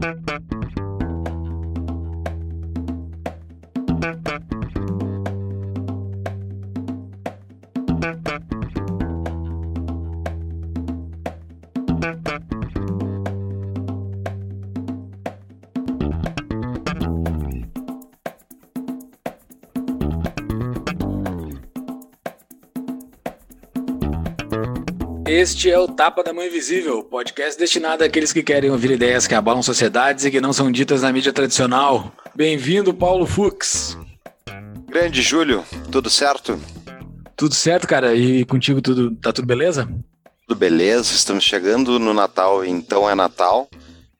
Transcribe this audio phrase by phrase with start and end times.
[0.00, 0.59] Thank you.
[25.40, 29.34] Este é o Tapa da Mão Invisível, podcast destinado àqueles que querem ouvir ideias que
[29.34, 32.12] abalam sociedades e que não são ditas na mídia tradicional.
[32.34, 33.96] Bem-vindo, Paulo Fux.
[34.86, 36.60] Grande Júlio, tudo certo?
[37.34, 38.14] Tudo certo, cara?
[38.14, 39.88] E contigo tudo tá tudo beleza?
[40.46, 43.66] Tudo beleza, estamos chegando no Natal, então é Natal.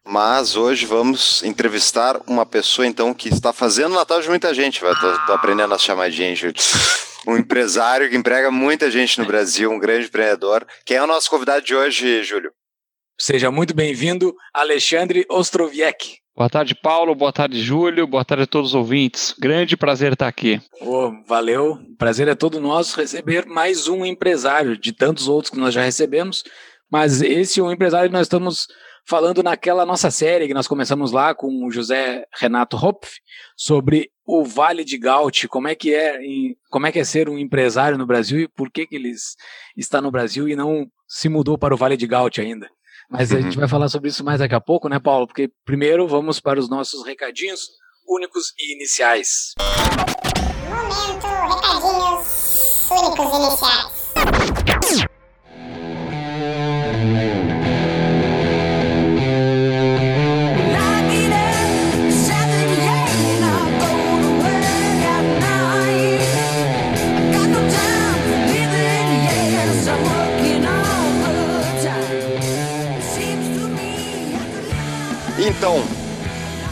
[0.02, 4.80] Mas hoje vamos entrevistar uma pessoa então que está fazendo Natal de muita gente.
[4.80, 6.54] Tô, tô aprendendo a chamadinha, Júlio
[7.26, 10.66] um empresário que emprega muita gente no Brasil, um grande empreendedor.
[10.84, 12.52] Quem é o nosso convidado de hoje, Júlio?
[13.18, 16.20] Seja muito bem-vindo, Alexandre Ostroviec.
[16.34, 17.14] Boa tarde, Paulo.
[17.14, 18.06] Boa tarde, Júlio.
[18.06, 19.34] Boa tarde a todos os ouvintes.
[19.38, 20.58] Grande prazer estar aqui.
[20.80, 21.78] Oh, valeu.
[21.98, 26.42] Prazer é todo nosso receber mais um empresário, de tantos outros que nós já recebemos.
[26.90, 28.66] Mas esse é um empresário que nós estamos
[29.06, 33.18] falando naquela nossa série que nós começamos lá com o José Renato Hopf
[33.56, 36.18] sobre o Vale de Gaut, como é que é,
[36.70, 39.12] como é que é ser um empresário no Brasil e por que que ele
[39.76, 42.70] está no Brasil e não se mudou para o Vale de Gaut ainda.
[43.10, 45.26] Mas a gente vai falar sobre isso mais daqui a pouco, né, Paulo?
[45.26, 47.68] Porque primeiro vamos para os nossos recadinhos
[48.06, 49.54] únicos e iniciais.
[50.68, 55.10] Momento, recadinhos únicos e iniciais.
[75.50, 75.82] Então,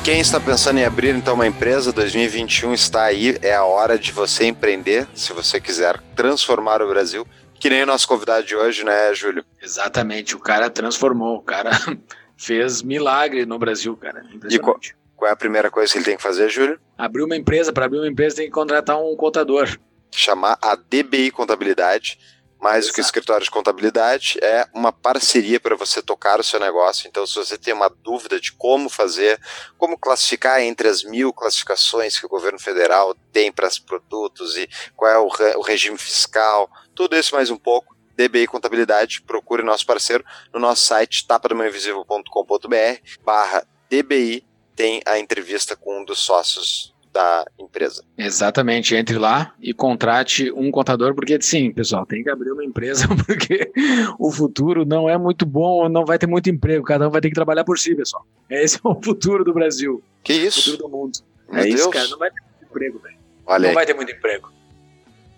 [0.04, 4.12] quem está pensando em abrir então uma empresa, 2021 está aí, é a hora de
[4.12, 7.26] você empreender, se você quiser transformar o Brasil,
[7.58, 9.44] que nem o nosso convidado de hoje, né, Júlio?
[9.60, 11.72] Exatamente, o cara transformou, o cara
[12.38, 14.24] fez milagre no Brasil, cara.
[14.48, 14.78] E qual,
[15.16, 16.78] qual é a primeira coisa que ele tem que fazer, Júlio?
[16.96, 19.76] Abrir uma empresa, para abrir uma empresa tem que contratar um contador.
[20.12, 22.16] Chamar a DBI Contabilidade
[22.60, 27.06] mais do que escritório de contabilidade, é uma parceria para você tocar o seu negócio.
[27.08, 29.40] Então, se você tem uma dúvida de como fazer,
[29.76, 34.68] como classificar entre as mil classificações que o governo federal tem para os produtos e
[34.96, 39.62] qual é o, re o regime fiscal, tudo isso mais um pouco, DBI Contabilidade, procure
[39.62, 46.94] nosso parceiro no nosso site tapadamãoinvisível.com.br barra DBI, tem a entrevista com um dos sócios
[47.18, 48.04] da empresa.
[48.16, 53.08] Exatamente, entre lá e contrate um contador, porque sim, pessoal, tem que abrir uma empresa,
[53.26, 53.72] porque
[54.20, 57.28] o futuro não é muito bom, não vai ter muito emprego, cada um vai ter
[57.28, 58.24] que trabalhar por si, pessoal.
[58.48, 60.00] Esse é o futuro do Brasil.
[60.22, 60.60] Que isso?
[60.60, 61.18] O futuro do mundo.
[61.50, 61.80] Meu é Deus.
[61.80, 63.18] isso, cara, não vai ter muito emprego, velho.
[63.46, 63.74] Olha Não aí.
[63.74, 64.52] vai ter muito emprego.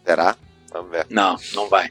[0.05, 0.37] Será?
[0.73, 1.07] Vamos ver.
[1.09, 1.89] Não, não vai.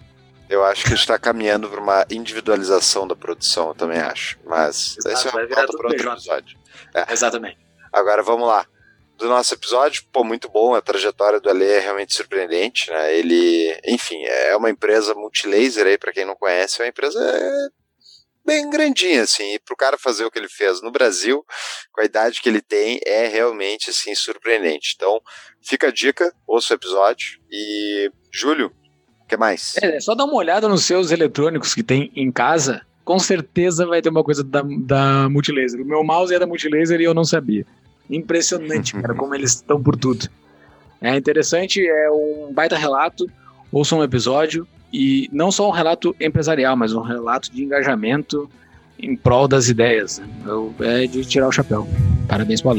[0.48, 4.38] Eu acho que a gente está caminhando para uma individualização da produção, eu também acho.
[4.46, 6.58] Mas Exato, esse é pauta tudo para outro episódio.
[7.10, 7.58] Exatamente.
[7.92, 8.68] Agora vamos lá.
[9.20, 10.74] Do nosso episódio, pô, muito bom.
[10.74, 13.14] A trajetória do Ale é realmente surpreendente, né?
[13.18, 17.20] Ele, enfim, é uma empresa multilaser aí, para quem não conhece, é uma empresa
[18.46, 19.56] bem grandinha, assim.
[19.56, 21.46] E pro cara fazer o que ele fez no Brasil,
[21.92, 24.94] com a idade que ele tem, é realmente, assim, surpreendente.
[24.96, 25.22] Então,
[25.62, 27.42] fica a dica, ouça o episódio.
[27.52, 28.72] E, Júlio,
[29.22, 29.76] o que mais?
[29.84, 33.86] É, é só dar uma olhada nos seus eletrônicos que tem em casa, com certeza
[33.86, 35.82] vai ter uma coisa da, da Multilaser.
[35.82, 37.66] O meu mouse é da Multilaser e eu não sabia.
[38.10, 40.28] Impressionante, cara, como eles estão por tudo.
[41.02, 43.30] É interessante, é um baita relato,
[43.72, 48.50] ouça um episódio, e não só um relato empresarial, mas um relato de engajamento
[48.98, 50.22] em prol das ideias.
[50.46, 51.88] Eu- é de tirar o chapéu.
[52.28, 52.72] Parabéns pro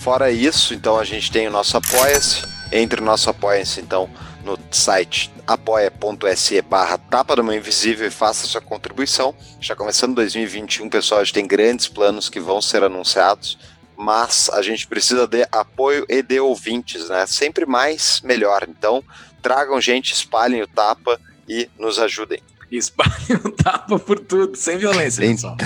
[0.00, 2.42] Fora isso, então a gente tem o nosso Apoia-se.
[2.72, 4.08] Entre o nosso Apoia-se, então,
[4.42, 9.34] no site apoia.se barra tapa da mão invisível e faça sua contribuição.
[9.60, 13.58] Já começando 2021, pessoal, a gente tem grandes planos que vão ser anunciados,
[13.94, 17.26] mas a gente precisa de apoio e de ouvintes, né?
[17.26, 18.66] Sempre mais, melhor.
[18.66, 19.04] Então,
[19.42, 22.40] tragam gente, espalhem o tapa e nos ajudem.
[22.70, 25.58] Espalhe o tapa por tudo, sem violência, pessoal.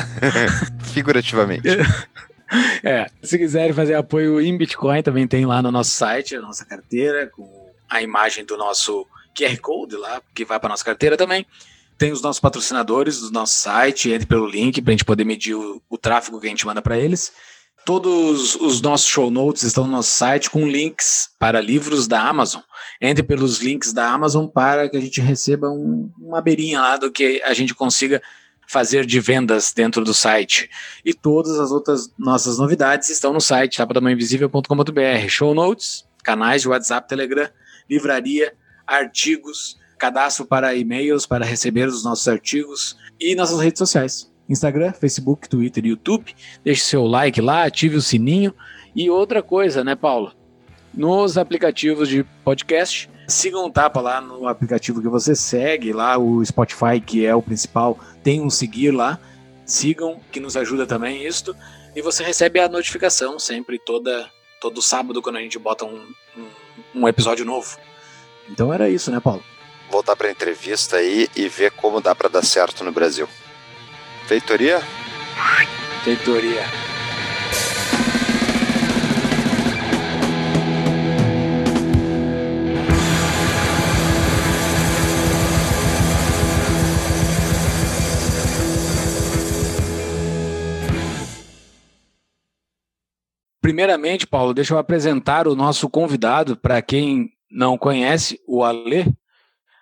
[0.92, 1.69] Figurativamente.
[2.82, 6.64] É, se quiserem fazer apoio em Bitcoin, também tem lá no nosso site, a nossa
[6.64, 11.46] carteira, com a imagem do nosso QR Code lá, que vai para nossa carteira também.
[11.96, 15.55] Tem os nossos patrocinadores do nosso site, entre pelo link para a gente poder medir
[15.55, 17.32] o, o tráfego que a gente manda para eles.
[17.85, 22.62] Todos os nossos show notes estão no nosso site com links para livros da Amazon.
[23.00, 27.12] Entre pelos links da Amazon para que a gente receba um, uma beirinha lá do
[27.12, 28.23] que a gente consiga
[28.74, 30.68] fazer de vendas dentro do site.
[31.04, 35.28] E todas as outras nossas novidades estão no site tapadamãoinvisível.com.br.
[35.28, 37.48] Show notes, canais de WhatsApp, Telegram,
[37.88, 38.52] livraria,
[38.84, 44.28] artigos, cadastro para e-mails para receber os nossos artigos e nossas redes sociais.
[44.48, 46.34] Instagram, Facebook, Twitter e YouTube.
[46.64, 48.52] Deixe seu like lá, ative o sininho.
[48.94, 50.32] E outra coisa, né, Paulo?
[50.96, 56.44] Nos aplicativos de podcast, sigam o Tapa lá no aplicativo que você segue, lá o
[56.44, 59.19] Spotify, que é o principal, tem um seguir lá.
[59.67, 61.56] Sigam, que nos ajuda também isto.
[61.96, 64.31] E você recebe a notificação sempre, toda,
[64.61, 66.06] todo sábado, quando a gente bota um,
[66.37, 67.76] um, um episódio novo.
[68.49, 69.43] Então era isso, né, Paulo?
[69.91, 73.29] Voltar para a entrevista aí e ver como dá para dar certo no Brasil.
[74.26, 74.81] Feitoria?
[76.05, 76.94] Feitoria.
[93.64, 99.06] Primeiramente, Paulo, deixa eu apresentar o nosso convidado, para quem não conhece, o Ale.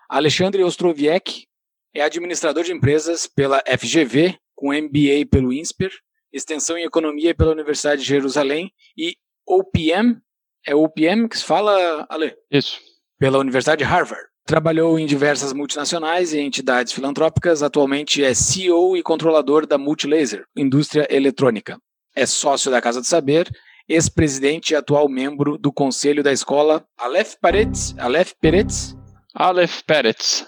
[0.09, 1.49] Alexandre Ostroviec
[1.93, 5.91] é administrador de empresas pela FGV, com MBA pelo INSPER,
[6.33, 10.17] extensão em economia pela Universidade de Jerusalém e OPM,
[10.65, 12.37] é OPM que se fala, Ale?
[12.53, 12.79] Isso.
[13.19, 14.27] Pela Universidade de Harvard.
[14.47, 21.05] Trabalhou em diversas multinacionais e entidades filantrópicas, atualmente é CEO e controlador da Multilaser, indústria
[21.11, 21.81] eletrônica.
[22.15, 23.51] É sócio da Casa do Saber
[23.93, 27.95] ex-presidente e atual membro do conselho da escola Aleph Peretz.
[27.99, 28.97] Aleph Peretz?
[29.35, 30.47] Aleph Peretz.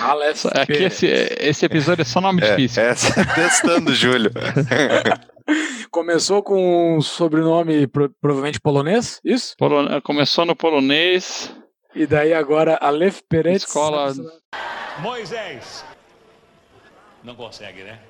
[0.00, 1.02] Aleph Aqui Peretz.
[1.02, 1.06] esse,
[1.40, 2.82] esse episódio é só nome difícil.
[2.82, 2.94] É,
[3.34, 4.30] testando, Júlio.
[5.90, 9.54] Começou com um sobrenome pro- provavelmente polonês, isso?
[9.56, 11.54] Polo- Começou no polonês.
[11.94, 13.62] E daí agora Aleph Peretz.
[13.64, 14.12] Escola-
[15.00, 15.84] Moisés.
[17.22, 18.00] Não consegue, né?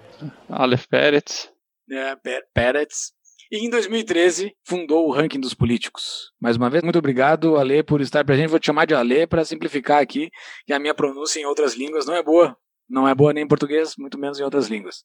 [0.48, 1.50] Aleph Peretz.
[1.90, 3.12] É, Pe- Peretz.
[3.50, 6.32] E em 2013 fundou o ranking dos políticos.
[6.40, 8.48] Mais uma vez, muito obrigado, Ale, por estar presente.
[8.48, 10.30] Vou te chamar de Ale para simplificar aqui,
[10.66, 12.56] que a minha pronúncia em outras línguas não é boa.
[12.88, 15.02] Não é boa nem em português, muito menos em outras línguas.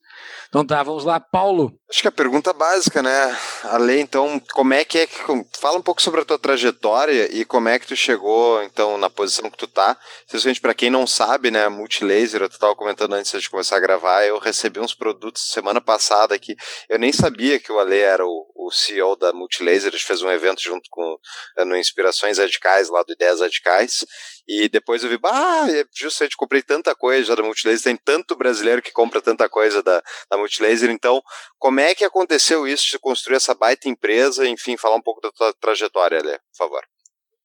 [0.48, 1.20] Então tá, vamos lá.
[1.20, 3.38] Paulo, Acho que a pergunta básica, né?
[3.64, 5.18] Ale, então, como é que é que.
[5.60, 9.10] Fala um pouco sobre a tua trajetória e como é que tu chegou, então, na
[9.10, 9.98] posição que tu tá.
[10.26, 11.68] Especialmente para quem não sabe, né?
[11.68, 16.34] Multilaser, tu tava comentando antes de começar a gravar, eu recebi uns produtos semana passada
[16.34, 16.56] aqui.
[16.88, 20.22] Eu nem sabia que o Ale era o, o CEO da Multilaser, a gente fez
[20.22, 21.18] um evento junto com
[21.58, 24.06] eh, no Inspirações Radicais, lá do Ideias Radicais.
[24.48, 28.82] E depois eu vi, bah, é justamente comprei tanta coisa da Multilaser, tem tanto brasileiro
[28.82, 31.22] que compra tanta coisa da, da Multilaser, então
[31.58, 34.48] como é que aconteceu isso de construir essa baita empresa?
[34.48, 36.84] Enfim, falar um pouco da tua trajetória, Ale, por favor.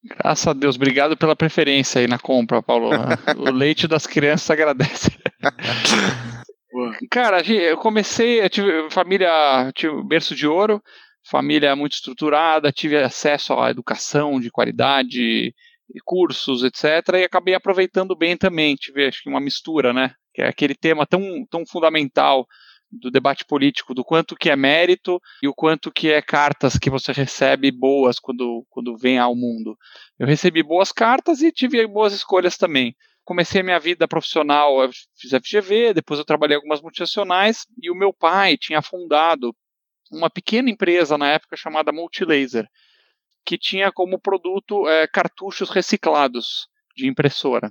[0.05, 2.91] Graças a Deus, obrigado pela preferência aí na compra, Paulo.
[3.39, 5.11] o leite das crianças agradece.
[7.11, 10.83] Cara, eu comecei, eu tive família, tive berço de ouro,
[11.29, 15.55] família muito estruturada, tive acesso à educação de qualidade,
[16.05, 17.15] cursos, etc.
[17.21, 18.77] E acabei aproveitando bem também.
[18.77, 20.15] Tive acho que uma mistura, né?
[20.33, 22.47] Que é aquele tema tão, tão fundamental
[22.91, 26.89] do debate político, do quanto que é mérito e o quanto que é cartas que
[26.89, 29.77] você recebe boas quando, quando vem ao mundo.
[30.19, 32.95] Eu recebi boas cartas e tive boas escolhas também.
[33.25, 37.91] Comecei a minha vida profissional, eu fiz FGV, depois eu trabalhei em algumas multinacionais e
[37.91, 39.53] o meu pai tinha fundado
[40.11, 42.67] uma pequena empresa na época chamada Multilaser,
[43.45, 47.71] que tinha como produto é, cartuchos reciclados de impressora.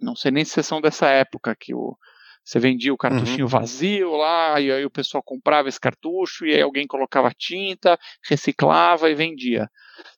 [0.00, 1.96] Não sei nem se são dessa época que o,
[2.44, 6.60] você vendia o cartuchinho vazio lá, e aí o pessoal comprava esse cartucho, e aí
[6.60, 9.68] alguém colocava tinta, reciclava e vendia.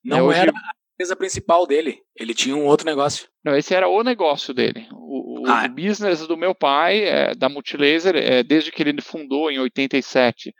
[0.02, 2.00] não É, hoje- era a empresa principal dele.
[2.18, 3.28] Ele tinha um outro negócio.
[3.44, 4.86] Não, esse era o negócio dele.
[4.92, 5.68] O, o- Ah, é.
[5.68, 10.54] business do meu pai, é, da Multilaser, é, desde que ele fundou em 87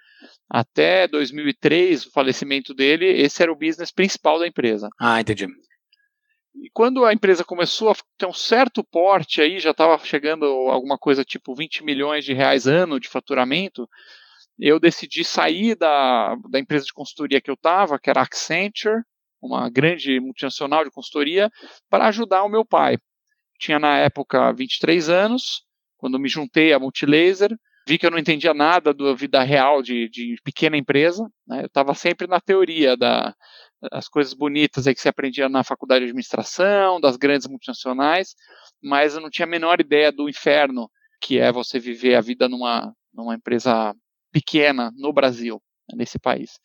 [0.49, 4.89] até 2003, o falecimento dele, esse era o business principal da empresa.
[4.99, 5.47] Ah, entendi.
[6.55, 10.97] E quando a empresa começou a ter um certo porte aí, já estava chegando alguma
[10.97, 13.89] coisa tipo 20 milhões de reais ano de faturamento,
[14.59, 19.03] eu decidi sair da, da empresa de consultoria que eu estava, que era a Accenture,
[19.41, 21.51] uma grande multinacional de consultoria,
[21.91, 22.97] para ajudar o meu pai.
[23.59, 25.63] Tinha na época 23 anos,
[25.99, 27.51] quando me juntei à Multilaser,
[27.87, 31.63] vi que eu não entendia nada da vida real de, de pequena empresa, né?
[31.63, 33.35] eu estava sempre na teoria da,
[33.93, 38.35] as coisas bonitas aí que se aprendia na faculdade de administração, das grandes multinacionais,
[38.83, 40.91] mas eu não tinha a menor ideia do inferno
[41.21, 43.95] que é você viver a vida numa, numa empresa
[44.33, 45.63] pequena no Brasil,
[45.95, 46.59] nesse país.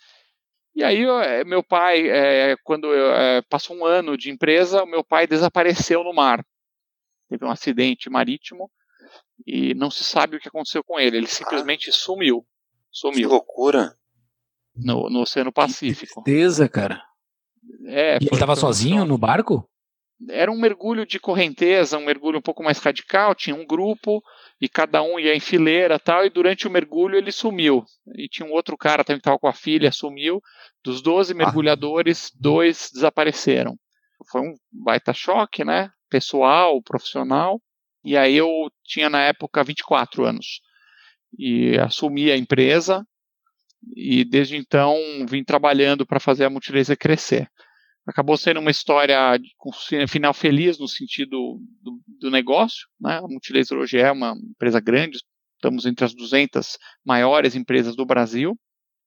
[0.74, 4.88] E aí, eu, meu pai, é, quando eu, é, passou um ano de empresa, o
[4.88, 6.44] meu pai desapareceu no mar.
[7.30, 8.70] Teve um acidente marítimo
[9.46, 11.18] e não se sabe o que aconteceu com ele.
[11.18, 12.46] Ele simplesmente ah, sumiu.
[12.92, 13.22] Sumiu.
[13.22, 13.96] Que loucura.
[14.76, 16.24] No, no Oceano Pacífico.
[16.24, 17.02] Que tristeza, cara.
[17.86, 19.68] É, e ele estava sozinho no barco?
[20.30, 24.22] Era um mergulho de correnteza, um mergulho um pouco mais radical, tinha um grupo
[24.60, 27.84] e cada um ia em fileira tal, e durante o mergulho ele sumiu.
[28.16, 30.40] E tinha um outro cara também que estava com a filha, sumiu.
[30.84, 31.36] Dos 12 ah.
[31.36, 32.38] mergulhadores, ah.
[32.40, 33.76] dois desapareceram.
[34.32, 35.90] Foi um baita choque, né?
[36.10, 37.60] Pessoal, profissional.
[38.04, 40.62] E aí eu tinha na época 24 anos.
[41.38, 43.06] E assumi a empresa
[43.96, 44.96] e desde então
[45.28, 47.50] vim trabalhando para fazer a Multilaser crescer.
[48.06, 49.72] Acabou sendo uma história com
[50.08, 52.88] final feliz no sentido do, do negócio.
[53.00, 53.18] Né?
[53.18, 55.20] A Multilaser hoje é uma empresa grande,
[55.56, 58.58] estamos entre as 200 maiores empresas do Brasil.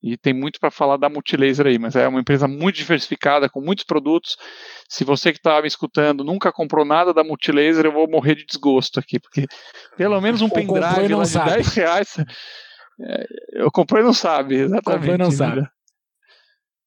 [0.04, 3.62] E tem muito para falar da Multilaser aí, mas é uma empresa muito diversificada, com
[3.62, 4.36] muitos produtos.
[4.86, 8.44] Se você que está me escutando nunca comprou nada da Multilaser, eu vou morrer de
[8.44, 9.46] desgosto aqui, porque
[9.96, 12.16] pelo menos um pendrive lá de 10 reais
[13.00, 15.00] é, eu comprei e não sabe, exatamente.
[15.00, 15.66] Comprei não sabe.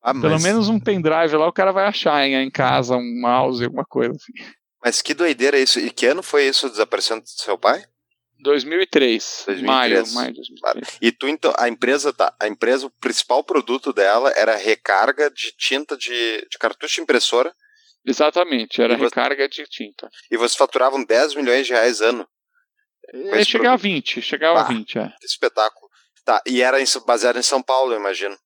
[0.04, 0.22] Ah, mas...
[0.22, 3.84] Pelo menos um pendrive lá o cara vai achar em, em casa, um mouse, alguma
[3.84, 4.32] coisa assim.
[4.84, 5.80] Mas que doideira isso.
[5.80, 7.84] E que ano foi isso desaparecendo do seu pai?
[8.40, 9.64] 2003, 2003.
[9.64, 10.98] maio, maio 2003.
[11.02, 15.52] E tu então, a empresa tá, a empresa, o principal produto dela era recarga de
[15.58, 17.54] tinta de, de cartucho de impressora.
[18.06, 20.10] Exatamente, era recarga de tinta.
[20.32, 22.28] E vocês faturavam 10 milhões de reais ano.
[23.14, 25.14] É, chegava a 20, chegava ah, a 20, é.
[25.24, 25.90] Espetáculo.
[26.24, 28.38] Tá, e era em, baseado em São Paulo, eu imagino.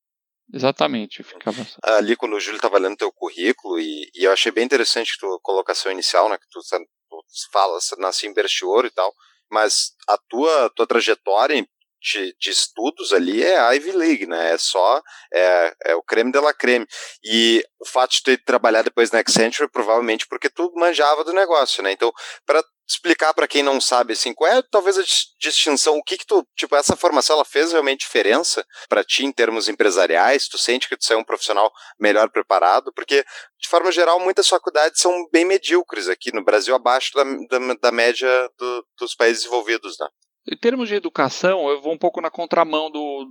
[0.53, 1.65] Exatamente, ficava.
[1.83, 5.19] Ali quando o Júlio estava lendo teu currículo, e, e, eu achei bem interessante a
[5.19, 6.37] tua colocação inicial, né?
[6.37, 9.13] Que tu, tu fala, você nasceu em ouro e tal,
[9.51, 11.65] mas a tua, tua trajetória
[12.01, 14.53] de, de, estudos ali é Ivy League, né?
[14.53, 16.87] É só é, é o creme de la creme.
[17.23, 21.83] E o fato de ter trabalhado depois na Accenture provavelmente porque tu manjava do negócio,
[21.83, 21.91] né?
[21.91, 22.11] Então,
[22.45, 25.03] para explicar para quem não sabe assim, qual é talvez a
[25.39, 29.31] distinção, o que que tu, tipo, essa formação ela fez realmente diferença para ti em
[29.31, 30.47] termos empresariais?
[30.47, 32.91] Tu sente que tu é um profissional melhor preparado?
[32.93, 33.23] Porque
[33.59, 37.91] de forma geral muitas faculdades são bem medíocres aqui no Brasil, abaixo da, da, da
[37.91, 40.07] média do, dos países desenvolvidos, né?
[40.51, 43.27] Em termos de educação, eu vou um pouco na contramão do,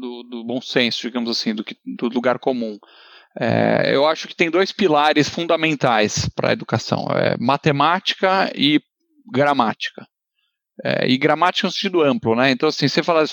[0.00, 2.78] do, do bom senso, digamos assim, do, do lugar comum.
[3.38, 8.80] É, eu acho que tem dois pilares fundamentais para a educação: é matemática e
[9.24, 10.06] gramática.
[10.82, 12.50] É, e gramática no sentido amplo, né?
[12.50, 13.24] Então, assim, você fala,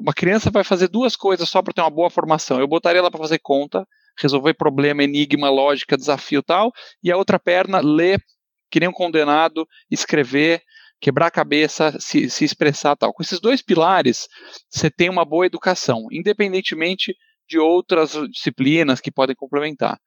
[0.00, 2.60] uma criança vai fazer duas coisas só para ter uma boa formação.
[2.60, 3.86] Eu botaria ela para fazer conta,
[4.20, 6.70] resolver problema, enigma, lógica, desafio tal,
[7.02, 8.22] e a outra perna, ler
[8.70, 10.62] que nem um condenado, escrever,
[11.00, 13.14] quebrar a cabeça, se, se expressar tal.
[13.14, 14.28] Com esses dois pilares,
[14.68, 17.16] você tem uma boa educação, independentemente
[17.48, 19.98] de outras disciplinas que podem complementar.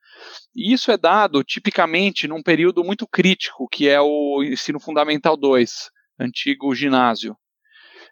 [0.54, 5.90] E isso é dado tipicamente num período muito crítico, que é o ensino fundamental 2,
[6.20, 7.36] antigo ginásio.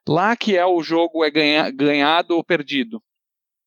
[0.08, 3.02] Lá que é o jogo é ganha, ganhado ou perdido.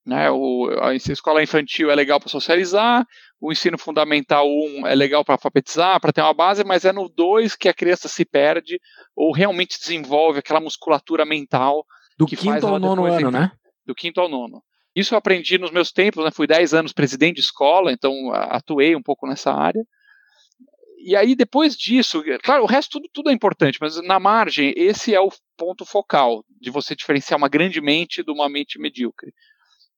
[0.05, 3.08] Né, o, a escola infantil é legal para socializar,
[3.39, 7.08] o ensino fundamental 1 é legal para alfabetizar, para ter uma base, mas é no
[7.08, 8.82] 2 que a criança se perde
[9.15, 11.86] ou realmente desenvolve aquela musculatura mental.
[12.17, 13.51] Do quinto ao nono ano, né?
[13.86, 14.62] Do quinto ao nono.
[14.95, 16.31] Isso eu aprendi nos meus tempos, né?
[16.31, 19.83] fui 10 anos presidente de escola, então atuei um pouco nessa área.
[21.05, 25.13] E aí, depois disso, claro, o resto tudo, tudo é importante, mas na margem, esse
[25.13, 29.33] é o ponto focal de você diferenciar uma grande mente de uma mente medíocre.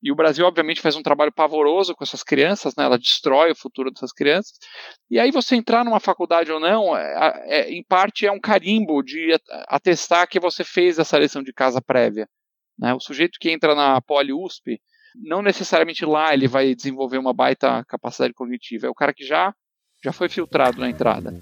[0.01, 2.85] E o Brasil, obviamente, faz um trabalho pavoroso com essas crianças, né?
[2.85, 4.53] ela destrói o futuro dessas crianças.
[5.09, 9.01] E aí, você entrar numa faculdade ou não, é, é, em parte é um carimbo
[9.03, 9.35] de
[9.67, 12.27] atestar que você fez essa lição de casa prévia.
[12.77, 12.93] Né?
[12.93, 14.79] O sujeito que entra na Poli USP,
[15.15, 19.53] não necessariamente lá ele vai desenvolver uma baita capacidade cognitiva, é o cara que já,
[20.03, 21.33] já foi filtrado na entrada.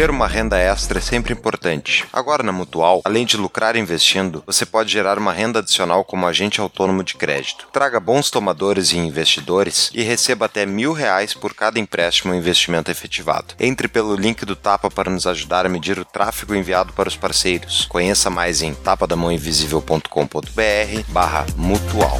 [0.00, 2.06] Ter uma renda extra é sempre importante.
[2.10, 6.58] Agora na Mutual, além de lucrar investindo, você pode gerar uma renda adicional como agente
[6.58, 7.68] autônomo de crédito.
[7.70, 12.90] Traga bons tomadores e investidores e receba até mil reais por cada empréstimo ou investimento
[12.90, 13.54] efetivado.
[13.60, 17.16] Entre pelo link do Tapa para nos ajudar a medir o tráfego enviado para os
[17.16, 17.84] parceiros.
[17.84, 22.18] Conheça mais em tapadamãoinvisível.com.br barra mutual.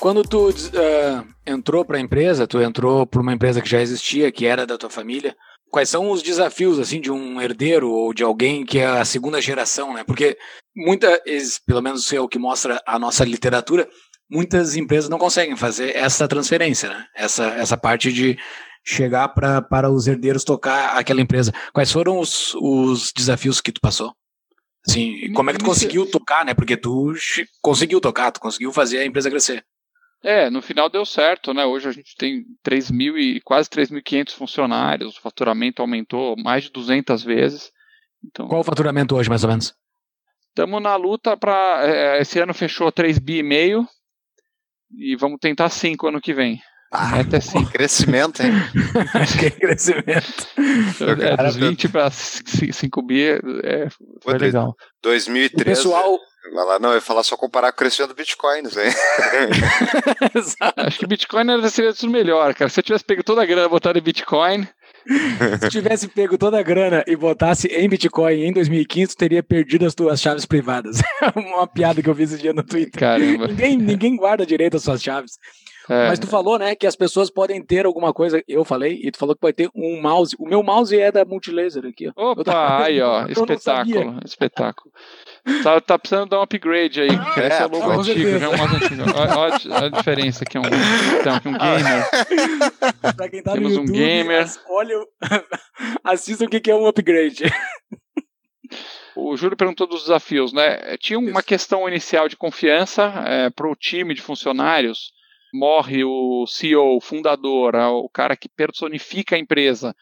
[0.00, 4.32] Quando tu uh, entrou para a empresa, tu entrou para uma empresa que já existia,
[4.32, 5.36] que era da tua família.
[5.70, 9.40] Quais são os desafios assim de um herdeiro ou de alguém que é a segunda
[9.40, 10.04] geração, né?
[10.04, 10.36] Porque
[10.74, 11.20] muitas,
[11.64, 13.88] pelo menos é o que mostra a nossa literatura,
[14.30, 17.06] muitas empresas não conseguem fazer essa transferência, né?
[17.14, 18.38] Essa essa parte de
[18.84, 21.52] chegar pra, para os herdeiros tocar aquela empresa.
[21.72, 24.14] Quais foram os, os desafios que tu passou?
[24.86, 26.54] Sim, como é que tu conseguiu tocar, né?
[26.54, 27.12] Porque tu
[27.60, 29.64] conseguiu tocar, tu conseguiu fazer a empresa crescer.
[30.22, 31.64] É, no final deu certo, né?
[31.64, 36.70] Hoje a gente tem 3 mil e quase 3.500 funcionários, o faturamento aumentou mais de
[36.70, 37.72] 200 vezes.
[38.22, 39.74] Então, Qual o faturamento hoje, mais ou menos?
[40.48, 41.80] Estamos na luta para.
[41.86, 43.88] É, esse ano fechou 3 bi e meio
[44.92, 46.60] e vamos tentar 5 ano que vem.
[46.90, 47.70] Ah, Até 5.
[47.70, 48.52] Crescimento, hein?
[49.38, 50.48] que crescimento.
[51.20, 53.28] É, dos 20 para 5 bi
[53.62, 53.86] é,
[54.20, 54.76] foi legal.
[55.00, 55.62] 2013.
[55.62, 56.18] O pessoal.
[56.80, 58.66] Não, eu ia falar só comparar com o crescimento do Bitcoin, hein?
[60.76, 62.68] Acho que Bitcoin seria tudo melhor, cara.
[62.68, 64.66] Se eu tivesse pego toda a grana e botado em Bitcoin,
[65.60, 69.86] se tivesse pego toda a grana e botasse em Bitcoin em 2015, tu teria perdido
[69.86, 71.00] as tuas chaves privadas.
[71.36, 72.98] Uma piada que eu vi esse dia no Twitter.
[72.98, 73.46] Caramba.
[73.46, 75.38] Ninguém, ninguém guarda direito as suas chaves.
[75.88, 76.08] É.
[76.08, 78.42] Mas tu falou, né, que as pessoas podem ter alguma coisa.
[78.46, 80.36] Eu falei, e tu falou que pode ter um mouse.
[80.38, 82.32] O meu mouse é da Multilaser aqui, ó.
[82.32, 82.84] Opa, tava...
[82.84, 83.26] aí, ó.
[83.26, 84.92] espetáculo, espetáculo.
[85.62, 87.10] Tá, tá precisando dar um upgrade aí.
[87.40, 89.02] É, esse é o logo antigo, já é um mouse antigo.
[89.36, 92.10] Olha, a diferença aqui, é um, então, um gamer.
[93.16, 94.46] pra quem tá Temos no YouTube, um gamer.
[94.68, 94.94] Olha,
[96.04, 97.44] assista o que é um upgrade.
[99.16, 100.96] O Júlio perguntou dos desafios, né?
[100.98, 105.12] Tinha uma questão inicial de confiança é, para o time de funcionários
[105.52, 109.94] morre o CEO, o fundador, o cara que personifica a empresa,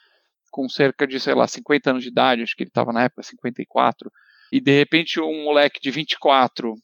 [0.50, 3.22] com cerca de, sei lá, 50 anos de idade, acho que ele estava na época
[3.22, 4.10] 54,
[4.52, 6.74] e de repente um moleque de 24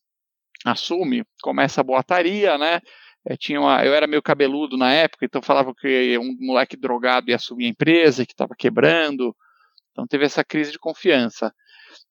[0.64, 2.80] assume, começa a boataria, né?
[3.26, 7.30] É, tinha uma, eu era meio cabeludo na época, então falava que um moleque drogado
[7.30, 9.34] ia assumir a empresa, que estava quebrando.
[9.92, 11.54] Então teve essa crise de confiança.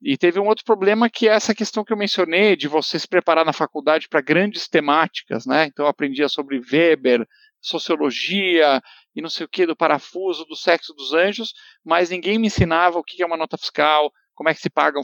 [0.02, 3.08] E teve um outro problema que é essa questão que eu mencionei de você se
[3.08, 5.66] preparar na faculdade para grandes temáticas, né?
[5.66, 7.28] Então eu aprendia sobre Weber,
[7.62, 8.82] sociologia
[9.16, 13.00] e não sei o que do parafuso, do sexo dos anjos, mas ninguém me ensinava
[13.00, 15.00] o que é uma nota fiscal, como é que se paga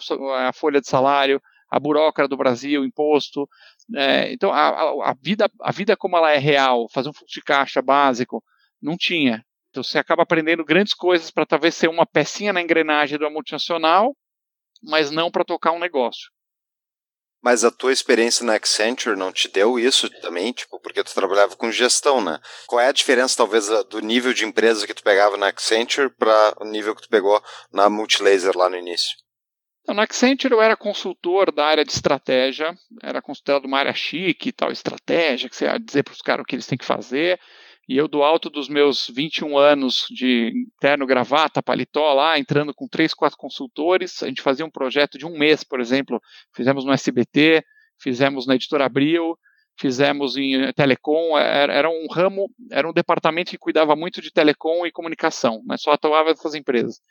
[0.47, 3.47] a folha de salário, a burocracia do Brasil, imposto.
[3.95, 7.43] É, então a, a, vida, a vida como ela é real, fazer um fluxo de
[7.43, 8.43] caixa básico,
[8.81, 9.45] não tinha.
[9.69, 14.15] Então você acaba aprendendo grandes coisas para talvez ser uma pecinha na engrenagem da multinacional
[14.81, 16.29] mas não para tocar um negócio.
[17.41, 21.55] Mas a tua experiência na Accenture não te deu isso também, tipo, porque tu trabalhava
[21.55, 22.37] com gestão, né?
[22.67, 26.55] Qual é a diferença, talvez, do nível de empresa que tu pegava na Accenture para
[26.59, 29.15] o nível que tu pegou na Multilaser lá no início?
[29.87, 34.51] Na Accenture eu era consultor da área de estratégia, era considerado uma área chique e
[34.51, 37.39] tal, estratégia, que você ia dizer para os caras o que eles têm que fazer.
[37.89, 42.87] E eu, do alto dos meus 21 anos de terno, gravata, paletó lá, entrando com
[42.87, 46.21] três, quatro consultores, a gente fazia um projeto de um mês, por exemplo.
[46.55, 47.63] Fizemos no SBT,
[47.99, 49.35] fizemos na Editora Abril,
[49.75, 51.35] fizemos em telecom.
[51.35, 55.81] Era, era, um ramo, era um departamento que cuidava muito de telecom e comunicação, mas
[55.81, 57.01] só atuava essas empresas.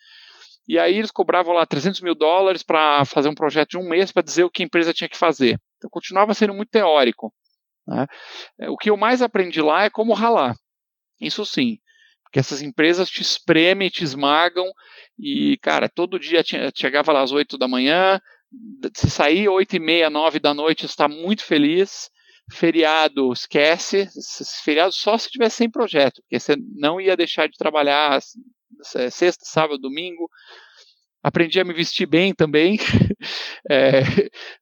[0.68, 4.12] E aí eles cobravam lá 300 mil dólares para fazer um projeto de um mês
[4.12, 5.58] para dizer o que a empresa tinha que fazer.
[5.76, 7.34] Então continuava sendo muito teórico.
[7.84, 8.06] Né?
[8.68, 10.54] O que eu mais aprendi lá é como ralar.
[11.20, 11.78] Isso sim.
[12.22, 14.66] Porque essas empresas te espremem, te esmagam
[15.18, 16.42] e, cara, todo dia
[16.74, 18.20] chegava lá às 8 da manhã,
[18.94, 22.10] se sair 8 e meia, 9 da noite, está muito feliz.
[22.50, 24.08] Feriado, esquece.
[24.64, 28.20] Feriado só se tivesse sem projeto, porque você não ia deixar de trabalhar
[29.10, 30.30] sexta, sábado, domingo.
[31.22, 32.78] Aprendi a me vestir bem também.
[33.70, 34.00] É,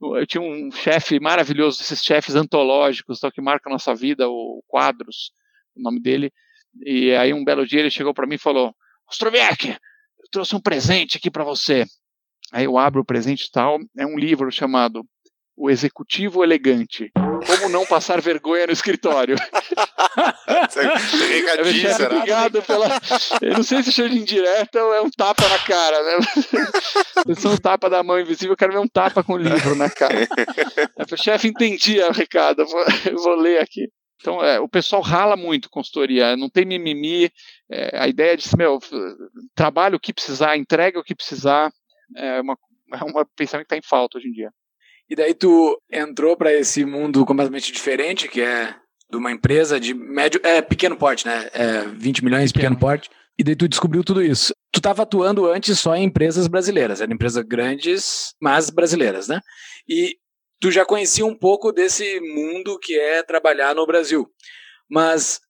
[0.00, 5.30] eu tinha um chefe maravilhoso, esses chefes antológicos, que marcam nossa vida, o Quadros,
[5.76, 6.32] o nome dele.
[6.84, 8.74] E aí um belo dia ele chegou para mim e falou:
[9.08, 9.76] Ostroviec, eu
[10.30, 11.84] trouxe um presente aqui para você.
[12.52, 15.04] Aí eu abro o presente e tal, é um livro chamado
[15.56, 17.10] O Executivo Elegante.
[17.14, 19.36] Como não passar vergonha no escritório.
[21.28, 22.14] Recadinho, será?
[22.16, 22.88] Obrigado pela.
[23.42, 26.18] Eu não sei se chama de indireta ou é um tapa na cara, né?
[27.26, 29.90] É um tapa da mão invisível, eu quero ver um tapa com o livro na
[29.90, 30.26] cara.
[31.16, 33.88] Chefe, entendi o recado, eu vou, eu vou ler aqui.
[34.26, 37.30] Então, é, o pessoal rala muito consultoria, não tem mimimi.
[37.70, 38.80] É, a ideia de, meu,
[39.54, 41.70] trabalha o que precisar, entrega o que precisar,
[42.16, 42.58] é uma,
[42.92, 44.50] é um pensamento que está em falta hoje em dia.
[45.08, 48.74] E daí tu entrou para esse mundo completamente diferente, que é
[49.08, 51.48] de uma empresa de médio, é pequeno porte, né?
[51.52, 53.08] É 20 milhões, pequeno, pequeno porte.
[53.38, 54.52] E daí tu descobriu tudo isso.
[54.72, 59.40] Tu estava atuando antes só em empresas brasileiras, eram empresas grandes, mas brasileiras, né?
[59.88, 60.16] E
[60.60, 64.26] tu já conhecia um pouco desse mundo que é trabalhar no Brasil.
[64.88, 65.40] Mas,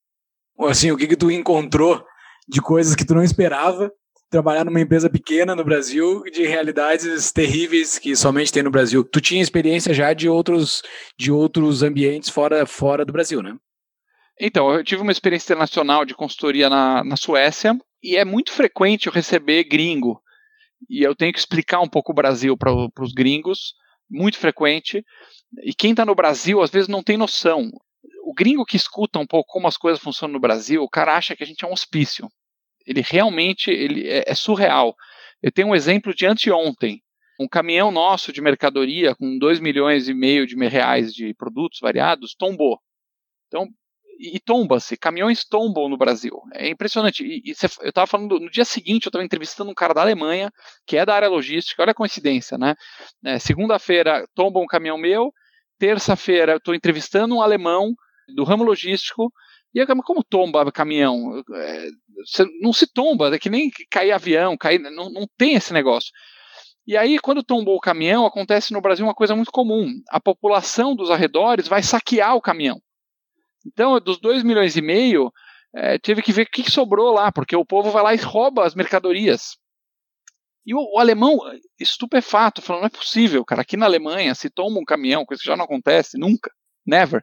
[0.60, 2.04] assim, o que, que tu encontrou
[2.48, 3.90] de coisas que tu não esperava
[4.30, 9.04] trabalhar numa empresa pequena no Brasil, de realidades terríveis que somente tem no Brasil.
[9.04, 10.82] Tu tinha experiência já de outros,
[11.18, 13.56] de outros ambientes fora, fora do Brasil, né?
[14.40, 19.06] Então, eu tive uma experiência internacional de consultoria na, na Suécia e é muito frequente
[19.06, 20.20] eu receber gringo
[20.90, 23.74] e eu tenho que explicar um pouco o Brasil para os gringos,
[24.08, 25.04] muito frequente.
[25.62, 27.70] E quem está no Brasil às vezes não tem noção.
[28.24, 31.34] O gringo que escuta um pouco como as coisas funcionam no Brasil, o cara acha
[31.36, 32.28] que a gente é um hospício.
[32.86, 34.94] Ele realmente ele é, é surreal.
[35.42, 37.02] Eu tenho um exemplo de anteontem.
[37.38, 42.34] Um caminhão nosso de mercadoria com 2 milhões e meio de reais de produtos variados
[42.34, 42.80] tombou.
[43.46, 43.68] Então,
[44.18, 46.40] e, tomba-se, caminhões tombam no Brasil.
[46.54, 47.24] É impressionante.
[47.24, 50.02] E, e cê, eu estava falando, no dia seguinte, eu estava entrevistando um cara da
[50.02, 50.50] Alemanha,
[50.86, 52.74] que é da área logística, olha a coincidência, né?
[53.24, 55.32] É, Segunda-feira tomba um caminhão meu,
[55.78, 57.92] terça-feira estou entrevistando um alemão
[58.34, 59.32] do ramo logístico,
[59.74, 61.42] e eu, como tomba caminhão?
[61.54, 61.86] É,
[62.62, 66.10] não se tomba, é que nem cair avião, cair, não, não tem esse negócio.
[66.86, 69.92] E aí, quando tombou o caminhão, acontece no Brasil uma coisa muito comum.
[70.08, 72.80] A população dos arredores vai saquear o caminhão.
[73.66, 75.32] Então, dos 2 milhões e meio,
[75.74, 78.64] é, teve que ver o que, sobrou lá, porque o povo vai lá e rouba
[78.64, 79.56] as mercadorias.
[80.64, 81.38] E o, o, alemão,
[81.78, 85.48] estupefato, falando, não é possível, cara, aqui na Alemanha, se toma um caminhão, coisa que
[85.48, 86.50] já não acontece, nunca,
[86.86, 87.22] never.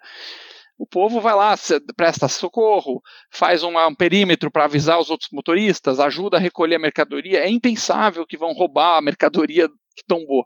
[0.77, 1.55] O povo vai lá,
[1.95, 3.01] presta socorro,
[3.31, 7.39] faz um, um perímetro para avisar os outros motoristas, ajuda a recolher a mercadoria.
[7.39, 10.45] É impensável que vão roubar a mercadoria que tombou.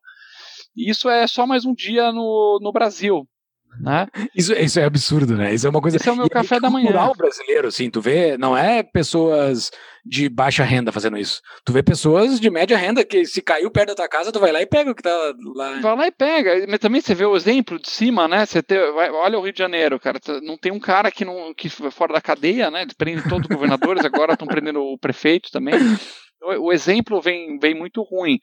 [0.76, 3.28] E isso é só mais um dia no, no Brasil.
[3.80, 4.08] Né?
[4.36, 5.54] Isso, isso é absurdo, né?
[5.54, 5.98] Isso é uma coisa.
[5.98, 7.10] Esse é o meu café da manhã.
[7.10, 9.72] O brasileiro, assim, tu vê, não é pessoas
[10.06, 11.42] de baixa renda fazendo isso.
[11.66, 14.52] Tu vê pessoas de média renda que se caiu perto da tua casa, tu vai
[14.52, 15.16] lá e pega o que tá
[15.56, 15.80] lá.
[15.82, 16.66] Vai lá e pega.
[16.68, 18.46] Mas também você vê o exemplo de cima, né?
[18.46, 20.20] Você tem, olha o Rio de Janeiro, cara.
[20.42, 22.84] Não tem um cara que não que fora da cadeia, né?
[22.84, 25.76] Eles prendem todos os governadores, agora estão prendendo o prefeito também
[26.42, 28.40] o exemplo vem, vem muito ruim.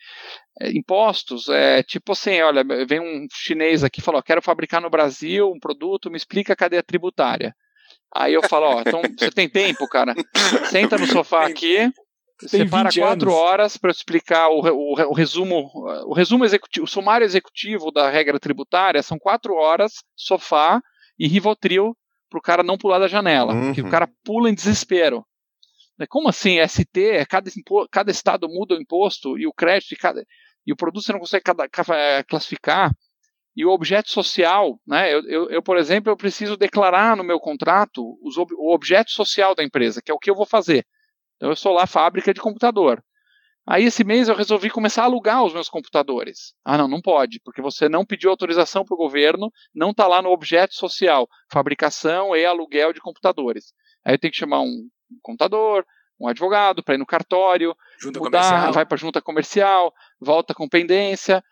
[0.61, 4.90] É, impostos, é tipo assim, olha, vem um chinês aqui e fala, quero fabricar no
[4.90, 7.54] Brasil um produto, me explica a cadeia tributária.
[8.14, 10.14] Aí eu falo, ó, então você tem tempo, cara?
[10.70, 11.90] Senta no sofá aqui,
[12.40, 13.35] separa quatro anos.
[13.35, 15.70] horas para explicar o, o, o, resumo,
[16.07, 20.80] o resumo executivo, o sumário executivo da regra tributária são quatro horas, sofá
[21.18, 21.96] e Rivotril
[22.30, 23.66] para o cara não pular da janela, uhum.
[23.66, 25.24] porque o cara pula em desespero.
[25.98, 26.59] Né, como assim?
[26.66, 27.50] ST, é cada,
[27.90, 30.24] cada estado muda o imposto e o crédito cada,
[30.66, 32.92] e o produto você não consegue cada, eh, classificar.
[33.57, 35.14] E o objeto social, né?
[35.14, 39.54] Eu, eu, eu, por exemplo, eu preciso declarar no meu contrato os, o objeto social
[39.54, 40.85] da empresa, que é o que eu vou fazer.
[41.37, 43.02] Então eu sou lá fábrica de computador.
[43.66, 46.52] Aí esse mês eu resolvi começar a alugar os meus computadores.
[46.64, 50.20] Ah, não, não pode, porque você não pediu autorização para o governo, não está lá
[50.20, 53.72] no objeto social, fabricação e aluguel de computadores.
[54.04, 54.88] Aí eu tenho que chamar um
[55.22, 55.85] contador,
[56.20, 58.72] um advogado para ir no cartório, junta mudar, comercial.
[58.72, 61.42] vai para junta comercial, volta com pendência.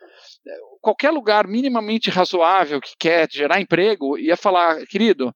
[0.81, 5.35] Qualquer lugar minimamente razoável que quer gerar emprego ia falar, querido,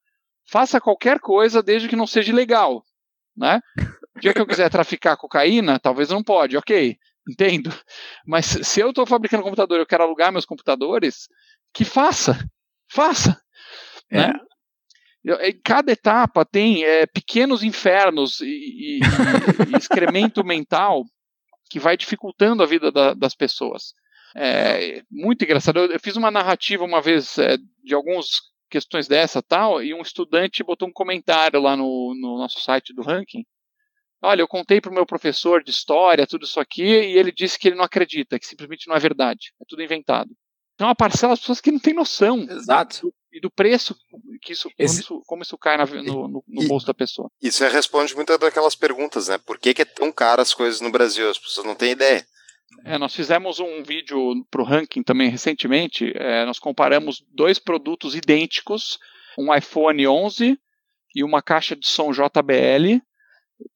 [0.49, 2.85] faça qualquer coisa desde que não seja ilegal,
[3.37, 3.61] né?
[4.17, 6.97] O dia que eu quiser traficar cocaína, talvez não pode, ok,
[7.29, 7.71] entendo.
[8.27, 11.29] Mas se eu estou fabricando computador e eu quero alugar meus computadores,
[11.75, 12.39] que faça,
[12.91, 13.41] faça.
[14.11, 14.29] É.
[14.29, 14.41] Né?
[15.27, 21.05] Em cada etapa tem é, pequenos infernos e, e, e excremento mental
[21.69, 23.93] que vai dificultando a vida da, das pessoas.
[24.37, 25.81] É muito engraçado.
[25.81, 28.29] Eu, eu, fiz uma narrativa uma vez é, de algumas
[28.71, 33.03] questões dessa tal, e um estudante botou um comentário lá no, no nosso site do
[33.03, 33.45] ranking.
[34.23, 37.59] Olha, eu contei para o meu professor de história tudo isso aqui e ele disse
[37.59, 40.31] que ele não acredita, que simplesmente não é verdade, é tudo inventado.
[40.75, 42.47] Então, uma parcela das pessoas que não tem noção.
[42.49, 43.95] Exato e do preço
[44.41, 45.03] que isso, Esse...
[45.03, 47.31] como, isso como isso cai na, no, no, no bolso da pessoa.
[47.43, 49.37] Isso responde muitas daquelas perguntas, né?
[49.37, 51.29] Por que, que é tão caro as coisas no Brasil?
[51.29, 52.27] As pessoas não têm ideia.
[52.85, 54.19] É, nós fizemos um vídeo
[54.51, 56.13] para o ranking também recentemente.
[56.17, 58.99] É, nós comparamos dois produtos idênticos,
[59.39, 60.59] um iPhone 11
[61.15, 63.03] e uma caixa de som JBL.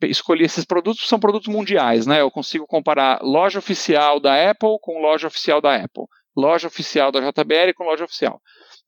[0.02, 2.22] Escolhi esses produtos, são produtos mundiais, né?
[2.22, 7.20] Eu consigo comparar loja oficial da Apple com loja oficial da Apple, loja oficial da
[7.20, 8.40] JBL com loja oficial.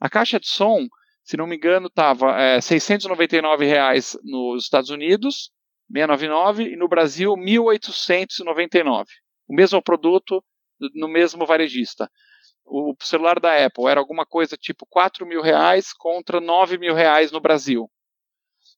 [0.03, 0.89] A caixa de som,
[1.23, 5.53] se não me engano, estava é, 699 reais nos Estados Unidos,
[5.95, 9.07] 699, e no Brasil 1.899.
[9.47, 10.45] O mesmo produto
[10.93, 12.11] no mesmo varejista.
[12.65, 17.31] O celular da Apple era alguma coisa tipo 4 mil reais contra 9 mil reais
[17.31, 17.89] no Brasil.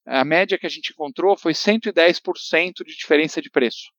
[0.05, 3.91] A média que a gente encontrou foi 110% de diferença de preço.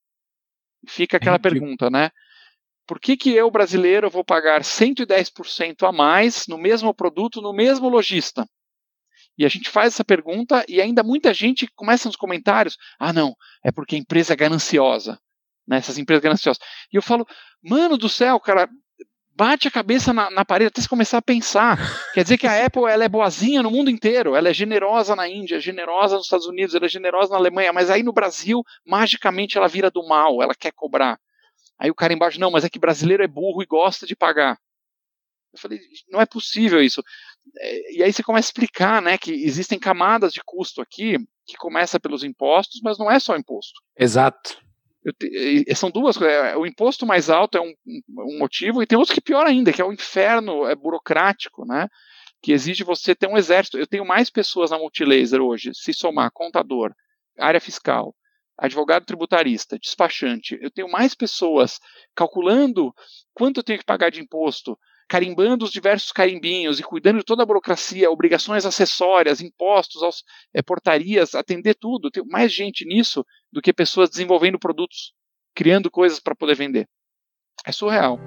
[0.87, 2.11] Fica aquela é, pergunta, né?
[2.87, 7.89] Por que, que eu, brasileiro, vou pagar 110% a mais no mesmo produto, no mesmo
[7.89, 8.47] lojista?
[9.37, 13.35] E a gente faz essa pergunta e ainda muita gente começa nos comentários: ah, não,
[13.63, 15.19] é porque a empresa é gananciosa.
[15.67, 16.61] Né, essas empresas gananciosas.
[16.93, 17.25] E eu falo,
[17.59, 18.69] mano do céu, cara,
[19.35, 21.77] bate a cabeça na, na, parede até se começar a pensar.
[22.13, 25.27] Quer dizer que a Apple ela é boazinha no mundo inteiro, ela é generosa na
[25.27, 29.57] Índia, generosa nos Estados Unidos, ela é generosa na Alemanha, mas aí no Brasil, magicamente
[29.57, 31.19] ela vira do mal, ela quer cobrar.
[31.79, 34.57] Aí o cara embaixo, não, mas é que brasileiro é burro e gosta de pagar.
[35.53, 37.01] Eu falei, não é possível isso.
[37.57, 41.55] É, e aí você começa a explicar, né, que existem camadas de custo aqui que
[41.57, 43.79] começa pelos impostos, mas não é só imposto.
[43.97, 44.57] Exato.
[45.19, 46.35] Te, são duas coisas.
[46.35, 49.71] É, o imposto mais alto é um, um, motivo, e tem outro que pior ainda,
[49.71, 51.87] que é o inferno é burocrático, né?
[52.41, 53.77] Que exige você ter um exército.
[53.77, 56.91] Eu tenho mais pessoas na Multilaser hoje, se somar contador,
[57.37, 58.15] área fiscal,
[58.57, 60.57] advogado tributarista, despachante.
[60.61, 61.79] Eu tenho mais pessoas
[62.15, 62.93] calculando
[63.33, 67.43] quanto eu tenho que pagar de imposto, carimbando os diversos carimbinhos e cuidando de toda
[67.43, 72.09] a burocracia, obrigações acessórias, impostos, aos, é, portarias, atender tudo.
[72.09, 75.13] Tem mais gente nisso do que pessoas desenvolvendo produtos,
[75.53, 76.87] criando coisas para poder vender.
[77.65, 78.19] É surreal.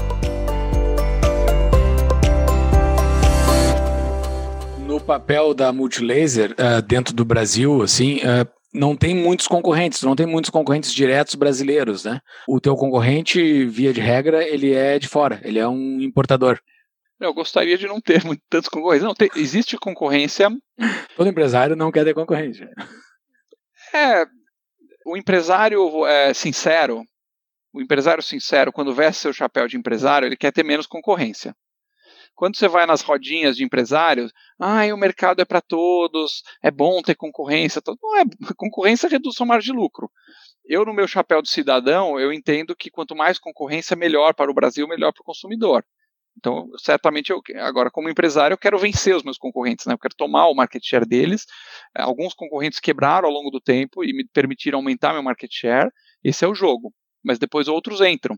[5.11, 10.25] papel da Multilaser uh, dentro do Brasil, assim, uh, não tem muitos concorrentes, não tem
[10.25, 12.21] muitos concorrentes diretos brasileiros, né?
[12.47, 16.60] O teu concorrente, via de regra, ele é de fora, ele é um importador.
[17.19, 19.05] Eu gostaria de não ter muito, tantos concorrentes.
[19.05, 20.49] Não, tem, existe concorrência.
[21.15, 22.67] Todo empresário não quer ter concorrência.
[23.93, 24.25] É,
[25.05, 27.03] o empresário é, sincero,
[27.73, 31.53] o empresário sincero, quando veste seu chapéu de empresário, ele quer ter menos concorrência.
[32.41, 36.99] Quando você vai nas rodinhas de empresários, ah, o mercado é para todos, é bom
[37.04, 37.80] ter concorrência.
[38.01, 38.23] Não é,
[38.58, 40.10] concorrência reduz sua margem de lucro.
[40.65, 44.56] Eu, no meu chapéu de cidadão, eu entendo que quanto mais concorrência, melhor para o
[44.56, 45.86] Brasil, melhor para o consumidor.
[46.36, 49.93] Então, certamente, eu, agora, como empresário, eu quero vencer os meus concorrentes, né?
[49.93, 51.45] eu quero tomar o market share deles.
[51.95, 55.91] Alguns concorrentes quebraram ao longo do tempo e me permitiram aumentar meu market share.
[56.23, 56.91] Esse é o jogo.
[57.23, 58.36] Mas depois outros entram.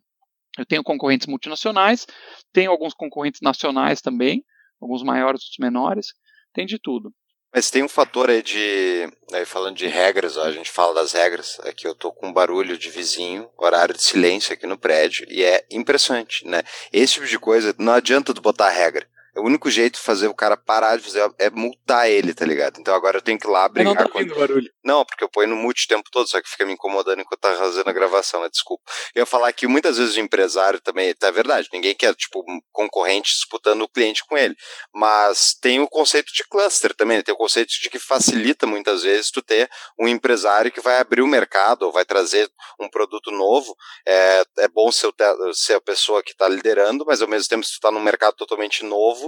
[0.58, 2.06] Eu tenho concorrentes multinacionais,
[2.52, 4.44] tenho alguns concorrentes nacionais também,
[4.82, 6.08] alguns maiores, outros menores,
[6.54, 7.14] tem de tudo.
[7.54, 9.08] Mas tem um fator aí de.
[9.32, 11.60] Aí falando de regras, ó, a gente fala das regras.
[11.60, 15.44] Aqui eu tô com um barulho de vizinho, horário de silêncio aqui no prédio, e
[15.44, 16.64] é impressionante, né?
[16.92, 19.08] Esse tipo de coisa, não adianta tu botar regra.
[19.36, 22.46] É o único jeito de fazer o cara parar de fazer é multar ele, tá
[22.46, 22.80] ligado?
[22.80, 23.94] Então agora eu tenho que ir lá brigar.
[23.94, 24.72] Eu não tô ouvindo barulho.
[24.84, 27.40] Não, porque eu ponho no mute o tempo todo, só que fica me incomodando enquanto
[27.40, 28.50] tá fazendo a gravação, né?
[28.50, 28.84] Desculpa.
[29.16, 32.60] Eu ia falar que muitas vezes o empresário também, tá verdade, ninguém quer, tipo, um
[32.72, 34.56] concorrente disputando o cliente com ele.
[34.94, 37.24] Mas tem o conceito de cluster também, né?
[37.24, 39.70] tem o conceito de que facilita muitas vezes tu ter
[40.00, 43.76] um empresário que vai abrir o mercado ou vai trazer um produto novo.
[44.08, 45.12] É, é bom ser,
[45.54, 48.36] ser a pessoa que está liderando, mas ao mesmo tempo, se tu tá num mercado
[48.36, 49.23] totalmente novo,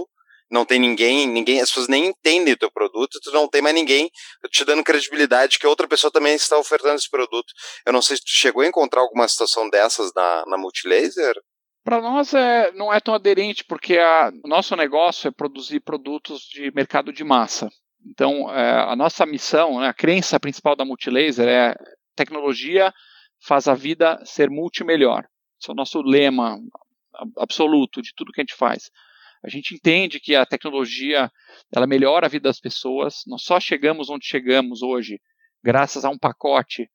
[0.50, 3.74] não tem ninguém, ninguém, as pessoas nem entendem o teu produto, tu não tem mais
[3.74, 4.10] ninguém
[4.50, 7.52] te dando credibilidade que outra pessoa também está ofertando esse produto.
[7.84, 11.34] Eu não sei se tu chegou a encontrar alguma situação dessas na, na Multilaser.
[11.84, 16.42] Para nós é, não é tão aderente, porque a, o nosso negócio é produzir produtos
[16.42, 17.68] de mercado de massa.
[18.04, 21.74] Então, é, a nossa missão, né, a crença principal da Multilaser é
[22.14, 22.92] tecnologia
[23.44, 25.24] faz a vida ser multimelhor.
[25.60, 26.58] Esse é o nosso lema
[27.38, 28.90] absoluto de tudo que a gente faz.
[29.46, 31.30] A gente entende que a tecnologia
[31.72, 33.22] ela melhora a vida das pessoas.
[33.28, 35.20] Nós só chegamos onde chegamos hoje
[35.62, 36.90] graças a um pacote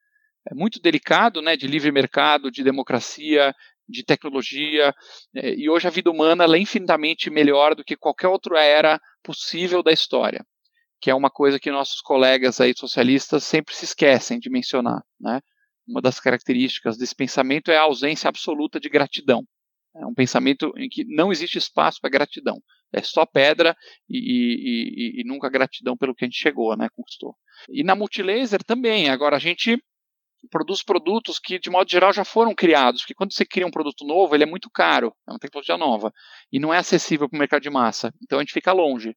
[0.50, 3.56] é, muito delicado, né, de livre mercado, de democracia,
[3.88, 4.94] de tecnologia.
[5.34, 9.82] É, e hoje a vida humana é infinitamente melhor do que qualquer outra era possível
[9.82, 10.46] da história,
[11.00, 15.40] que é uma coisa que nossos colegas aí socialistas sempre se esquecem de mencionar, né?
[15.88, 19.46] Uma das características desse pensamento é a ausência absoluta de gratidão.
[19.95, 22.62] É um pensamento em que não existe espaço para gratidão.
[22.93, 23.75] É só pedra
[24.10, 27.36] e, e, e, e, nunca gratidão pelo que a gente chegou, né, conquistou.
[27.69, 29.10] E na Multilaser também.
[29.10, 29.82] Agora a gente
[30.49, 33.01] produz produtos que, de modo geral, já foram criados.
[33.01, 35.13] Porque quando você cria um produto novo, ele é muito caro.
[35.27, 36.12] É uma tecnologia nova.
[36.51, 38.13] E não é acessível para o mercado de massa.
[38.21, 39.15] Então a gente fica longe.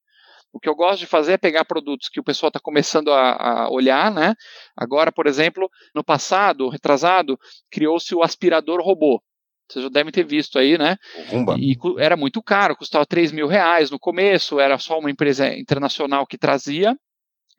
[0.52, 3.64] O que eu gosto de fazer é pegar produtos que o pessoal está começando a,
[3.64, 4.34] a, olhar, né?
[4.76, 7.36] Agora, por exemplo, no passado, retrasado,
[7.68, 9.20] criou-se o aspirador robô.
[9.68, 10.96] Vocês já devem ter visto aí, né?
[11.28, 11.56] Rumba.
[11.58, 16.26] E era muito caro, custava 3 mil reais no começo, era só uma empresa internacional
[16.26, 16.96] que trazia.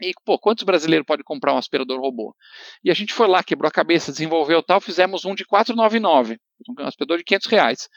[0.01, 2.35] E, pô, quantos brasileiros podem comprar um aspirador robô?
[2.83, 6.37] E a gente foi lá, quebrou a cabeça, desenvolveu tal, fizemos um de 499,
[6.67, 7.89] um aspirador de 500 reais.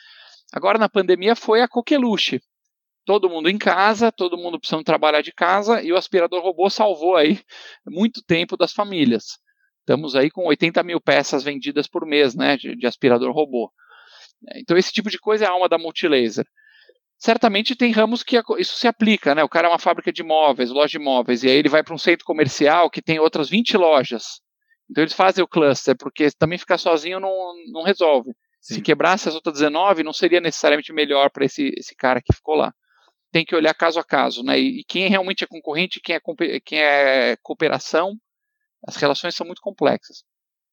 [0.52, 2.40] Agora, na pandemia, foi a Coqueluche.
[3.04, 7.16] todo mundo em casa, todo mundo precisando trabalhar de casa e o aspirador robô salvou
[7.16, 7.40] aí
[7.86, 9.38] muito tempo das famílias.
[9.80, 13.72] Estamos aí com 80 mil peças vendidas por mês, né, de, de aspirador robô.
[14.56, 16.46] Então esse tipo de coisa é a alma da Multilaser.
[17.18, 19.42] Certamente tem ramos que isso se aplica, né?
[19.42, 21.94] O cara é uma fábrica de móveis, loja de móveis, e aí ele vai para
[21.94, 24.40] um centro comercial que tem outras 20 lojas.
[24.88, 28.30] Então eles fazem o cluster, porque também ficar sozinho não, não resolve.
[28.60, 28.74] Sim.
[28.74, 32.54] Se quebrasse as outras 19, não seria necessariamente melhor para esse, esse cara que ficou
[32.54, 32.72] lá.
[33.32, 34.58] Tem que olhar caso a caso, né?
[34.58, 36.20] E, e quem realmente é concorrente, quem é,
[36.64, 38.14] quem é cooperação,
[38.86, 40.22] as relações são muito complexas.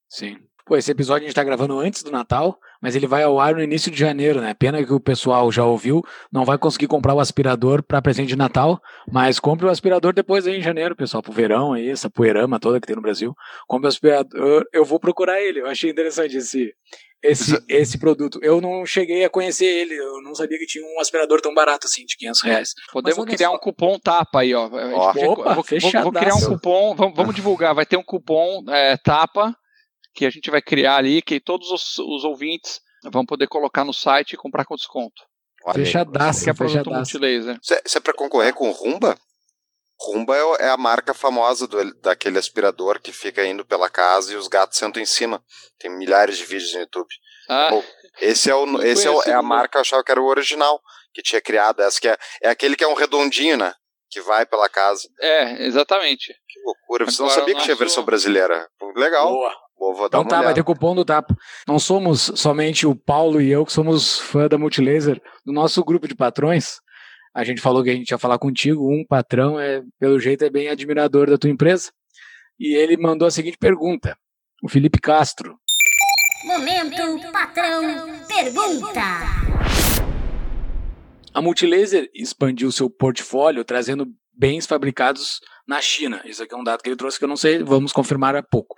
[0.09, 0.37] Sim.
[0.65, 3.53] Pô, esse episódio a gente tá gravando antes do Natal, mas ele vai ao ar
[3.53, 4.51] no início de janeiro, né?
[4.55, 8.35] Pena que o pessoal já ouviu, não vai conseguir comprar o aspirador para presente de
[8.35, 12.59] Natal, mas compre o aspirador depois aí em janeiro, pessoal, pro verão aí, essa poeirama
[12.59, 13.35] toda que tem no Brasil.
[13.67, 16.73] Compre o aspirador, eu vou procurar ele, eu achei interessante esse,
[17.21, 18.39] esse, esse produto.
[18.41, 21.85] Eu não cheguei a conhecer ele, eu não sabia que tinha um aspirador tão barato
[21.85, 22.69] assim, de 500 reais.
[22.91, 23.55] Podemos criar só.
[23.55, 24.63] um cupom tapa aí, ó.
[24.63, 28.63] ó opa, vou, vou, vou, criar um cupom, vamos, vamos divulgar, vai ter um cupom
[28.67, 29.55] é, tapa
[30.15, 32.79] que a gente vai criar ali, que todos os, os ouvintes
[33.11, 35.21] vão poder colocar no site e comprar com desconto.
[35.73, 37.59] Fechadaço, que é produto multilaser.
[37.85, 39.17] Isso é para concorrer com Rumba?
[39.99, 44.35] Rumba é, é a marca famosa do, daquele aspirador que fica indo pela casa e
[44.35, 45.43] os gatos sentam em cima.
[45.79, 47.07] Tem milhares de vídeos no YouTube.
[47.49, 47.83] Ah, Bom,
[48.19, 50.79] esse é, o, esse é, o, é a marca, eu achava que era o original
[51.13, 51.81] que tinha criado.
[51.81, 53.73] Essa que é, é aquele que é um redondinho, né?
[54.09, 55.07] Que vai pela casa.
[55.19, 56.33] É, exatamente.
[56.47, 57.05] Que loucura.
[57.05, 58.69] Você Agora, não sabia que tinha versão brasileira.
[58.95, 59.29] Legal.
[59.29, 59.64] Boa.
[59.77, 61.35] Vou, vou então tá, vai ter cupom do TAPA.
[61.67, 65.21] Não somos somente o Paulo e eu que somos fã da Multilaser.
[65.45, 66.79] Do nosso grupo de patrões,
[67.33, 68.89] a gente falou que a gente ia falar contigo.
[68.89, 71.91] Um patrão, é pelo jeito, é bem admirador da tua empresa.
[72.57, 74.17] E ele mandou a seguinte pergunta.
[74.63, 75.57] O Felipe Castro.
[76.45, 77.81] Momento, patrão,
[78.27, 79.01] pergunta.
[81.33, 86.21] A Multilaser expandiu seu portfólio trazendo bens fabricados na China.
[86.25, 88.43] Isso aqui é um dado que ele trouxe que eu não sei, vamos confirmar há
[88.43, 88.75] pouco.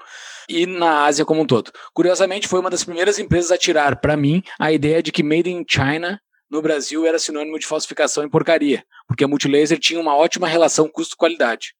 [0.47, 1.71] E na Ásia como um todo.
[1.93, 5.49] Curiosamente, foi uma das primeiras empresas a tirar para mim a ideia de que Made
[5.49, 10.15] in China no Brasil era sinônimo de falsificação e porcaria, porque a Multilaser tinha uma
[10.15, 11.73] ótima relação custo-qualidade.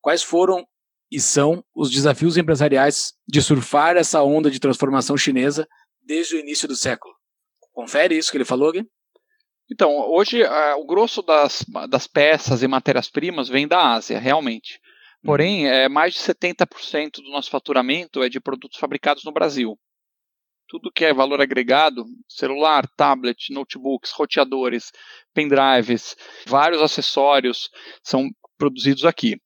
[0.00, 0.66] Quais foram
[1.10, 5.66] e são os desafios empresariais de surfar essa onda de transformação chinesa
[6.02, 7.14] desde o início do século?
[7.72, 8.86] Confere isso que ele falou, Gui?
[9.72, 14.78] Então, hoje uh, o grosso das, das peças e matérias-primas vem da Ásia, realmente.
[15.24, 19.78] Porém, é, mais de 70% do nosso faturamento é de produtos fabricados no Brasil.
[20.68, 24.90] Tudo que é valor agregado, celular, tablet, notebooks, roteadores,
[25.32, 27.70] pendrives, vários acessórios
[28.02, 29.40] são produzidos aqui.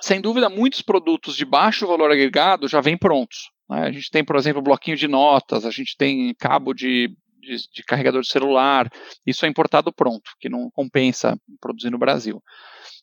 [0.00, 3.50] Sem dúvida, muitos produtos de baixo valor agregado já vêm prontos.
[3.68, 3.80] Né?
[3.82, 7.10] A gente tem, por exemplo, bloquinho de notas, a gente tem cabo de
[7.40, 8.88] de, de carregador de celular,
[9.26, 12.42] isso é importado pronto, que não compensa produzir no Brasil.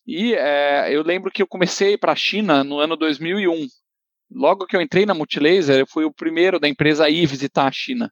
[0.05, 3.67] E é, eu lembro que eu comecei para a China no ano 2001.
[4.31, 7.67] Logo que eu entrei na Multilaser, eu fui o primeiro da empresa a ir visitar
[7.67, 8.11] a China.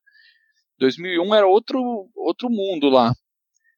[0.80, 3.14] 2001 era outro, outro mundo lá.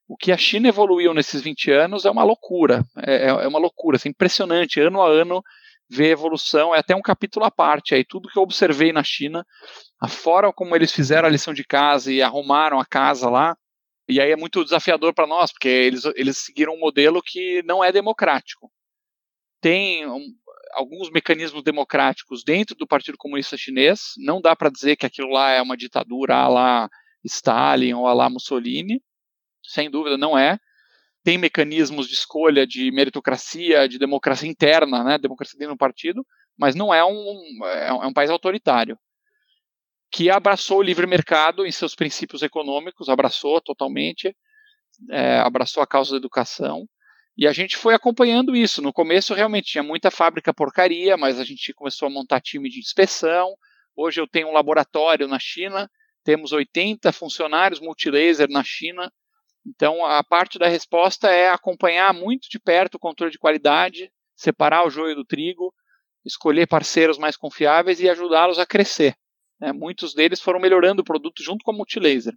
[0.07, 2.83] O que a China evoluiu nesses 20 anos é uma loucura.
[2.97, 4.79] É, é, é uma loucura, assim, impressionante.
[4.79, 5.43] Ano a ano
[5.89, 9.45] ver evolução, é até um capítulo à parte aí, tudo que eu observei na China,
[10.01, 13.55] a forma como eles fizeram a lição de casa e arrumaram a casa lá,
[14.07, 17.83] e aí é muito desafiador para nós, porque eles, eles seguiram um modelo que não
[17.83, 18.71] é democrático.
[19.59, 20.23] Tem um,
[20.73, 25.51] alguns mecanismos democráticos dentro do Partido Comunista Chinês, não dá para dizer que aquilo lá
[25.51, 26.89] é uma ditadura a lá
[27.23, 29.01] Stalin ou a lá Mussolini,
[29.63, 30.57] sem dúvida não é,
[31.27, 36.25] tem mecanismos de escolha de meritocracia, de democracia interna, né, democracia dentro do partido,
[36.57, 38.97] mas não é um, é um país autoritário
[40.09, 44.33] que abraçou o livre mercado em seus princípios econômicos, abraçou totalmente,
[45.11, 46.87] é, abraçou a causa da educação,
[47.37, 48.81] e a gente foi acompanhando isso.
[48.81, 52.79] No começo, realmente, tinha muita fábrica porcaria, mas a gente começou a montar time de
[52.79, 53.53] inspeção.
[53.97, 55.91] Hoje eu tenho um laboratório na China,
[56.23, 59.11] temos 80 funcionários multilaser na China,
[59.67, 64.85] então, a parte da resposta é acompanhar muito de perto o controle de qualidade, separar
[64.85, 65.73] o joio do trigo,
[66.25, 69.15] escolher parceiros mais confiáveis e ajudá-los a crescer.
[69.59, 69.73] Né?
[69.73, 72.33] Muitos deles foram melhorando o produto junto com a Multilaser.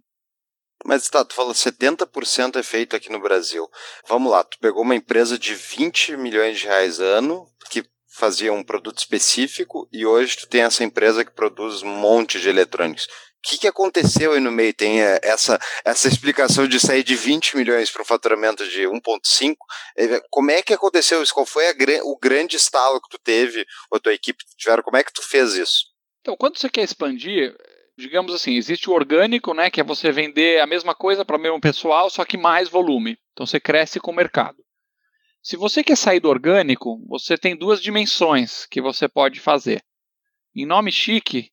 [0.83, 3.69] Mas tá, tu falou 70% é feito aqui no Brasil.
[4.07, 8.63] Vamos lá, tu pegou uma empresa de 20 milhões de reais ano, que fazia um
[8.63, 13.07] produto específico, e hoje tu tem essa empresa que produz um monte de eletrônicos.
[13.43, 14.71] O que, que aconteceu aí no meio?
[14.71, 19.55] Tem é, essa, essa explicação de sair de 20 milhões para um faturamento de 1,5.
[19.97, 21.33] É, como é que aconteceu isso?
[21.33, 21.73] Qual foi a,
[22.03, 24.83] o grande estalo que tu teve, ou tua equipe tiveram?
[24.83, 25.85] Como é que tu fez isso?
[26.21, 27.55] Então, quando você quer expandir,
[27.97, 31.41] digamos assim, existe o orgânico, né, que é você vender a mesma coisa para o
[31.41, 33.17] mesmo pessoal, só que mais volume.
[33.33, 34.57] Então você cresce com o mercado.
[35.41, 39.83] Se você quer sair do orgânico, você tem duas dimensões que você pode fazer.
[40.55, 41.50] Em nome chique,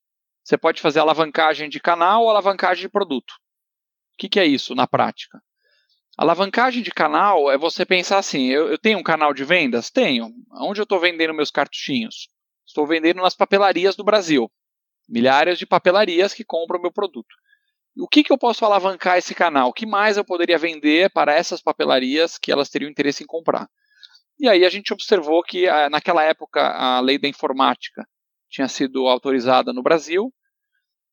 [0.48, 3.32] você pode fazer alavancagem de canal ou alavancagem de produto.
[3.32, 5.42] O que, que é isso na prática?
[6.16, 9.90] Alavancagem de canal é você pensar assim: eu, eu tenho um canal de vendas?
[9.90, 10.32] Tenho.
[10.52, 12.28] Onde eu estou vendendo meus cartuchinhos?
[12.66, 14.50] Estou vendendo nas papelarias do Brasil.
[15.06, 17.28] Milhares de papelarias que compram meu produto.
[17.98, 19.68] O que, que eu posso alavancar esse canal?
[19.68, 23.68] O que mais eu poderia vender para essas papelarias que elas teriam interesse em comprar?
[24.40, 28.06] E aí a gente observou que ah, naquela época a lei da informática
[28.48, 30.32] tinha sido autorizada no Brasil.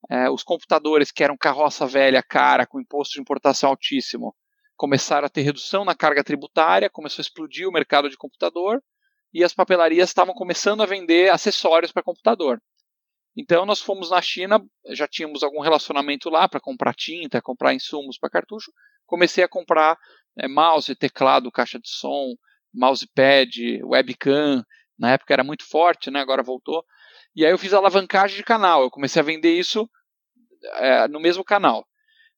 [0.09, 4.35] É, os computadores que eram carroça velha, cara, com imposto de importação altíssimo,
[4.75, 8.81] começaram a ter redução na carga tributária, começou a explodir o mercado de computador
[9.33, 12.61] e as papelarias estavam começando a vender acessórios para computador.
[13.37, 18.17] Então nós fomos na China, já tínhamos algum relacionamento lá para comprar tinta, comprar insumos
[18.17, 18.71] para cartucho.
[19.05, 19.97] Comecei a comprar
[20.39, 22.35] é, mouse, teclado, caixa de som,
[22.73, 24.63] mousepad, webcam.
[24.97, 26.21] Na época era muito forte, né?
[26.21, 26.83] agora voltou.
[27.35, 28.83] E aí eu fiz alavancagem de canal.
[28.83, 29.89] Eu comecei a vender isso
[30.75, 31.85] é, no mesmo canal.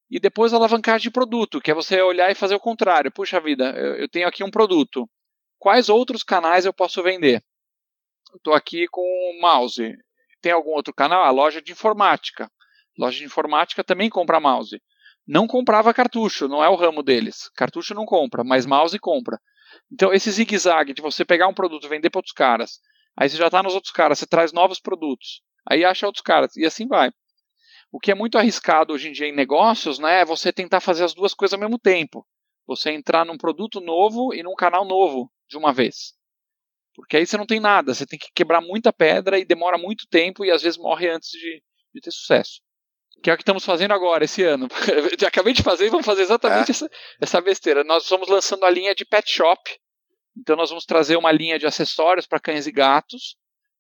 [0.10, 3.12] E depois alavancagem de produto, que é você olhar e fazer o contrário.
[3.12, 5.08] Puxa vida, eu, eu tenho aqui um produto.
[5.60, 7.43] Quais outros canais eu posso vender?
[8.36, 9.93] Estou aqui com o mouse
[10.41, 11.24] tem algum outro canal?
[11.24, 12.50] A loja de informática.
[12.98, 14.82] Loja de informática também compra mouse.
[15.28, 17.50] Não comprava cartucho, não é o ramo deles.
[17.56, 19.39] Cartucho não compra, mas mouse compra.
[19.91, 22.80] Então, esse zigue-zague de você pegar um produto e vender para outros caras,
[23.18, 26.55] aí você já está nos outros caras, você traz novos produtos, aí acha outros caras,
[26.55, 27.11] e assim vai.
[27.91, 31.03] O que é muito arriscado hoje em dia em negócios né, é você tentar fazer
[31.03, 32.28] as duas coisas ao mesmo tempo.
[32.68, 36.13] Você entrar num produto novo e num canal novo de uma vez.
[36.93, 40.05] Porque aí você não tem nada, você tem que quebrar muita pedra e demora muito
[40.09, 41.63] tempo e às vezes morre antes de,
[41.93, 42.59] de ter sucesso.
[43.24, 44.68] Que é o que estamos fazendo agora, esse ano.
[45.26, 46.72] Acabei de fazer e vamos fazer exatamente é.
[46.72, 46.89] essa,
[47.22, 47.84] essa besteira.
[47.84, 49.61] Nós estamos lançando a linha de pet shop.
[50.39, 53.35] Então nós vamos trazer uma linha de acessórios para cães e gatos.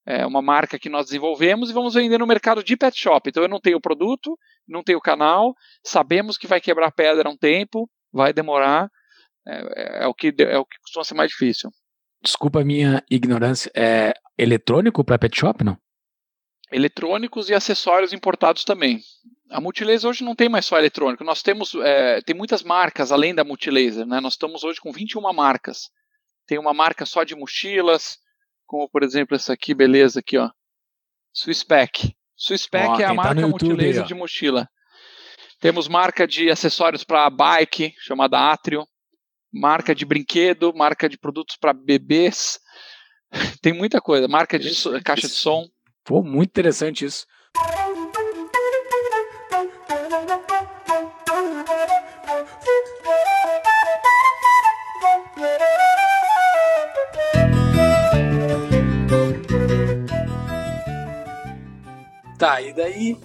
[0.05, 3.29] É uma marca que nós desenvolvemos e vamos vender no mercado de pet shop.
[3.29, 4.37] Então eu não tenho produto,
[4.67, 5.53] não tenho canal,
[5.83, 8.89] sabemos que vai quebrar pedra um tempo, vai demorar.
[9.45, 11.69] É, é, o, que, é o que costuma ser mais difícil
[12.21, 15.77] desculpa a minha ignorância, é eletrônico para pet shop, não?
[16.71, 18.99] Eletrônicos e acessórios importados também.
[19.49, 21.23] A Multilaser hoje não tem mais só eletrônico.
[21.23, 24.05] Nós temos é, tem muitas marcas além da Multilaser.
[24.05, 24.19] Né?
[24.19, 25.89] Nós estamos hoje com 21 marcas.
[26.47, 28.17] Tem uma marca só de mochilas,
[28.65, 30.49] como por exemplo essa aqui, beleza, aqui ó.
[31.33, 32.15] Swisspec.
[32.35, 34.67] Swisspec oh, é a tá marca tá Multilaser de mochila.
[35.59, 38.87] Temos marca de acessórios para bike, chamada Atrio
[39.51, 42.59] marca de brinquedo, marca de produtos para bebês.
[43.61, 45.67] Tem muita coisa, marca de so, caixa de som.
[46.03, 47.25] Pô, muito interessante isso.
[62.47, 63.17] Tá, e daí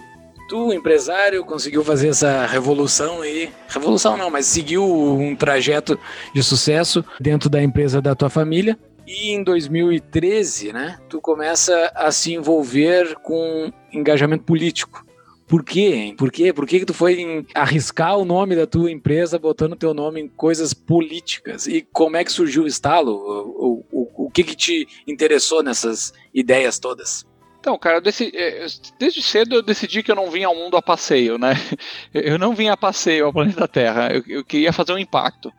[0.49, 3.53] tu, empresário, conseguiu fazer essa revolução aí.
[3.69, 5.97] Revolução não, mas seguiu um trajeto
[6.35, 8.77] de sucesso dentro da empresa da tua família.
[9.07, 15.07] E em 2013, né, tu começa a se envolver com engajamento político.
[15.47, 16.13] Por quê?
[16.19, 16.53] Por quê?
[16.53, 20.27] Por que, que tu foi arriscar o nome da tua empresa botando teu nome em
[20.27, 21.69] coisas políticas?
[21.69, 23.13] E como é que surgiu o estalo?
[23.13, 27.25] O, o, o, o que, que te interessou nessas ideias todas?
[27.63, 28.67] Então, cara, decidi, é,
[28.99, 31.53] desde cedo eu decidi que eu não vinha ao mundo a passeio, né?
[32.13, 35.53] Eu não vinha a passeio ao planeta Terra, eu, eu queria fazer um impacto.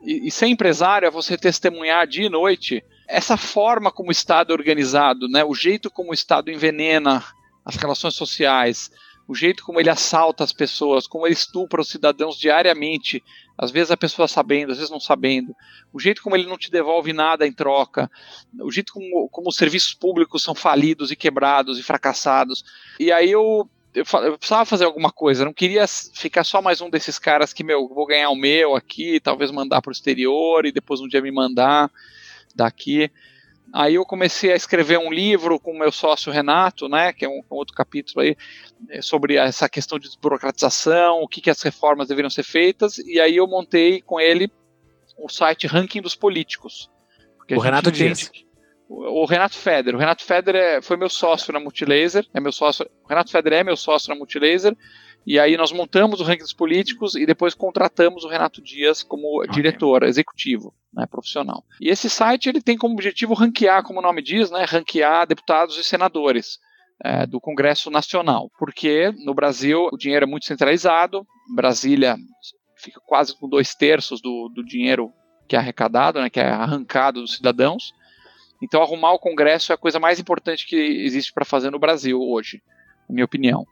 [0.00, 4.52] E, e ser empresário é você testemunhar dia e noite essa forma como o Estado
[4.52, 5.42] é organizado, né?
[5.42, 7.24] o jeito como o Estado envenena
[7.64, 8.88] as relações sociais,
[9.30, 13.22] o jeito como ele assalta as pessoas, como ele estupra os cidadãos diariamente,
[13.56, 15.54] às vezes a pessoa sabendo, às vezes não sabendo,
[15.92, 18.10] o jeito como ele não te devolve nada em troca,
[18.60, 22.64] o jeito como, como os serviços públicos são falidos e quebrados e fracassados.
[22.98, 24.04] E aí eu, eu,
[24.36, 28.06] precisava fazer alguma coisa, não queria ficar só mais um desses caras que, meu, vou
[28.06, 31.88] ganhar o meu aqui, talvez mandar para o exterior e depois um dia me mandar
[32.52, 33.08] daqui.
[33.72, 37.28] Aí eu comecei a escrever um livro com o meu sócio Renato, né, que é
[37.28, 38.36] um, um outro capítulo aí,
[38.88, 43.20] é, sobre essa questão de desburocratização, o que, que as reformas deveriam ser feitas, e
[43.20, 44.50] aí eu montei com ele
[45.16, 46.90] o site Ranking dos Políticos.
[47.50, 48.30] O Renato Dias.
[48.88, 49.94] O, o Renato Feder.
[49.94, 53.52] O Renato Feder é, foi meu sócio na Multilaser, é meu sócio, o Renato Feder
[53.52, 54.76] é meu sócio na Multilaser,
[55.26, 59.38] e aí nós montamos o ranking dos políticos e depois contratamos o Renato Dias como
[59.38, 59.50] okay.
[59.50, 61.64] diretor executivo, né, profissional.
[61.80, 65.76] E esse site ele tem como objetivo ranquear, como o nome diz, né, ranquear deputados
[65.78, 66.58] e senadores.
[67.02, 72.16] é, do Congresso Nacional, porque no Brasil o dinheiro é muito centralizado, Brasília
[72.76, 75.12] fica quase com dois terços do, do dinheiro
[75.48, 77.92] que é arrecadado, né, que é arrancado dos cidadãos.
[78.62, 82.20] Então, arrumar o Congresso é a coisa mais importante que existe para fazer no Brasil
[82.20, 82.62] hoje,
[83.08, 83.66] na minha opinião.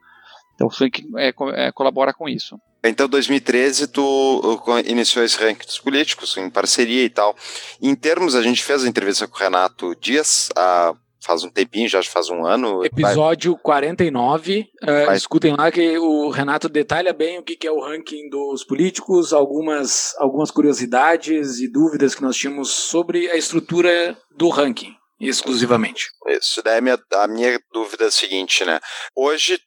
[0.59, 2.59] Então, o Frank é, é, colabora com isso.
[2.83, 7.37] Então, 2013, tu iniciou esse ranking dos políticos em parceria e tal.
[7.81, 11.89] Em termos, a gente fez a entrevista com o Renato Dias, a faz um tempinho,
[11.89, 12.85] já faz um ano.
[12.85, 13.63] Episódio vai...
[13.63, 14.61] 49.
[14.83, 15.17] Uh, vai...
[15.17, 20.15] Escutem lá que o Renato detalha bem o que é o ranking dos políticos, algumas,
[20.19, 26.07] algumas curiosidades e dúvidas que nós tínhamos sobre a estrutura do ranking, exclusivamente.
[26.29, 28.81] Isso, daí a minha, a minha dúvida é a seguinte, né?
[29.15, 29.61] Hoje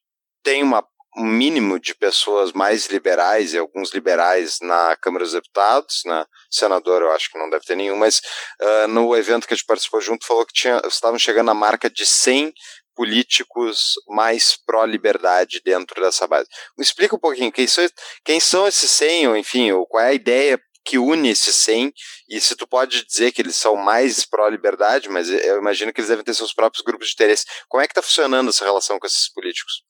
[0.43, 0.83] tem uma
[1.17, 6.25] um mínimo de pessoas mais liberais e alguns liberais na Câmara dos Deputados, né?
[6.49, 8.21] Senador, eu acho que não deve ter nenhum, mas
[8.61, 11.89] uh, no evento que a gente participou junto falou que tinha, estavam chegando à marca
[11.89, 12.53] de 100
[12.95, 16.47] políticos mais pró-liberdade dentro dessa base.
[16.77, 17.85] Me explica um pouquinho quem são,
[18.23, 21.93] quem são esses 100, ou enfim, ou qual é a ideia que une esses 100
[22.29, 26.09] e se tu pode dizer que eles são mais pró-liberdade, mas eu imagino que eles
[26.09, 27.45] devem ter seus próprios grupos de interesse.
[27.67, 29.83] Como é que está funcionando essa relação com esses políticos?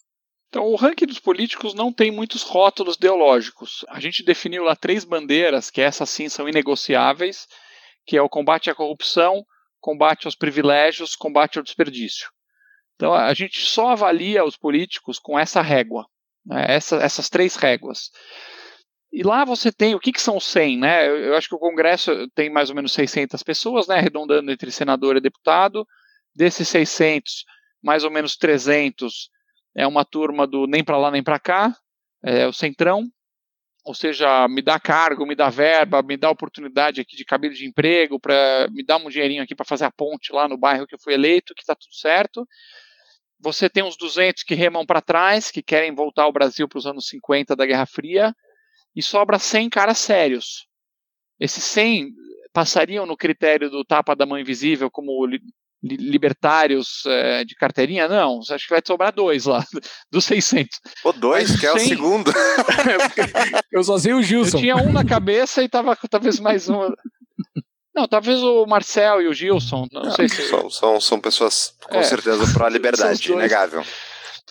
[0.51, 3.85] Então, o ranking dos políticos não tem muitos rótulos ideológicos.
[3.87, 7.47] A gente definiu lá três bandeiras, que essas sim são inegociáveis,
[8.05, 9.45] que é o combate à corrupção,
[9.79, 12.29] combate aos privilégios, combate ao desperdício.
[12.97, 16.05] Então, a gente só avalia os políticos com essa régua,
[16.45, 18.11] né, essa, essas três réguas.
[19.09, 21.07] E lá você tem, o que, que são 100, né?
[21.07, 23.95] Eu, eu acho que o Congresso tem mais ou menos 600 pessoas, né?
[23.95, 25.87] Arredondando entre senador e deputado.
[26.35, 27.45] Desses 600,
[27.81, 29.29] mais ou menos 300
[29.75, 31.75] é uma turma do nem para lá nem para cá,
[32.23, 33.03] é o centrão,
[33.83, 37.65] ou seja, me dá cargo, me dá verba, me dá oportunidade aqui de cabelo de
[37.65, 40.93] emprego, para me dar um dinheirinho aqui para fazer a ponte lá no bairro que
[40.93, 42.47] eu fui eleito, que está tudo certo.
[43.39, 46.85] Você tem uns 200 que remam para trás, que querem voltar ao Brasil para os
[46.85, 48.35] anos 50 da Guerra Fria,
[48.95, 50.67] e sobra 100 caras sérios.
[51.39, 52.11] Esses 100
[52.53, 55.11] passariam no critério do tapa da mão invisível como
[55.83, 58.07] libertários é, de carteirinha?
[58.07, 59.65] Não, acho que vai sobrar dois lá,
[60.11, 60.79] dos 600.
[61.01, 62.31] Pô, dois, Mas que é o segundo.
[63.71, 64.57] eu só sei o Gilson.
[64.57, 66.91] Eu tinha um na cabeça e tava talvez mais um.
[67.93, 70.47] Não, talvez o Marcel e o Gilson, não, não sei se...
[70.47, 73.83] São, são, são pessoas, com é, certeza, para a liberdade, inegável.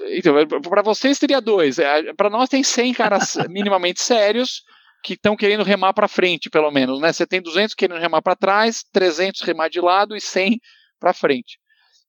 [0.03, 1.79] Então, para vocês teria dois.
[1.79, 4.63] É, para nós tem 100 caras minimamente sérios
[5.03, 7.01] que estão querendo remar para frente, pelo menos.
[7.01, 7.13] Né?
[7.13, 10.61] Você tem 200 querendo remar para trás, 300 remar de lado e 100
[11.01, 11.59] para frente.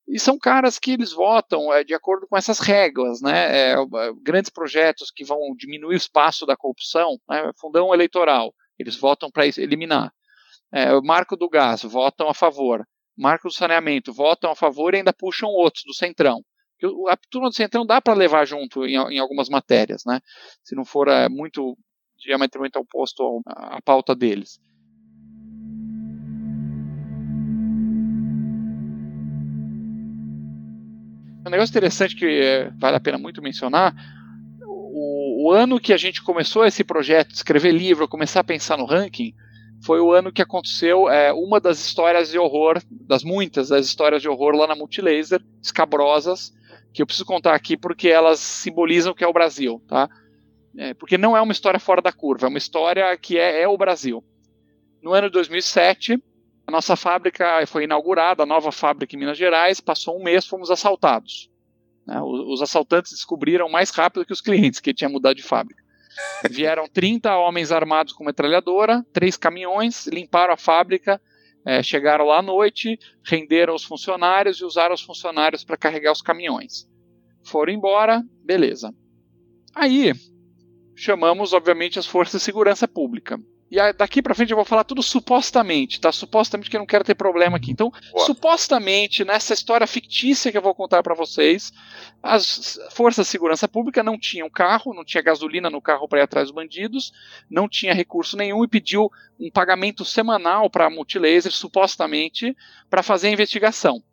[0.07, 3.71] E são caras que eles votam é, de acordo com essas regras, né?
[3.71, 3.75] É,
[4.21, 7.49] grandes projetos que vão diminuir o espaço da corrupção, né?
[7.59, 10.11] fundão eleitoral, eles votam para eliminar.
[10.73, 12.85] É, o marco do gás, votam a favor.
[13.17, 16.43] Marco do saneamento, votam a favor e ainda puxam outros do centrão.
[17.09, 20.19] A turma do centrão dá para levar junto em, em, algumas matérias, né?
[20.63, 21.77] Se não for é, muito
[22.17, 24.59] diametralmente oposto à pauta deles.
[31.45, 33.95] Um negócio interessante que é, vale a pena muito mencionar,
[34.63, 38.85] o, o, ano que a gente começou esse projeto, escrever livro, começar a pensar no
[38.85, 39.33] ranking,
[39.83, 44.21] foi o ano que aconteceu é, uma das histórias de horror, das muitas das histórias
[44.21, 46.53] de horror lá na Multilaser, escabrosas,
[46.93, 50.09] que eu preciso contar aqui porque elas simbolizam o que é o Brasil, tá?
[50.77, 53.67] É, porque não é uma história fora da curva, é uma história que é, é
[53.67, 54.23] o Brasil.
[55.01, 56.21] No ano de 2007,
[56.71, 60.71] a nossa fábrica foi inaugurada, a nova fábrica em Minas Gerais, passou um mês, fomos
[60.71, 61.51] assaltados.
[62.07, 62.17] Né?
[62.21, 65.83] Os assaltantes descobriram mais rápido que os clientes que tinha mudado de fábrica.
[66.49, 71.21] Vieram 30 homens armados com metralhadora, três caminhões, limparam a fábrica,
[71.65, 76.21] é, chegaram lá à noite, renderam os funcionários e usaram os funcionários para carregar os
[76.21, 76.87] caminhões.
[77.43, 78.95] Foram embora, beleza.
[79.75, 80.13] Aí,
[80.95, 83.37] chamamos, obviamente, as forças de segurança pública.
[83.71, 86.11] E daqui para frente eu vou falar tudo supostamente, tá?
[86.11, 87.71] Supostamente que eu não quero ter problema aqui.
[87.71, 88.25] Então, Boa.
[88.25, 91.71] supostamente, nessa história fictícia que eu vou contar para vocês,
[92.21, 96.23] as forças de segurança pública não tinham carro, não tinha gasolina no carro para ir
[96.23, 97.13] atrás dos bandidos,
[97.49, 99.09] não tinha recurso nenhum e pediu
[99.39, 102.53] um pagamento semanal para a Multilaser, supostamente,
[102.89, 104.03] para fazer a investigação.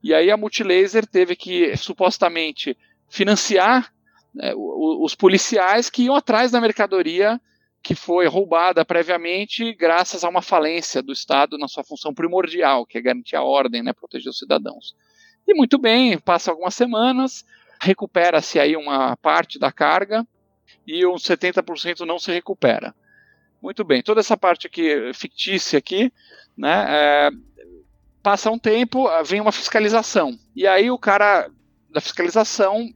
[0.00, 3.92] E aí a Multilaser teve que, supostamente, financiar
[4.32, 7.40] né, os policiais que iam atrás da mercadoria
[7.82, 12.98] que foi roubada previamente graças a uma falência do Estado na sua função primordial, que
[12.98, 14.94] é garantir a ordem, né, proteger os cidadãos.
[15.48, 17.44] E muito bem, passa algumas semanas,
[17.80, 20.26] recupera-se aí uma parte da carga
[20.86, 22.94] e uns 70% não se recupera.
[23.62, 26.12] Muito bem, toda essa parte aqui fictícia aqui,
[26.56, 27.30] né, é,
[28.22, 31.50] passa um tempo, vem uma fiscalização e aí o cara
[31.90, 32.92] da fiscalização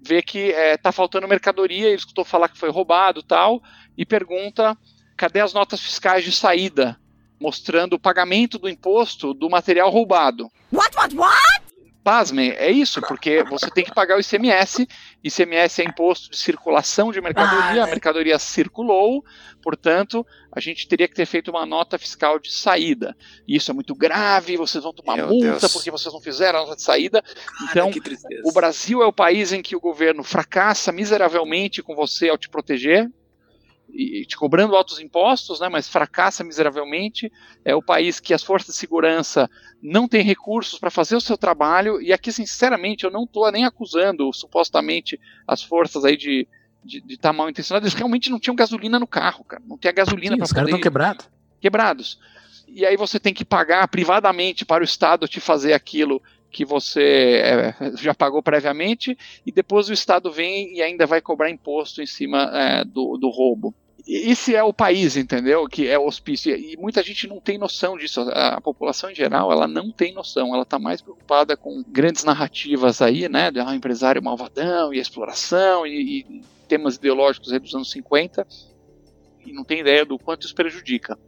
[0.00, 3.62] vê que está faltando mercadoria, ele escutou falar que foi roubado tal,
[3.96, 4.76] e pergunta
[5.16, 6.98] cadê as notas fiscais de saída,
[7.40, 10.48] mostrando o pagamento do imposto do material roubado.
[10.72, 11.68] What, what, what?
[12.04, 14.88] Pasmem, é isso, porque você tem que pagar o ICMS,
[15.22, 19.22] ICMS é imposto de circulação de mercadoria, a mercadoria circulou,
[19.62, 20.24] portanto,
[20.58, 23.16] a gente teria que ter feito uma nota fiscal de saída.
[23.46, 25.72] Isso é muito grave, vocês vão tomar Meu multa Deus.
[25.72, 27.22] porque vocês não fizeram a nota de saída.
[27.70, 28.42] Então, que tristeza.
[28.44, 32.48] o Brasil é o país em que o governo fracassa miseravelmente com você ao te
[32.48, 33.08] proteger,
[33.90, 37.32] e te cobrando altos impostos, né, mas fracassa miseravelmente.
[37.64, 39.48] É o país que as forças de segurança
[39.82, 42.00] não têm recursos para fazer o seu trabalho.
[42.02, 46.46] E aqui, sinceramente, eu não estou nem acusando supostamente as forças aí de
[46.88, 47.86] de estar mal intencionadas.
[47.86, 49.62] Eles realmente não tinham gasolina no carro, cara.
[49.66, 51.28] Não tinha gasolina para os caras estão quebrados.
[51.60, 52.18] quebrados.
[52.66, 57.42] E aí você tem que pagar privadamente para o Estado te fazer aquilo que você
[57.44, 62.06] é, já pagou previamente, e depois o Estado vem e ainda vai cobrar imposto em
[62.06, 63.74] cima é, do, do roubo.
[64.06, 65.66] Esse é o país, entendeu?
[65.68, 66.56] Que é o hospício.
[66.56, 68.22] E muita gente não tem noção disso.
[68.22, 70.54] A, a população em geral, ela não tem noção.
[70.54, 73.50] Ela está mais preocupada com grandes narrativas aí, né?
[73.50, 78.46] De ah, empresário malvadão e exploração e, e temas ideológicos dos anos 50
[79.44, 81.18] e não tem ideia do quanto isso prejudica.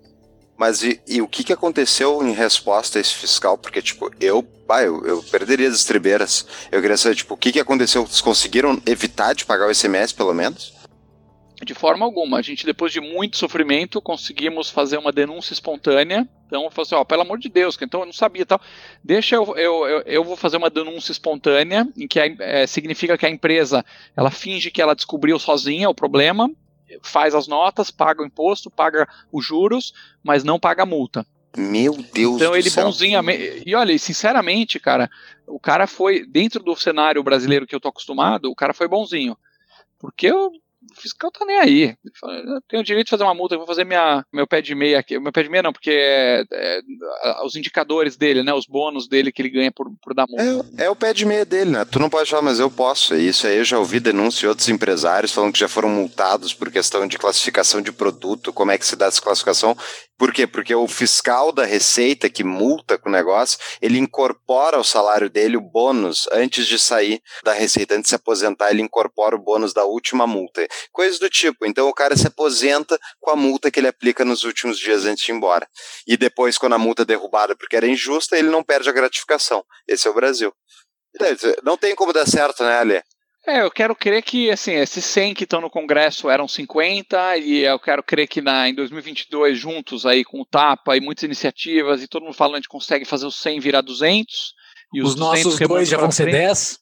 [0.57, 3.57] Mas e, e o que, que aconteceu em resposta a esse fiscal?
[3.57, 6.47] Porque, tipo, eu, bah, eu, eu perderia as estribeiras.
[6.71, 8.07] Eu queria saber, tipo, o que, que aconteceu?
[8.07, 10.75] Vocês conseguiram evitar de pagar o ICMS, pelo menos?
[11.63, 12.39] De forma alguma.
[12.39, 16.27] A gente, depois de muito sofrimento, conseguimos fazer uma denúncia espontânea.
[16.47, 18.61] Então, eu falei assim, ó, pelo amor de Deus, que então eu não sabia tal.
[19.05, 23.17] Deixa eu, eu, eu, eu vou fazer uma denúncia espontânea, em que a, é, significa
[23.19, 23.85] que a empresa,
[24.17, 26.51] ela finge que ela descobriu sozinha o problema,
[27.03, 29.93] faz as notas, paga o imposto, paga os juros,
[30.23, 31.27] mas não paga a multa.
[31.57, 32.85] Meu Deus Então do ele céu.
[32.87, 33.21] bonzinho.
[33.67, 35.11] E olha, sinceramente, cara,
[35.47, 39.37] o cara foi, dentro do cenário brasileiro que eu tô acostumado, o cara foi bonzinho.
[39.99, 40.51] Porque eu,
[40.91, 41.97] o fiscal tá nem aí.
[42.23, 44.99] Eu tenho o direito de fazer uma multa, vou fazer minha, meu pé de meia
[44.99, 45.19] aqui.
[45.19, 46.81] Meu pé de meia não, porque é, é,
[47.45, 48.53] os indicadores dele, né?
[48.53, 50.43] Os bônus dele que ele ganha por, por dar multa.
[50.79, 51.85] É, é o pé de meia dele, né?
[51.85, 53.15] Tu não pode falar, mas eu posso.
[53.15, 56.71] Isso aí eu já ouvi denúncia de outros empresários falando que já foram multados por
[56.71, 59.77] questão de classificação de produto, como é que se dá essa classificação.
[60.21, 60.47] Por quê?
[60.47, 65.57] Porque o fiscal da Receita que multa com o negócio, ele incorpora ao salário dele
[65.57, 69.73] o bônus antes de sair da Receita, antes de se aposentar, ele incorpora o bônus
[69.73, 70.69] da última multa.
[70.93, 71.65] Coisas do tipo.
[71.65, 75.25] Então o cara se aposenta com a multa que ele aplica nos últimos dias antes
[75.25, 75.67] de ir embora.
[76.07, 79.65] E depois, quando a multa é derrubada porque era injusta, ele não perde a gratificação.
[79.89, 80.53] Esse é o Brasil.
[81.63, 83.03] Não tem como dar certo, né, Ale?
[83.47, 87.65] É, eu quero crer que, assim, esses 100 que estão no Congresso eram 50, e
[87.65, 92.03] eu quero crer que na, em 2022, juntos aí com o TAPA e muitas iniciativas,
[92.03, 94.55] e todo mundo falando, a gente consegue fazer os 100 virar 200.
[94.93, 96.37] E Os, 200 nossos dois já vão ser frente.
[96.37, 96.79] 10.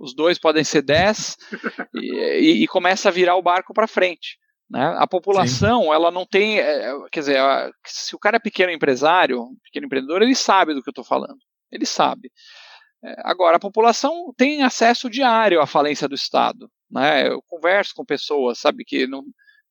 [0.00, 1.36] Os dois podem ser 10,
[1.94, 4.38] e, e, começa a virar o barco para frente.
[4.70, 4.94] Né?
[4.98, 6.58] A população, ela não tem.
[6.58, 7.40] é, quer dizer,
[7.84, 11.38] se o cara é pequeno empresário, pequeno empreendedor, ele sabe do que eu estou falando.
[11.70, 12.30] Ele sabe.
[13.04, 16.70] É, Agora, a população tem acesso diário à falência do Estado.
[16.90, 17.28] Né?
[17.28, 19.22] Eu converso com pessoas, sabe, que não,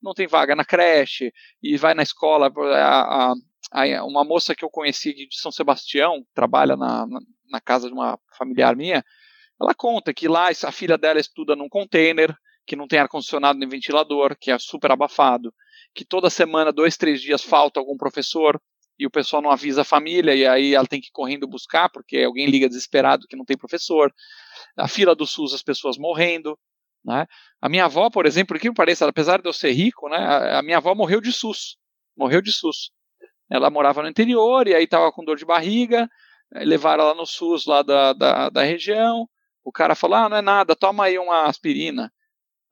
[0.02, 1.32] não tem vaga na creche
[1.62, 2.52] e vai na escola.
[2.76, 3.34] A, a-
[3.72, 7.20] a- uma moça que eu conheci de São Sebastião, trabalha na, na,
[7.50, 9.04] na casa de uma familiar minha,
[9.62, 13.68] ela conta que lá a filha dela estuda num container, que não tem ar-condicionado nem
[13.68, 15.54] ventilador, que é super abafado,
[15.94, 18.60] que toda semana, dois, três dias, falta algum professor,
[18.98, 21.90] e o pessoal não avisa a família, e aí ela tem que ir correndo buscar,
[21.90, 24.14] porque alguém liga desesperado que não tem professor.
[24.78, 26.58] A fila do SUS, as pessoas morrendo.
[27.04, 27.26] Né?
[27.62, 30.18] A minha avó, por exemplo, que me pareça, apesar de eu ser rico, né,
[30.58, 31.78] a, minha avó morreu de SUS.
[32.16, 32.92] Morreu de SUS.
[33.50, 36.08] Ela morava no interior, e aí estava com dor de barriga,
[36.54, 39.28] aí levaram ela no SUS lá da, da, da região,
[39.64, 42.12] o cara falou, ah, não é nada, toma aí uma aspirina.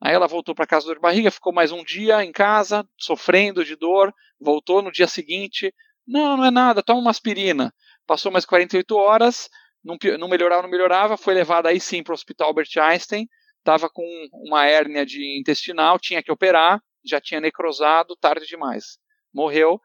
[0.00, 3.64] Aí ela voltou para casa dor de barriga, ficou mais um dia em casa, sofrendo
[3.64, 5.72] de dor, voltou no dia seguinte,
[6.06, 7.72] não, não é nada, toma uma aspirina.
[8.06, 9.48] Passou mais 48 horas,
[9.84, 13.28] não, não melhorava, não melhorava, foi levada aí sim para o Hospital Albert Einstein,
[13.58, 18.98] estava com uma hérnia de intestinal, tinha que operar, já tinha necrosado, tarde demais.
[19.32, 19.80] Morreu.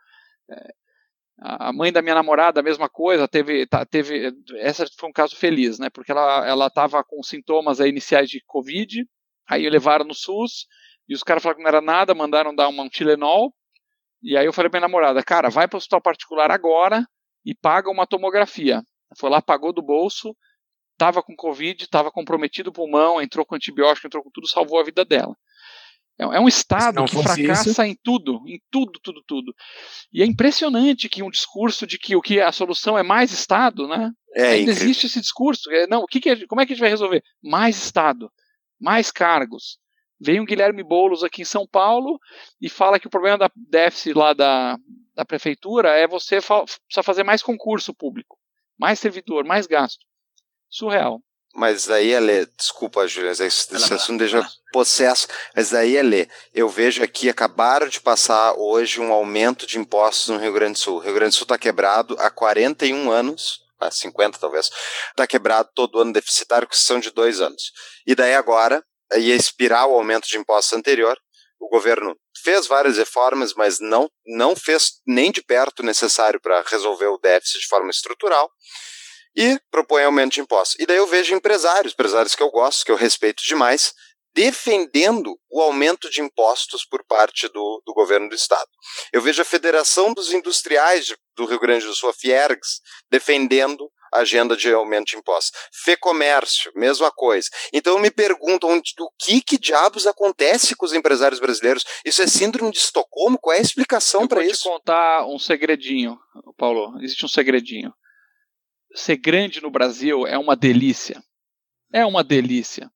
[0.49, 0.73] É,
[1.39, 5.77] a mãe da minha namorada, a mesma coisa, teve, teve, essa foi um caso feliz,
[5.77, 5.89] né?
[5.89, 9.05] Porque ela, ela tava com sintomas iniciais de Covid,
[9.47, 10.65] aí levaram no SUS,
[11.07, 13.53] e os caras falaram que não era nada, mandaram dar uma, um Tilenol,
[14.21, 17.05] e aí eu falei pra minha namorada, cara, vai para o hospital particular agora
[17.45, 18.81] e paga uma tomografia.
[19.17, 20.35] Foi lá, pagou do bolso,
[20.97, 24.83] tava com Covid, tava comprometido o pulmão, entrou com antibiótico, entrou com tudo, salvou a
[24.83, 25.35] vida dela.
[26.19, 29.53] É, é um estado que fracassa isso- em tudo, em tudo, tudo, tudo.
[30.11, 33.87] E é impressionante que um discurso de que o que a solução é mais Estado,
[33.87, 34.11] né?
[34.35, 35.71] É Ainda existe esse discurso.
[35.71, 37.23] É, Não, o que que como é que a gente vai resolver?
[37.41, 38.31] Mais Estado,
[38.81, 39.77] mais cargos.
[40.19, 42.19] Vem um Guilherme Boulos aqui em São Paulo
[42.59, 44.77] e fala que o problema da déficit lá da,
[45.13, 46.65] da prefeitura é você fa
[47.03, 48.37] fazer mais concurso público,
[48.77, 50.05] mais servidor, mais gasto.
[50.69, 51.21] Surreal.
[51.55, 55.27] Mas aí, Ale, desculpa, Júlia, esse, esse assunto deixa possesso.
[55.55, 60.37] Mas aí, Ale, eu vejo aqui, acabaram de passar hoje um aumento de impostos no
[60.37, 60.97] Rio Grande do Sul.
[60.97, 64.69] O Rio Grande do Sul está quebrado há 41 anos, há 50 talvez,
[65.09, 67.71] está quebrado todo ano deficitário, com exceção de dois anos.
[68.05, 68.83] E daí agora,
[69.15, 71.17] ia expirar o aumento de impostos anterior,
[71.59, 76.63] o governo fez várias reformas, mas não, não fez nem de perto o necessário para
[76.67, 78.49] resolver o déficit de forma estrutural
[79.35, 80.79] e propõe aumento de impostos.
[80.79, 83.93] E daí eu vejo empresários, empresários que eu gosto, que eu respeito demais,
[84.33, 88.69] defendendo o aumento de impostos por parte do, do governo do estado.
[89.11, 92.79] Eu vejo a Federação dos Industriais do Rio Grande do Sul, a Fiergs,
[93.09, 95.59] defendendo agenda de aumento de impostos.
[95.71, 97.49] Fecomércio, mesma coisa.
[97.73, 101.83] Então me pergunto onde, o que, que diabos acontece com os empresários brasileiros?
[102.05, 103.37] Isso é síndrome de Estocolmo?
[103.39, 104.69] Qual é a explicação para vou te isso?
[104.69, 106.17] contar um segredinho,
[106.57, 106.97] Paulo.
[107.01, 107.93] Existe um segredinho.
[108.93, 111.21] Ser grande no Brasil é uma delícia.
[111.93, 112.89] É uma delícia.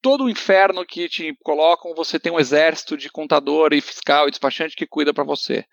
[0.00, 4.30] Todo o inferno que te colocam, você tem um exército de contador e fiscal e
[4.30, 5.64] despachante que cuida para você.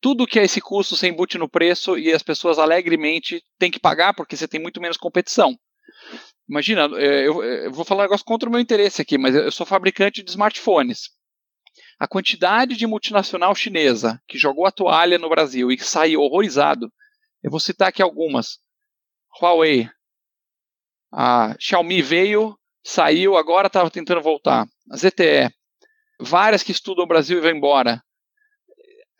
[0.00, 3.80] Tudo que é esse custo você embute no preço e as pessoas alegremente têm que
[3.80, 5.58] pagar porque você tem muito menos competição.
[6.48, 9.50] Imagina, eh, eu, eu vou falar um negócio contra o meu interesse aqui, mas eu
[9.50, 11.10] sou fabricante de smartphones
[11.98, 16.92] a quantidade de multinacional chinesa que jogou a toalha no Brasil e saiu horrorizado,
[17.42, 18.58] eu vou citar aqui algumas.
[19.40, 19.88] Huawei,
[21.12, 24.66] a Xiaomi veio, saiu, agora estava tentando voltar.
[24.90, 25.52] A ZTE,
[26.20, 28.02] várias que estudam o Brasil e vão embora.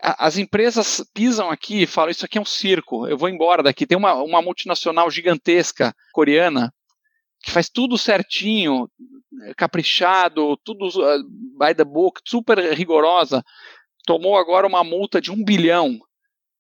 [0.00, 3.86] As empresas pisam aqui e falam: Isso aqui é um circo, eu vou embora daqui.
[3.86, 6.72] Tem uma, uma multinacional gigantesca coreana
[7.40, 8.88] que faz tudo certinho,
[9.56, 11.22] caprichado, tudo uh,
[11.58, 13.44] by the book, super rigorosa,
[14.04, 15.98] tomou agora uma multa de um bilhão.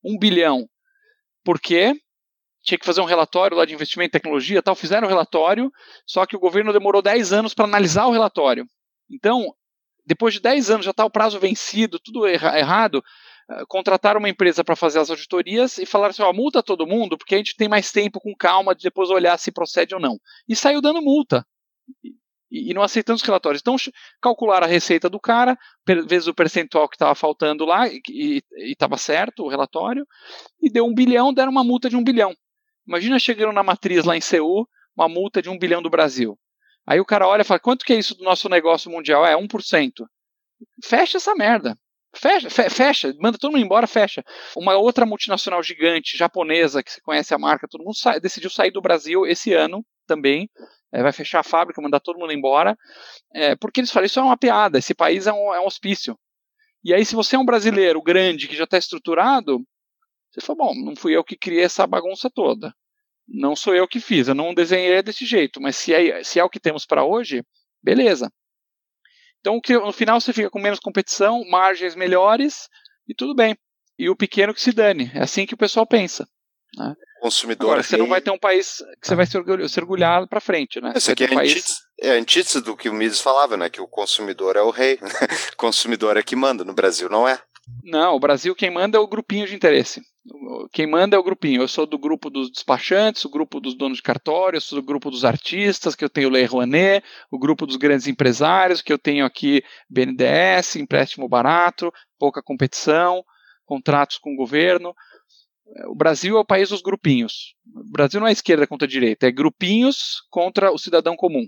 [0.04, 0.68] Um bilhão.
[1.44, 1.94] Por quê?
[2.62, 5.72] Tinha que fazer um relatório lá de investimento em tecnologia, tal, fizeram o relatório,
[6.06, 8.66] só que o governo demorou 10 anos para analisar o relatório.
[9.10, 9.54] Então,
[10.04, 13.02] depois de 10 anos já está o prazo vencido, tudo erra errado,
[13.50, 17.16] eh, contrataram uma empresa para fazer as auditorias e falaram assim, ó, multa todo mundo,
[17.18, 20.18] porque a gente tem mais tempo com calma de depois olhar se procede ou não.
[20.48, 21.44] E saiu dando multa.
[22.50, 23.60] E, e não aceitando os relatórios.
[23.60, 23.76] Então,
[24.22, 28.96] calcularam a receita do cara, per- vezes o percentual que estava faltando lá, e estava
[28.96, 30.06] certo o relatório,
[30.60, 32.34] e deu um bilhão, deram uma multa de um bilhão.
[32.86, 36.38] Imagina chegando na matriz lá em Seul, uma multa de um bilhão do Brasil.
[36.86, 39.26] Aí o cara olha e fala, quanto que é isso do nosso negócio mundial?
[39.26, 39.92] É 1%.
[40.82, 41.76] Fecha essa merda.
[42.20, 44.24] Fecha, fe- fecha, manda todo mundo embora, fecha.
[44.56, 48.72] Uma outra multinacional gigante, japonesa, que você conhece a marca, todo mundo sa- decidiu sair
[48.72, 50.50] do Brasil esse ano também.
[50.92, 52.76] É, vai fechar a fábrica, mandar todo mundo embora.
[53.34, 56.18] É, porque eles falam, isso é uma piada, esse país é um, é um hospício.
[56.82, 59.60] E aí, se você é um brasileiro grande que já está estruturado,
[60.30, 62.74] você fala, bom, não fui eu que criei essa bagunça toda.
[63.28, 66.44] Não sou eu que fiz, eu não desenhei desse jeito, mas se é, se é
[66.44, 67.44] o que temos para hoje,
[67.82, 68.32] beleza.
[69.40, 72.68] Então, no final, você fica com menos competição, margens melhores
[73.08, 73.56] e tudo bem.
[73.98, 75.10] E o pequeno que se dane.
[75.14, 76.26] É assim que o pessoal pensa.
[77.20, 77.70] Consumidor.
[77.70, 80.40] Agora, você não vai ter um país que você vai se orgulhar, se orgulhar para
[80.40, 80.92] frente, né?
[80.94, 83.68] Isso aqui é um a país- antítese, é antítese do que o Mises falava, né?
[83.68, 84.98] Que o consumidor é o rei.
[85.52, 86.64] o consumidor é que manda.
[86.64, 87.40] No Brasil não é.
[87.82, 90.02] Não, o Brasil quem manda é o grupinho de interesse.
[90.72, 91.62] Quem manda é o grupinho.
[91.62, 94.84] Eu sou do grupo dos despachantes, o grupo dos donos de cartório, eu sou do
[94.84, 98.98] grupo dos artistas, que eu tenho Lei Rouanet, o grupo dos grandes empresários, que eu
[98.98, 103.24] tenho aqui BNDES, empréstimo barato, pouca competição,
[103.64, 104.94] contratos com o governo.
[105.88, 107.54] O Brasil é o país dos grupinhos.
[107.74, 111.46] O Brasil não é esquerda contra a direita, é grupinhos contra o cidadão comum.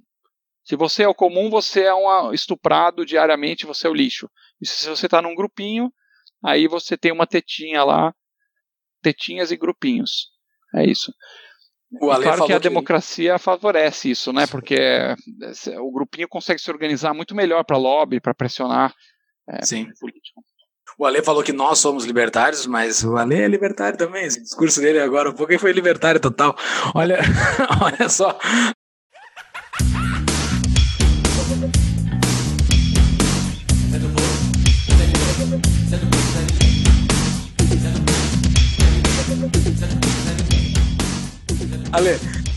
[0.62, 4.30] Se você é o comum, você é um estuprado diariamente, você é o lixo.
[4.60, 5.92] E se você está num grupinho,
[6.44, 8.14] aí você tem uma tetinha lá,
[9.02, 10.28] tetinhas e grupinhos.
[10.74, 11.12] É isso.
[12.00, 14.46] O Ale claro que a democracia favorece isso, né?
[14.46, 15.16] Porque é,
[15.80, 18.94] o grupinho consegue se organizar muito melhor para lobby, para pressionar
[19.48, 19.88] é, Sim.
[19.98, 20.40] político.
[20.96, 24.24] O Ale falou que nós somos libertários, mas o Ale é libertário também.
[24.24, 26.54] Esse discurso dele agora, um pouco foi libertário total.
[26.94, 27.18] Olha,
[27.82, 28.38] olha só.
[41.92, 42.10] Ale,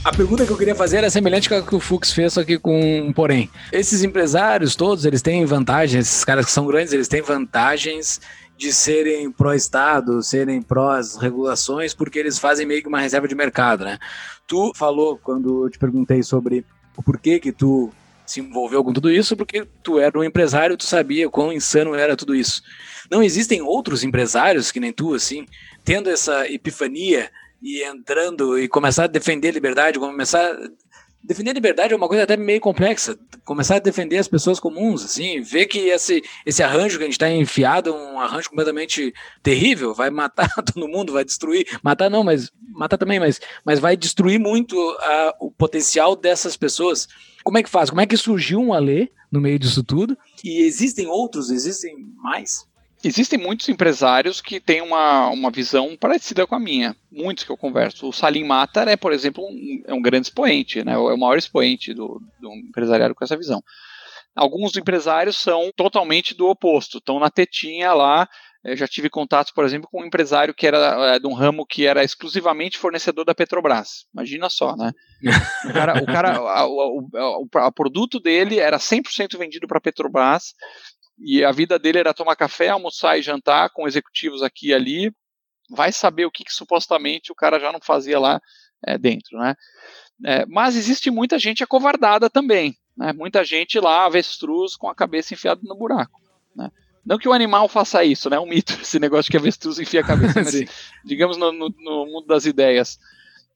[0.04, 2.44] a pergunta que eu queria fazer era semelhante com a que o Fux fez, só
[2.44, 3.50] que com um porém.
[3.72, 8.22] Esses empresários todos, eles têm vantagens, esses caras que são grandes, eles têm vantagens
[8.56, 13.98] de serem pró-Estado, serem pró-regulações, porque eles fazem meio que uma reserva de mercado, né?
[14.46, 16.64] Tu falou, quando eu te perguntei sobre
[16.96, 17.92] o porquê que tu
[18.28, 22.16] se envolveu com tudo isso, porque tu era um empresário, tu sabia quão insano era
[22.16, 22.62] tudo isso.
[23.10, 25.46] Não existem outros empresários que nem tu, assim,
[25.84, 27.32] tendo essa epifania
[27.64, 30.54] e entrando e começar a defender a liberdade, começar
[31.24, 33.18] defender a liberdade é uma coisa até meio complexa.
[33.46, 37.14] Começar a defender as pessoas comuns, assim, ver que esse, esse arranjo que a gente
[37.14, 41.66] está enfiado é um arranjo completamente terrível, vai matar todo mundo, vai destruir.
[41.82, 47.08] Matar não, mas matar também, mas, mas vai destruir muito a, o potencial dessas pessoas.
[47.44, 47.90] Como é que faz?
[47.90, 50.18] Como é que surgiu um Alê no meio disso tudo?
[50.44, 52.68] E existem outros, existem mais?
[53.04, 56.96] Existem muitos empresários que têm uma, uma visão parecida com a minha.
[57.12, 58.08] Muitos que eu converso.
[58.08, 60.94] O Salim Matar é, por exemplo, um, é um grande expoente, né?
[60.94, 63.62] é o maior expoente do, do empresariado com essa visão.
[64.34, 68.28] Alguns empresários são totalmente do oposto, estão na tetinha lá.
[68.64, 71.66] Eu já tive contatos, por exemplo, com um empresário que era é, de um ramo
[71.66, 74.06] que era exclusivamente fornecedor da Petrobras.
[74.14, 74.94] Imagina só, né?
[75.70, 79.82] O cara, o, cara a, o, o, o produto dele era 100% vendido para a
[79.82, 80.54] Petrobras
[81.18, 85.12] e a vida dele era tomar café, almoçar e jantar com executivos aqui e ali.
[85.70, 88.42] Vai saber o que, que supostamente o cara já não fazia lá
[88.86, 89.56] é, dentro, né?
[90.26, 93.14] É, mas existe muita gente acovardada também, né?
[93.14, 96.22] Muita gente lá, avestruz, com a cabeça enfiada no buraco,
[96.56, 96.70] né?
[97.06, 98.38] Não que o animal faça isso, né?
[98.38, 100.64] É um mito esse negócio de que avestruz enfia a cabeça, mas,
[101.04, 103.00] digamos no, no, no mundo das ideias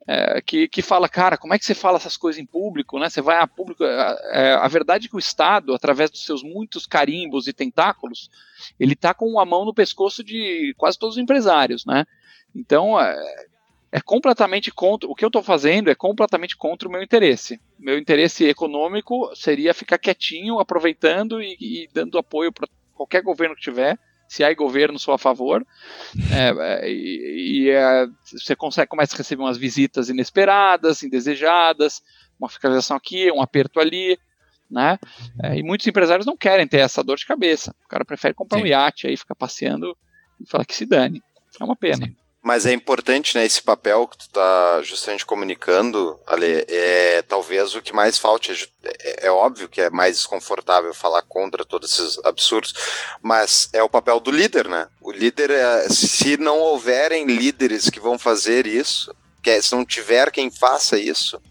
[0.08, 3.10] é, que, que fala, cara, como é que você fala essas coisas em público, né?
[3.10, 3.84] Você vai a público.
[3.84, 8.30] É, é, a verdade é que o Estado, através dos seus muitos carimbos e tentáculos,
[8.80, 12.06] ele está com a mão no pescoço de quase todos os empresários, né?
[12.56, 13.46] Então, é,
[13.92, 15.10] é completamente contra.
[15.10, 17.60] O que eu estou fazendo é completamente contra o meu interesse.
[17.78, 23.62] Meu interesse econômico seria ficar quietinho, aproveitando e, e dando apoio para qualquer governo que
[23.62, 25.66] tiver se há governo sou a favor,
[26.32, 32.02] é, é, e, e é, você consegue, começa a receber umas visitas inesperadas, indesejadas,
[32.40, 34.18] uma fiscalização aqui, um aperto ali,
[34.70, 35.00] né?
[35.42, 37.74] É, e muitos empresários não querem ter essa dor de cabeça.
[37.86, 38.66] O cara prefere comprar Sim.
[38.66, 39.98] um iate aí, ficar passeando
[40.40, 41.24] e falar que se dane.
[41.60, 42.06] É uma pena.
[42.06, 42.16] Sim.
[42.48, 47.82] Mas é importante, né, esse papel que tu tá justamente comunicando, Ale, é talvez o
[47.82, 48.72] que mais falte.
[48.86, 52.74] É, é, é, óbvio que é mais desconfortável falar contra todos esses absurdos,
[53.22, 54.88] mas é o papel do líder, né?
[55.02, 59.86] O líder, é, se não houverem líderes que vão fazer isso, que é, se não
[59.86, 61.42] tiver quem faça isso,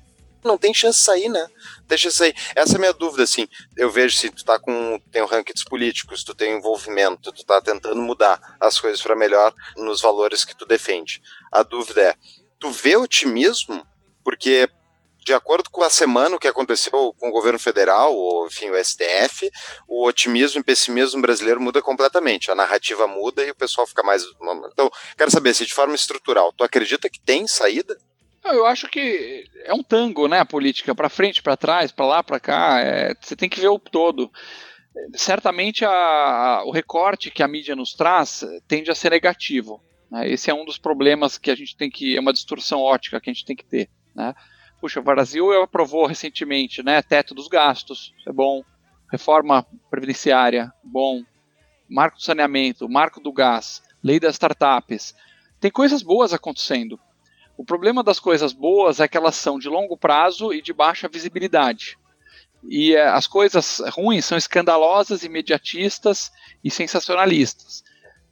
[0.43, 1.47] não tem chance de sair, né?
[1.87, 2.35] Deixa isso aí.
[2.55, 3.47] Essa é a minha dúvida, assim.
[3.77, 5.01] Eu vejo se tu tá com.
[5.11, 10.01] tem rankings políticos, tu tem envolvimento, tu tá tentando mudar as coisas para melhor nos
[10.01, 11.23] valores que tu defende.
[11.53, 12.15] A dúvida é:
[12.59, 13.87] tu vê otimismo?
[14.25, 14.69] Porque,
[15.25, 19.49] de acordo com a semana que aconteceu com o governo federal, ou enfim, o STF,
[19.87, 22.51] o otimismo e pessimismo brasileiro muda completamente.
[22.51, 24.25] A narrativa muda e o pessoal fica mais.
[24.73, 27.97] Então, quero saber se de forma estrutural, tu acredita que tem saída?
[28.53, 30.41] Eu acho que é um tango, né?
[30.41, 32.81] A política, para frente, para trás, para lá, para cá.
[32.81, 34.31] É, você tem que ver o todo.
[35.15, 39.83] Certamente a, a, o recorte que a mídia nos traz tende a ser negativo.
[40.11, 40.29] Né?
[40.31, 42.17] Esse é um dos problemas que a gente tem que.
[42.17, 43.91] É uma distorção ótica que a gente tem que ter.
[44.15, 44.35] Né?
[44.81, 47.03] Puxa, o Brasil aprovou recentemente, né?
[47.03, 48.63] Teto dos gastos, é bom.
[49.11, 51.23] Reforma previdenciária, bom.
[51.89, 55.15] Marco do saneamento, marco do gás, lei das startups.
[55.61, 56.99] Tem coisas boas acontecendo.
[57.57, 61.09] O problema das coisas boas é que elas são de longo prazo e de baixa
[61.09, 61.99] visibilidade.
[62.69, 66.31] E é, as coisas ruins são escandalosas, imediatistas
[66.63, 67.83] e sensacionalistas.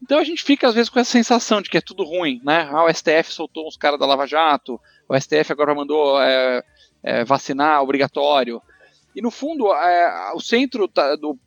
[0.03, 2.68] Então a gente fica às vezes com essa sensação de que é tudo ruim, né?
[2.70, 6.62] Ah, o STF soltou uns caras da Lava Jato, o STF agora mandou é,
[7.03, 8.61] é, vacinar obrigatório.
[9.14, 11.39] E no fundo, é, o centro tá, do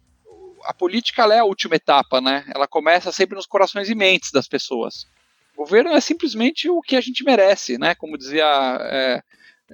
[0.63, 2.43] a política é a última etapa, né?
[2.53, 5.05] Ela começa sempre nos corações e mentes das pessoas.
[5.57, 7.95] Governo é simplesmente o que a gente merece, né?
[7.95, 8.45] Como dizia
[8.79, 9.23] é,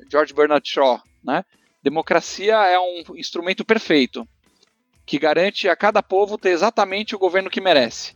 [0.09, 1.43] George Bernard Shaw, né?
[1.83, 4.25] Democracia é um instrumento perfeito
[5.05, 8.15] que garante a cada povo ter exatamente o governo que merece.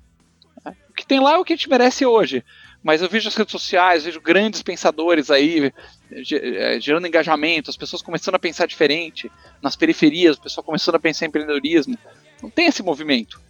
[0.89, 2.41] O que tem lá é o que a gente merece hoje.
[2.82, 5.74] Mas eu vejo as redes sociais, vejo grandes pensadores aí
[6.09, 9.30] é, gerando engajamento, as pessoas começando a pensar diferente.
[9.61, 11.97] Nas periferias, o pessoal começando a pensar em empreendedorismo.
[12.41, 13.41] Não tem esse movimento.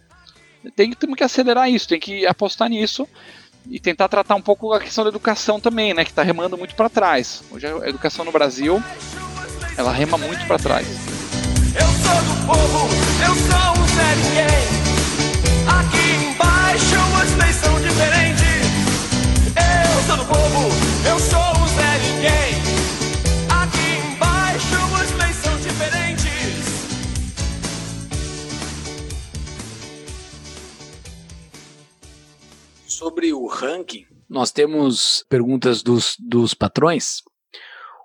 [0.74, 3.08] Tem, temos que acelerar isso, tem que apostar nisso
[3.70, 6.74] e tentar tratar um pouco a questão da educação também, né, que está remando muito
[6.74, 7.42] para trás.
[7.50, 8.82] Hoje a educação no Brasil,
[9.76, 10.86] ela rema muito para trás.
[11.74, 12.88] Eu sou do povo,
[13.24, 14.77] eu sou um Zé Ninguém.
[32.98, 37.22] Sobre o ranking, nós temos perguntas dos, dos patrões.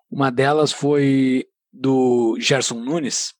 [0.07, 3.33] Uma delas foi do Gerson Nunes,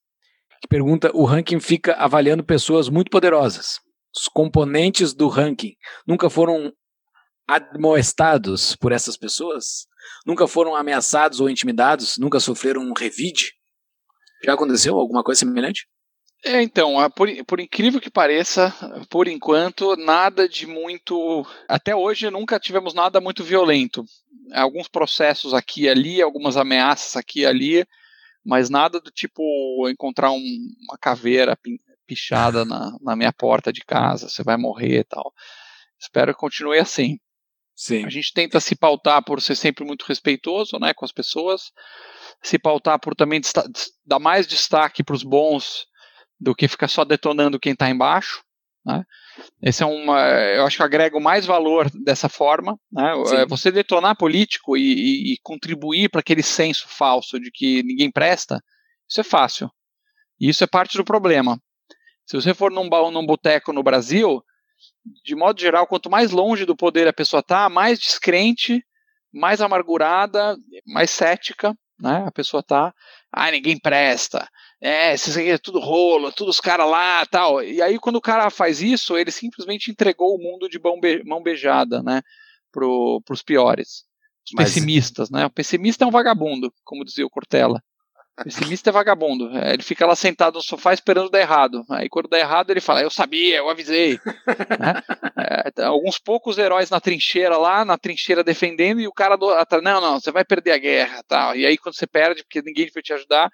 [0.60, 3.80] que pergunta: o ranking fica avaliando pessoas muito poderosas.
[4.18, 5.76] Os componentes do ranking
[6.08, 6.74] nunca foram
[7.48, 9.86] admoestados por essas pessoas?
[10.26, 12.18] Nunca foram ameaçados ou intimidados?
[12.18, 13.54] Nunca sofreram um revide?
[14.44, 15.88] Já aconteceu alguma coisa semelhante?
[16.46, 18.74] É, então, por, por, incrível que pareça,
[19.10, 21.46] por enquanto, nada de muito.
[21.70, 24.04] Até hoje nunca tivemos nada muito violento.
[24.52, 27.88] Alguns processos aqui e ali, algumas ameaças aqui e ali,
[28.46, 29.42] mas nada do tipo
[29.90, 31.58] encontrar um, uma caveira
[32.06, 35.34] pichada na, na minha porta de casa, você vai morrer e tal.
[35.98, 37.20] Espero que continue assim.
[37.74, 38.06] Sim.
[38.06, 41.72] A gente tenta se pautar por ser sempre muito respeitoso né, com as pessoas,
[42.42, 43.40] se pautar por também
[44.06, 45.88] dar mais destaque para os bons
[46.44, 48.44] do que ficar só detonando quem está embaixo.
[48.86, 49.04] Né?
[49.62, 52.78] Esse é uma, eu acho que agrega mais valor dessa forma.
[52.92, 53.14] Né?
[53.36, 58.12] É, você detonar político e, e, e contribuir para aquele senso falso de que ninguém
[58.12, 58.62] presta,
[59.10, 59.72] isso é fácil.
[60.40, 61.58] E isso é parte do problema.
[62.26, 64.44] Se você for num, num boteco no Brasil,
[65.24, 68.84] de modo geral, quanto mais longe do poder a pessoa está, mais descrente,
[69.32, 72.94] mais amargurada, mais cética né, a pessoa está.
[73.34, 74.48] Ah, ninguém presta
[74.86, 77.64] é, isso aqui é tudo rolo, tudo os caras lá tal.
[77.64, 80.78] E aí, quando o cara faz isso, ele simplesmente entregou o mundo de
[81.26, 82.22] mão beijada, né?
[82.70, 84.04] Pro, pros piores.
[84.46, 84.74] Os Mas...
[84.74, 85.46] pessimistas, né?
[85.46, 87.82] O pessimista é um vagabundo, como dizia o Cortella.
[88.36, 89.56] Pessimista é vagabundo.
[89.56, 91.86] É, ele fica lá sentado no sofá esperando dar errado.
[91.90, 94.20] Aí quando dá errado, ele fala, eu sabia, eu avisei.
[94.80, 95.04] né?
[95.78, 100.02] é, alguns poucos heróis na trincheira lá, na trincheira defendendo, e o cara do não,
[100.02, 101.24] não, você vai perder a guerra.
[101.28, 101.56] tal.
[101.56, 103.52] E aí quando você perde, porque ninguém vai te ajudar,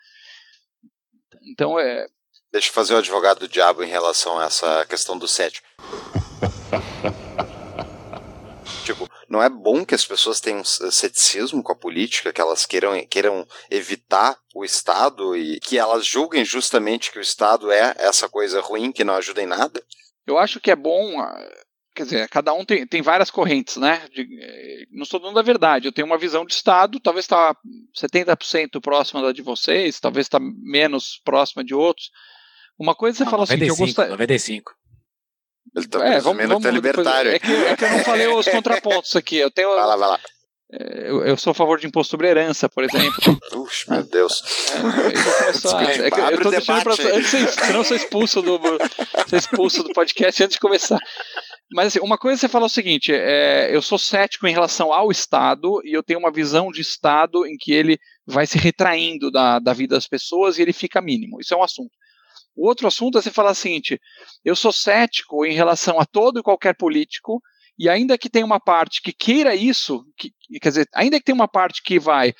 [1.43, 2.07] então é.
[2.51, 5.67] Deixa eu fazer o advogado do diabo em relação a essa questão do cético.
[8.85, 13.05] tipo, não é bom que as pessoas tenham ceticismo com a política, que elas queiram,
[13.05, 18.59] queiram evitar o Estado e que elas julguem justamente que o Estado é essa coisa
[18.59, 19.83] ruim que não ajuda em nada?
[20.25, 21.37] Eu acho que é bom ah,
[21.95, 24.07] quer dizer, cada um tem, tem várias correntes, né?
[24.13, 27.55] De, eh, não estou dando a verdade, eu tenho uma visão de Estado, talvez está
[28.01, 32.09] 70% próxima da de vocês, talvez está menos próxima de outros.
[32.77, 34.11] Uma coisa você não, fala 95, assim, que eu gostaria...
[34.11, 34.78] 95.
[35.75, 37.31] Ele está é, vamos, vamos, é libertário.
[37.31, 39.37] É que, é que, eu não falei os contrapontos aqui.
[39.37, 39.69] Eu tenho.
[39.69, 40.19] Vai lá, vai lá.
[40.71, 43.39] É, eu, eu, sou a favor de imposto sobre herança, por exemplo.
[43.49, 44.43] Puxa, meu Deus.
[44.75, 46.07] É.
[46.07, 46.93] É que eu tô deixando pra.
[46.93, 48.59] Antes, senão eu sou expulso do,
[49.27, 50.99] sou expulso do podcast antes de começar.
[51.71, 55.11] Mas assim, uma coisa você fala o seguinte: é, eu sou cético em relação ao
[55.11, 59.57] Estado e eu tenho uma visão de Estado em que ele vai se retraindo da,
[59.57, 61.39] da vida das pessoas e ele fica mínimo.
[61.39, 61.91] Isso é um assunto.
[62.59, 63.99] O outro assunto é você falar o seguinte:
[64.43, 67.41] eu sou cético em relação a todo e qualquer político
[67.79, 71.35] e ainda que tenha uma parte que queira isso, que, quer dizer, ainda que tenha
[71.35, 72.33] uma parte que vai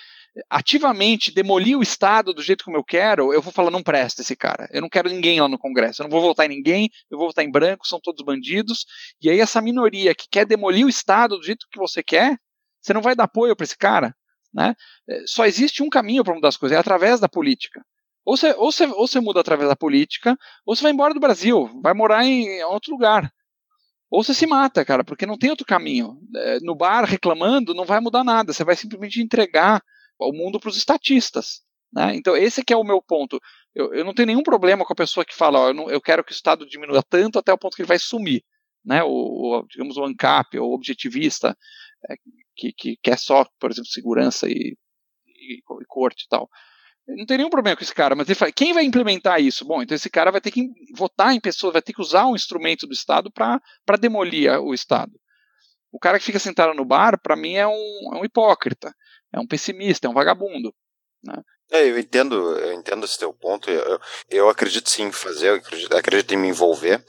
[0.50, 4.36] ativamente demolir o Estado do jeito como eu quero, eu vou falar, não presta esse
[4.36, 4.68] cara.
[4.72, 6.02] Eu não quero ninguém lá no Congresso.
[6.02, 8.86] Eu não vou votar em ninguém, eu vou votar em branco, são todos bandidos.
[9.22, 12.38] E aí essa minoria que quer demolir o Estado do jeito que você quer,
[12.82, 14.14] você não vai dar apoio para esse cara.
[14.54, 14.76] Né?
[15.08, 17.82] É, só existe um caminho para mudar as coisas, é através da política.
[18.30, 21.20] Ou você, ou, você, ou você muda através da política, ou você vai embora do
[21.20, 23.34] Brasil, vai morar em outro lugar.
[24.08, 26.16] Ou você se mata, cara, porque não tem outro caminho.
[26.36, 29.82] É, no bar reclamando não vai mudar nada, você vai simplesmente entregar
[30.20, 31.62] o mundo para os estatistas.
[31.92, 32.16] Né?
[32.18, 33.40] Então, esse que é o meu ponto.
[33.74, 36.00] Eu, eu, não tenho nenhum problema com a pessoa que fala, ó, eu, não, eu,
[36.00, 38.44] quero que o Estado diminua tanto até o ponto que ele vai sumir.
[38.86, 39.02] Né?
[39.04, 41.58] O, o digamos, o ANCAP, o objetivista,
[42.08, 42.14] é,
[42.56, 44.78] que, que quer só, por exemplo, segurança e,
[45.26, 46.48] e, e corte e tal.
[47.18, 49.66] Não tem nenhum problema com esse cara, mas ele fala, quem vai implementar isso?
[49.66, 52.36] Bom, então esse cara vai ter que votar em pessoas, vai ter que usar um
[52.36, 55.12] instrumento do Estado para demolir o Estado.
[55.92, 58.94] O cara que fica sentado no bar, para mim, é um, é um hipócrita,
[59.34, 60.74] é um pessimista, é um vagabundo.
[61.24, 61.42] Né?
[61.72, 63.70] É, eu entendo, eu entendo esse teu ponto.
[63.70, 64.00] Eu,
[64.30, 67.04] eu acredito sim em fazer, eu acredito, acredito em me envolver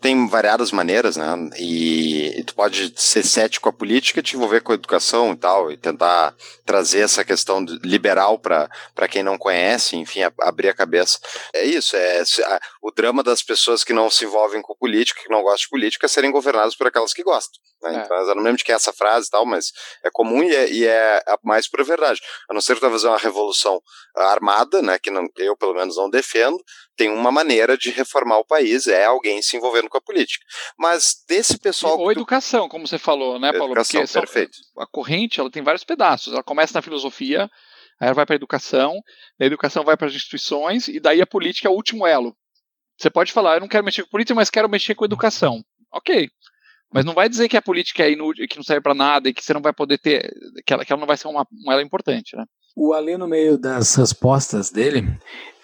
[0.00, 1.26] tem variadas maneiras, né?
[1.58, 5.36] E, e, tu pode ser cético com a política, te envolver com a educação e
[5.36, 6.34] tal, e tentar
[6.64, 11.18] trazer essa questão liberal para quem não conhece, enfim, a, abrir a cabeça.
[11.52, 15.30] É isso, é a, o drama das pessoas que não se envolvem com política, que
[15.30, 17.60] não gostam de política, é serem governadas por aquelas que gostam.
[17.82, 17.98] Né?
[17.98, 18.04] É.
[18.04, 19.72] Então, eu não lembro de quem é essa frase e tal, mas
[20.04, 22.20] é comum e é, e é a mais pura verdade.
[22.48, 23.82] A não ser que tu vai fazer uma revolução
[24.16, 26.58] armada, né, que não, eu pelo menos não defendo,
[26.98, 30.44] tem uma maneira de reformar o país, é alguém se envolvendo com a política.
[30.76, 31.96] Mas desse pessoal.
[31.96, 32.70] Ou educação, tu...
[32.72, 33.72] como você falou, né, Paulo?
[33.72, 34.58] Educação, Porque perfeito.
[34.76, 36.32] a corrente ela tem vários pedaços.
[36.32, 37.48] Ela começa na filosofia,
[38.00, 39.00] aí ela vai para a educação,
[39.38, 42.36] da educação vai para as instituições, e daí a política é o último elo.
[42.98, 45.62] Você pode falar, eu não quero mexer com política, mas quero mexer com educação.
[45.92, 46.28] Ok.
[46.92, 49.34] Mas não vai dizer que a política é inútil, que não serve para nada e
[49.34, 50.28] que você não vai poder ter,
[50.66, 52.44] que ela, que ela não vai ser uma moeda importante, né?
[52.76, 55.08] O Alê, no meio das respostas dele,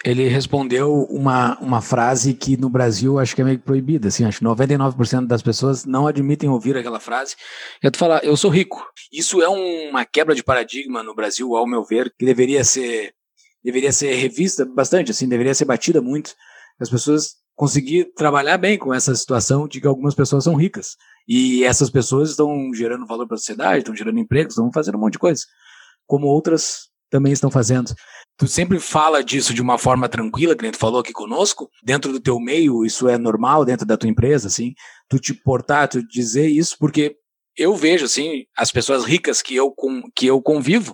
[0.03, 4.39] ele respondeu uma, uma frase que no Brasil acho que é meio proibida, assim, acho
[4.39, 7.35] que 99% das pessoas não admitem ouvir aquela frase.
[7.81, 8.85] É tu falar, eu sou rico.
[9.11, 13.13] Isso é uma quebra de paradigma no Brasil, ao meu ver, que deveria ser
[13.63, 16.35] deveria ser revista bastante, assim, deveria ser batida muito.
[16.79, 20.95] As pessoas conseguir trabalhar bem com essa situação de que algumas pessoas são ricas.
[21.27, 25.01] E essas pessoas estão gerando valor para a sociedade, estão gerando empregos, estão fazendo um
[25.01, 25.43] monte de coisa.
[26.05, 27.93] Como outras também estão fazendo.
[28.37, 32.11] Tu sempre fala disso de uma forma tranquila, que nem tu falou aqui conosco, dentro
[32.11, 34.73] do teu meio, isso é normal dentro da tua empresa, assim,
[35.07, 37.15] tu te portar, tu dizer isso, porque
[37.57, 40.93] eu vejo, assim, as pessoas ricas que eu, com, que eu convivo,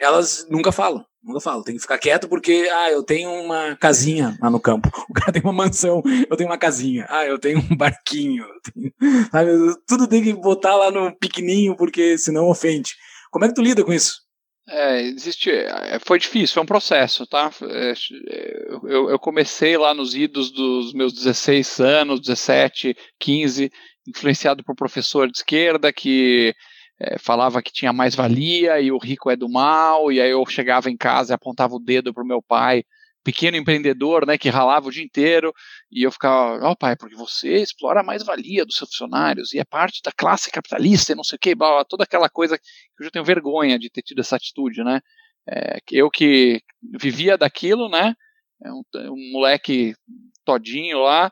[0.00, 4.38] elas nunca falam, nunca falam, tem que ficar quieto porque, ah, eu tenho uma casinha
[4.40, 7.58] lá no campo, o cara tem uma mansão, eu tenho uma casinha, ah, eu tenho
[7.58, 8.90] um barquinho, tenho,
[9.30, 9.50] sabe,
[9.86, 12.94] tudo tem que botar lá no pequenininho porque senão ofende.
[13.30, 14.26] Como é que tu lida com isso?
[14.70, 17.50] É, existe, é, foi difícil, foi um processo, tá?
[17.62, 17.94] É,
[18.84, 23.72] eu, eu, comecei lá nos idos dos meus 16 anos, 17, 15,
[24.06, 26.54] influenciado por professor de esquerda que
[27.00, 30.44] é, falava que tinha mais valia e o rico é do mal, e aí eu
[30.44, 32.84] chegava em casa e apontava o dedo pro meu pai
[33.24, 35.52] pequeno empreendedor, né, que ralava o dia inteiro,
[35.90, 39.58] e eu ficava, ó oh, pai, porque você explora a mais-valia dos seus funcionários, e
[39.58, 41.54] é parte da classe capitalista, e não sei o que,
[41.88, 42.64] toda aquela coisa que
[43.00, 45.00] eu já tenho vergonha de ter tido essa atitude, né,
[45.48, 46.60] é, eu que
[46.98, 48.14] vivia daquilo, né,
[48.64, 49.94] é um, um moleque
[50.44, 51.30] todinho lá,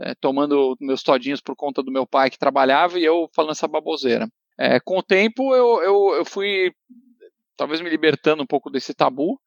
[0.00, 3.66] é, tomando meus todinhos por conta do meu pai que trabalhava, e eu falando essa
[3.66, 4.28] baboseira.
[4.58, 6.72] É, com o tempo eu, eu, eu fui
[7.56, 9.40] talvez me libertando um pouco desse tabu,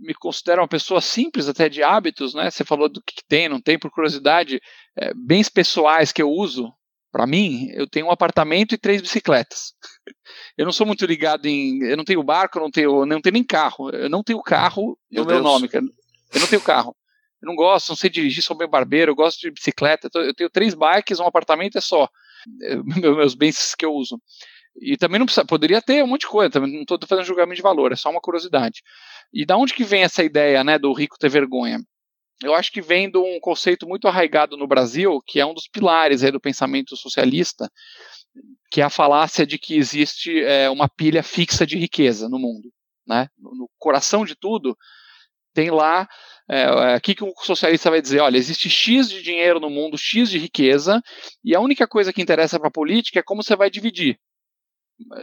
[0.00, 2.50] me considero uma pessoa simples até de hábitos, né?
[2.50, 4.60] Você falou do que tem, não tem, por curiosidade,
[4.96, 6.72] é, bens pessoais que eu uso.
[7.10, 9.72] Para mim, eu tenho um apartamento e três bicicletas.
[10.58, 13.34] Eu não sou muito ligado em, eu não tenho barco, eu não tenho, não tenho
[13.34, 13.90] nem carro.
[13.90, 15.84] Eu não tenho carro, o meu nome, cara.
[16.32, 16.96] Eu não tenho carro.
[17.42, 20.08] Eu não gosto, não sei dirigir, sou bem barbeiro, eu gosto de bicicleta.
[20.14, 22.08] Eu tenho três bikes, um apartamento é só.
[22.62, 24.20] É, meus bens que eu uso.
[24.80, 27.56] E também não precisa, poderia ter um monte de coisa, também não estou fazendo julgamento
[27.56, 28.82] de valor, é só uma curiosidade.
[29.32, 31.80] E da onde que vem essa ideia, né, do rico ter vergonha?
[32.42, 35.66] Eu acho que vem de um conceito muito arraigado no Brasil, que é um dos
[35.66, 37.70] pilares aí do pensamento socialista,
[38.70, 42.70] que é a falácia de que existe é, uma pilha fixa de riqueza no mundo.
[43.06, 43.28] Né?
[43.38, 44.76] No coração de tudo,
[45.54, 46.06] tem lá
[46.50, 48.20] é, é, o que, um socialista vai dizer?
[48.20, 51.00] Olha, existe X de dinheiro no mundo, X de riqueza,
[51.42, 54.18] e a única coisa que interessa para a política é como você vai dividir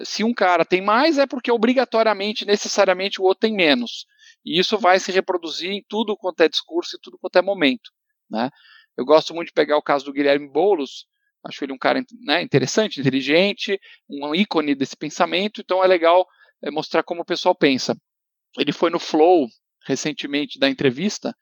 [0.03, 4.05] se um cara tem mais, é porque obrigatoriamente, necessariamente, o outro tem menos.
[4.45, 7.91] E isso vai se reproduzir em tudo quanto é discurso e tudo quanto é momento.
[8.29, 8.49] Né?
[8.97, 11.05] Eu gosto muito de pegar o caso do Guilherme Boulos,
[11.43, 16.27] acho ele um cara né, interessante, inteligente, um ícone desse pensamento, então é legal
[16.61, 17.95] é, mostrar como o pessoal pensa.
[18.57, 19.47] Ele foi no Flow
[19.85, 21.35] recentemente da entrevista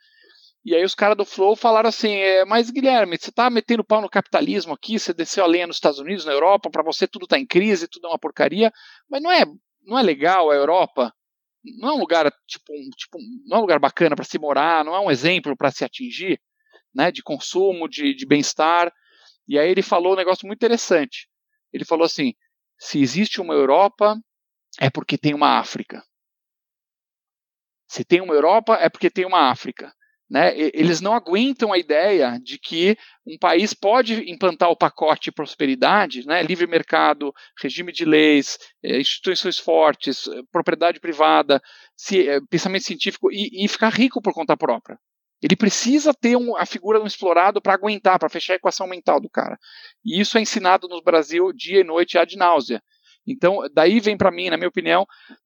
[0.63, 3.99] e aí os caras do Flow falaram assim, é, mas Guilherme, você tá metendo pau
[3.99, 7.25] no capitalismo aqui, você desceu a lenha nos Estados Unidos, na Europa, para você tudo
[7.25, 8.71] tá em crise, tudo é uma porcaria,
[9.09, 9.43] mas não é,
[9.83, 11.11] não é legal a Europa?
[11.79, 14.85] Não é um lugar tipo, um, tipo não é um lugar bacana para se morar,
[14.85, 16.39] não é um exemplo para se atingir,
[16.93, 18.91] né, de consumo, de, de bem-estar.
[19.47, 21.27] E aí ele falou um negócio muito interessante.
[21.73, 22.33] Ele falou assim:
[22.77, 24.19] se existe uma Europa,
[24.79, 26.03] é porque tem uma África.
[27.87, 29.93] Se tem uma Europa, é porque tem uma África.
[30.31, 32.97] Né, eles não aguentam a ideia de que
[33.27, 39.01] um país pode implantar o pacote de prosperidade, né, livre mercado, regime de leis, eh,
[39.01, 41.61] instituições fortes, eh, propriedade privada,
[42.13, 44.97] eh, pensamento científico e, e, ficar rico por conta própria.
[45.43, 49.19] Ele precisa ter um, a figura do explorado para aguentar, para fechar a equação mental
[49.19, 49.59] do cara.
[50.05, 52.81] E isso é ensinado no Brasil dia e noite ad náusea.
[53.25, 55.05] Então, daí vem para mim, na minha opinião,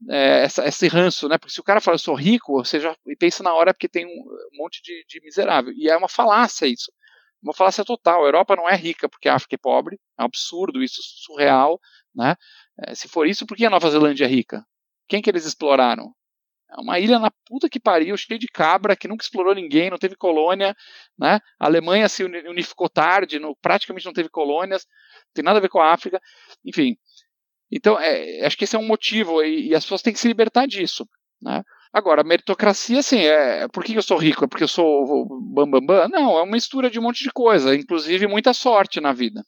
[0.10, 1.38] é, essa, esse ranço, né?
[1.38, 4.06] Porque se o cara fala, eu sou rico, você já pensa na hora porque tem
[4.06, 5.74] um monte de, de miserável.
[5.74, 6.92] E é uma falácia isso.
[7.44, 8.24] Uma falácia total.
[8.24, 10.00] A Europa não é rica porque a África é pobre.
[10.18, 11.80] É um absurdo isso, surreal,
[12.14, 12.36] né?
[12.88, 14.66] É, se for isso, por que a Nova Zelândia é rica?
[15.08, 16.14] Quem que eles exploraram?
[16.72, 19.98] É uma ilha na puta que pariu, cheia de cabra, que nunca explorou ninguém, não
[19.98, 20.76] teve colônia,
[21.18, 21.40] né?
[21.60, 24.86] A Alemanha se unificou tarde, no, praticamente não teve colônias,
[25.28, 26.20] não tem nada a ver com a África.
[26.66, 26.98] Enfim,
[27.72, 30.28] então, é, acho que esse é um motivo e, e, as pessoas têm que se
[30.28, 31.08] libertar disso.
[31.42, 31.64] Né?
[31.92, 34.46] Agora, meritocracia, assim, é, por que eu sou rico?
[34.46, 35.86] É porque eu sou bambambam?
[35.86, 36.10] Bam, bam?
[36.10, 39.44] Não, é uma mistura de um monte de coisa, inclusive muita sorte na vida.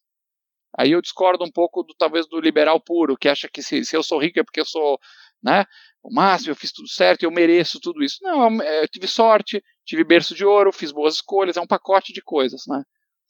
[0.78, 3.96] Aí eu discordo um pouco, do, talvez, do liberal puro, que acha que se, se
[3.96, 5.00] eu sou rico é porque eu sou
[5.42, 5.66] né,
[6.04, 8.20] o máximo, eu fiz tudo certo, eu mereço tudo isso.
[8.22, 12.14] Não, é, eu tive sorte, tive berço de ouro, fiz boas escolhas, é um pacote
[12.14, 12.64] de coisas.
[12.68, 12.84] Né?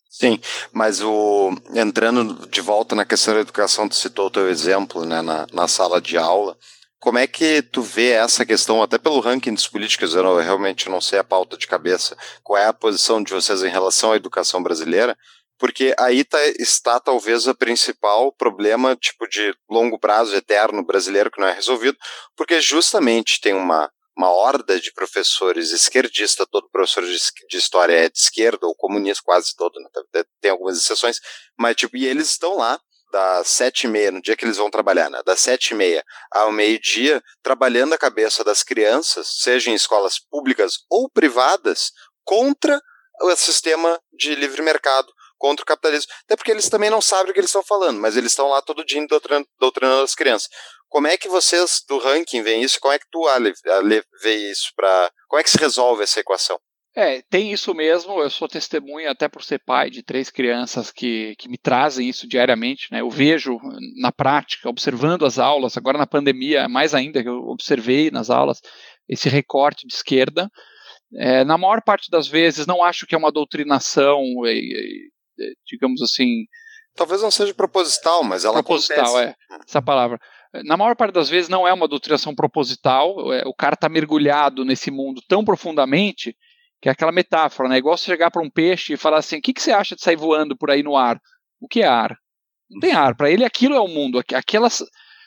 [0.09, 0.39] Sim,
[0.71, 5.21] mas o entrando de volta na questão da educação, tu citou o teu exemplo né,
[5.21, 6.57] na, na sala de aula.
[6.99, 10.43] Como é que tu vê essa questão, até pelo ranking dos políticos, eu, não, eu
[10.43, 14.11] realmente não sei a pauta de cabeça, qual é a posição de vocês em relação
[14.11, 15.15] à educação brasileira?
[15.59, 21.39] Porque aí tá, está talvez o principal problema, tipo, de longo prazo, eterno, brasileiro, que
[21.39, 21.97] não é resolvido,
[22.35, 27.17] porque justamente tem uma uma horda de professores esquerdista, todo professor de,
[27.47, 30.23] de, história é de esquerda, ou comunista, quase todo, né?
[30.41, 31.19] tem algumas exceções,
[31.57, 32.79] mas tipo, e eles estão lá
[33.11, 35.21] das sete e meia, no dia que eles vão trabalhar, né?
[35.23, 40.79] das sete e meia ao meio-dia, trabalhando a cabeça das crianças, seja em escolas públicas
[40.89, 41.91] ou privadas,
[42.25, 42.81] contra
[43.21, 46.11] o sistema de livre mercado, contra o capitalismo.
[46.25, 48.61] Até porque eles também não sabem o que eles estão falando, mas eles estão lá
[48.61, 50.49] todo dia doutrinando, doutrinando as crianças.
[50.89, 52.79] Como é que vocês do ranking veem isso?
[52.79, 54.71] Como é que tu, Ale, Ale vê isso?
[54.75, 55.11] Pra...
[55.27, 56.57] Como é que se resolve essa equação?
[56.95, 58.19] É, tem isso mesmo.
[58.19, 62.27] Eu sou testemunha, até por ser pai de três crianças que, que me trazem isso
[62.27, 62.87] diariamente.
[62.91, 63.01] Né?
[63.01, 63.59] Eu vejo
[64.01, 68.61] na prática, observando as aulas, agora na pandemia, mais ainda, que eu observei nas aulas
[69.07, 70.49] esse recorte de esquerda.
[71.15, 76.01] É, na maior parte das vezes, não acho que é uma doutrinação, é, é, digamos
[76.01, 76.45] assim.
[76.95, 79.35] Talvez não seja proposital, mas ela proposital, acontece.
[79.51, 80.19] é essa palavra
[80.65, 84.63] na maior parte das vezes não é uma doutrinação proposital, é, o cara está mergulhado
[84.63, 86.35] nesse mundo tão profundamente
[86.81, 87.77] que é aquela metáfora, né?
[87.77, 90.01] Igual você chegar para um peixe e falar assim: o que, que você acha de
[90.01, 91.19] sair voando por aí no ar?
[91.59, 92.15] O que é ar?
[92.69, 93.15] Não tem ar.
[93.15, 94.19] Para ele aquilo é o mundo.
[94.33, 94.83] Aquelas,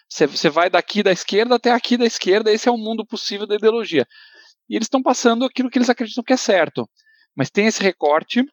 [0.08, 3.56] você vai daqui da esquerda até aqui da esquerda, esse é o mundo possível da
[3.56, 4.06] ideologia.
[4.68, 6.88] E eles estão passando aquilo que eles acreditam que é certo.
[7.34, 8.44] Mas tem esse recorte.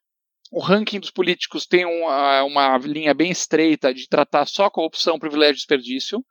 [0.51, 5.55] O ranking dos políticos tem uma, uma linha bem estreita de tratar só corrupção, privilégio
[5.55, 6.23] e desperdício.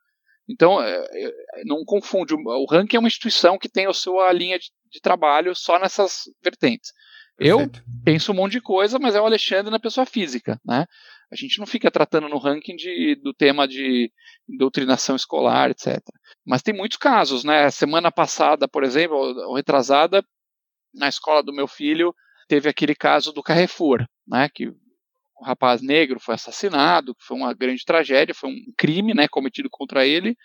[0.49, 2.35] Então, é, é, não confunde.
[2.35, 6.23] O ranking é uma instituição que tem a sua linha de, de trabalho só nessas
[6.43, 6.93] vertentes.
[7.37, 7.83] Perfeito.
[7.85, 10.87] Eu penso um monte de coisa, mas é o Alexandre na pessoa física, né?
[11.31, 14.11] A gente não fica tratando no ranking de, do tema de
[14.49, 15.99] doutrinação escolar, etc.
[16.47, 17.69] Mas tem muitos casos, né?
[17.71, 20.25] Semana passada, por exemplo, ou retrasada,
[20.95, 22.15] na escola do meu filho,
[22.49, 24.49] teve aquele caso do Carrefour, né?
[24.49, 24.73] Que
[25.41, 30.07] um rapaz negro foi assassinado, foi uma grande tragédia, foi um crime né, cometido contra
[30.07, 30.37] ele,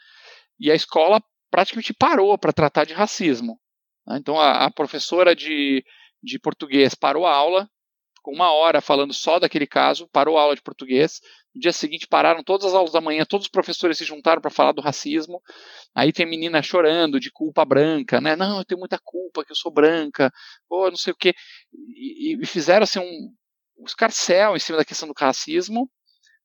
[0.59, 3.59] e a escola praticamente parou para tratar de racismo.
[4.07, 4.17] Né?
[4.19, 5.83] Então a, a, professora de,
[6.21, 7.69] de português parou a aula,
[8.15, 11.19] ficou uma hora falando só daquele caso, parou a aula de português.
[11.53, 14.49] No dia seguinte pararam todas as aulas da manhã, todos os professores se juntaram para
[14.49, 15.41] falar do racismo.
[15.93, 18.37] Aí tem menina chorando de culpa branca, né?
[18.37, 20.31] Não, eu tenho muita culpa que eu sou branca,
[20.69, 21.33] ou não sei o quê.
[21.73, 23.33] E, e fizeram assim um,
[23.85, 25.89] escarcel em cima da questão do racismo.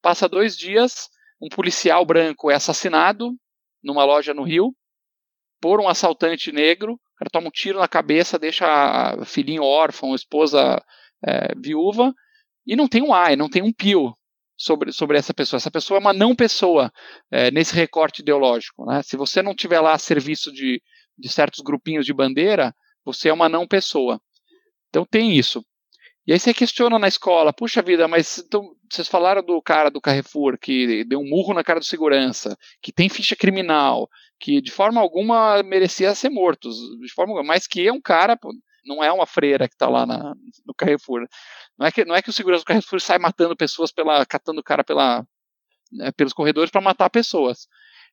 [0.00, 1.08] Passa dois dias,
[1.40, 3.34] um policial branco é assassinado
[3.82, 4.74] numa loja no Rio
[5.60, 6.94] por um assaltante negro.
[6.94, 10.82] O cara toma um tiro na cabeça, deixa a filhinho órfão, esposa
[11.24, 12.14] é, viúva,
[12.66, 14.14] e não tem um ai, não tem um pio
[14.56, 15.58] sobre, sobre essa pessoa.
[15.58, 16.92] Essa pessoa é uma não pessoa
[17.30, 18.84] é, nesse recorte ideológico.
[18.86, 19.02] Né?
[19.02, 20.82] Se você não tiver lá a serviço de,
[21.18, 22.74] de certos grupinhos de bandeira,
[23.04, 24.20] você é uma não pessoa.
[24.88, 25.64] Então tem isso.
[26.26, 30.00] E aí você questiona na escola, puxa vida, mas então, vocês falaram do cara do
[30.00, 34.08] Carrefour que deu um murro na cara do segurança, que tem ficha criminal,
[34.40, 38.36] que de forma alguma merecia ser morto, de forma alguma, mas que é um cara,
[38.84, 40.34] não é uma freira que está lá na,
[40.66, 41.28] no Carrefour.
[41.78, 44.60] Não é, que, não é que o segurança do Carrefour sai matando pessoas, pela, catando
[44.60, 45.24] o cara pela,
[45.92, 47.68] né, pelos corredores para matar pessoas.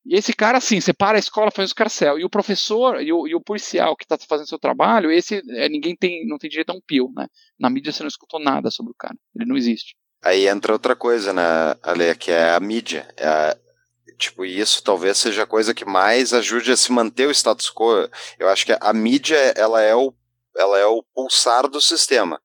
[0.05, 2.19] E esse cara, assim, separa a escola, faz o escarcel.
[2.19, 5.69] E o professor e o, e o policial que está fazendo seu trabalho, esse é,
[5.69, 7.27] ninguém tem, não tem direito a um pio, né?
[7.57, 9.15] Na mídia você não escutou nada sobre o cara.
[9.35, 9.95] Ele não existe.
[10.21, 11.43] Aí entra outra coisa, né,
[11.81, 13.07] Ale, que é a mídia.
[13.17, 13.57] É a,
[14.17, 18.09] tipo, isso talvez seja a coisa que mais ajude a se manter o status quo.
[18.37, 20.13] Eu acho que a mídia, ela é o,
[20.57, 22.41] ela é o pulsar do sistema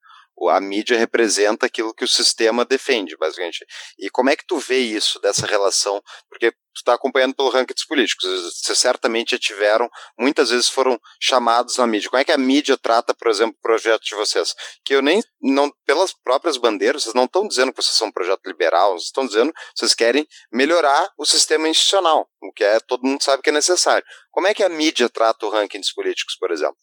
[0.48, 3.66] a mídia representa aquilo que o sistema defende, basicamente.
[3.98, 6.00] E como é que tu vê isso, dessa relação?
[6.28, 8.24] Porque tu está acompanhando pelo ranking dos políticos,
[8.62, 9.88] vocês certamente já tiveram,
[10.18, 12.08] muitas vezes foram chamados na mídia.
[12.08, 14.54] Como é que a mídia trata, por exemplo, o projeto de vocês?
[14.84, 18.12] Que eu nem, não, pelas próprias bandeiras, vocês não estão dizendo que vocês são um
[18.12, 22.78] projeto liberal, vocês estão dizendo que vocês querem melhorar o sistema institucional, o que é,
[22.80, 24.06] todo mundo sabe que é necessário.
[24.30, 26.76] Como é que a mídia trata o ranking dos políticos, por exemplo?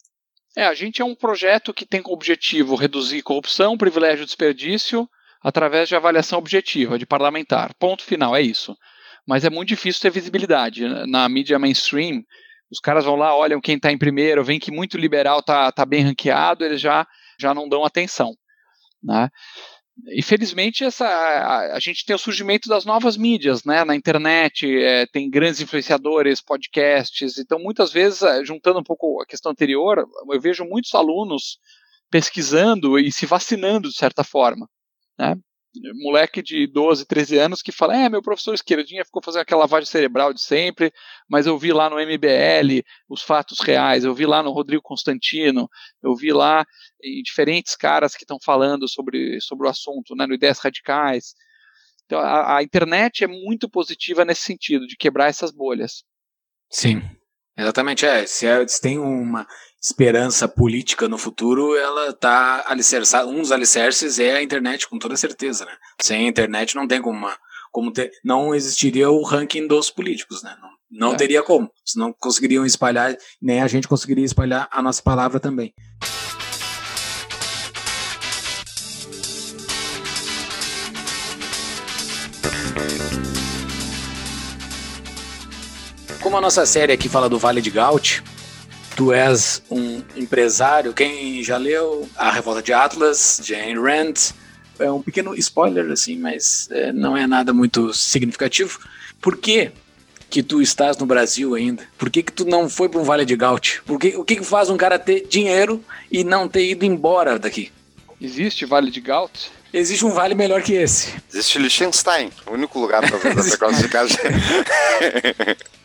[0.56, 5.10] É, a gente é um projeto que tem como objetivo reduzir corrupção, privilégio e desperdício
[5.42, 7.74] através de avaliação objetiva de parlamentar.
[7.76, 8.76] Ponto final, é isso.
[9.28, 10.88] Mas é muito difícil ter visibilidade.
[11.08, 12.24] Na mídia mainstream,
[12.72, 15.86] os caras vão lá, olham quem está em primeiro, veem que muito liberal está tá
[15.86, 17.06] bem ranqueado, eles já,
[17.40, 18.34] já não dão atenção.
[19.04, 19.30] Né?
[20.08, 23.86] Infelizmente, essa, a, a, gente tem o surgimento das novas mídias, né?
[23.86, 27.38] Na internet, é, tem grandes influenciadores, podcasts.
[27.38, 31.60] Então, muitas vezes, é, juntando um pouco a questão anterior, eu vejo muitos alunos
[32.12, 34.70] pesquisando e se vacinando de certa forma.
[35.18, 35.36] Né?
[35.96, 39.90] Moleque de 12, 13 anos que fala: É, meu professor esquerdinha ficou fazendo aquela lavagem
[39.90, 40.92] cerebral de sempre,
[41.30, 45.70] mas eu vi lá no MBL os fatos reais, eu vi lá no Rodrigo Constantino,
[46.04, 46.66] eu vi lá
[47.04, 51.34] em diferentes caras que estão falando sobre, sobre o assunto, né, no Ideias Radicais.
[52.06, 56.04] Então a, a internet é muito positiva nesse sentido, de quebrar essas bolhas.
[56.70, 57.02] Sim,
[57.58, 58.06] exatamente.
[58.06, 59.48] É, se, é, se tem uma
[59.82, 63.28] esperança política no futuro, ela está alicerçada.
[63.28, 65.74] Um dos alicerces é a internet, com toda certeza, né?
[66.02, 67.38] Sem a internet não tem como, uma,
[67.72, 70.56] como ter, não existiria o ranking dos políticos, né?
[70.60, 70.70] Não,
[71.08, 71.18] não é.
[71.18, 71.70] teria como.
[71.86, 75.74] Se não conseguiriam espalhar, nem a gente conseguiria espalhar a nossa palavra também.
[86.26, 88.24] Como a nossa série aqui fala do Vale de Gaut,
[88.96, 90.92] Tu és um empresário.
[90.92, 94.34] Quem já leu A Revolta de Atlas, Jane Rand,
[94.80, 98.80] é um pequeno spoiler, assim, mas é, não é nada muito significativo.
[99.22, 99.72] Por que
[100.28, 101.84] que tu estás no Brasil ainda?
[101.96, 103.84] Por que que tu não foi para um Vale de Gaut?
[103.86, 107.38] Por que, o que, que faz um cara ter dinheiro e não ter ido embora
[107.38, 107.72] daqui?
[108.20, 109.52] Existe Vale de Gaut?
[109.72, 111.14] Existe um vale melhor que esse.
[111.32, 114.18] Existe Liechtenstein, o único lugar para fazer essa classificação.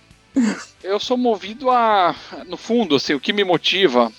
[0.82, 2.14] Eu sou movido a,
[2.46, 4.12] no fundo, assim, o que me motiva,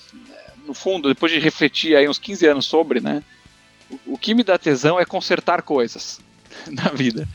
[0.65, 3.23] no fundo, depois de refletir aí uns 15 anos sobre, né,
[4.05, 6.19] o, que me dá tesão é consertar coisas
[6.67, 7.27] na vida.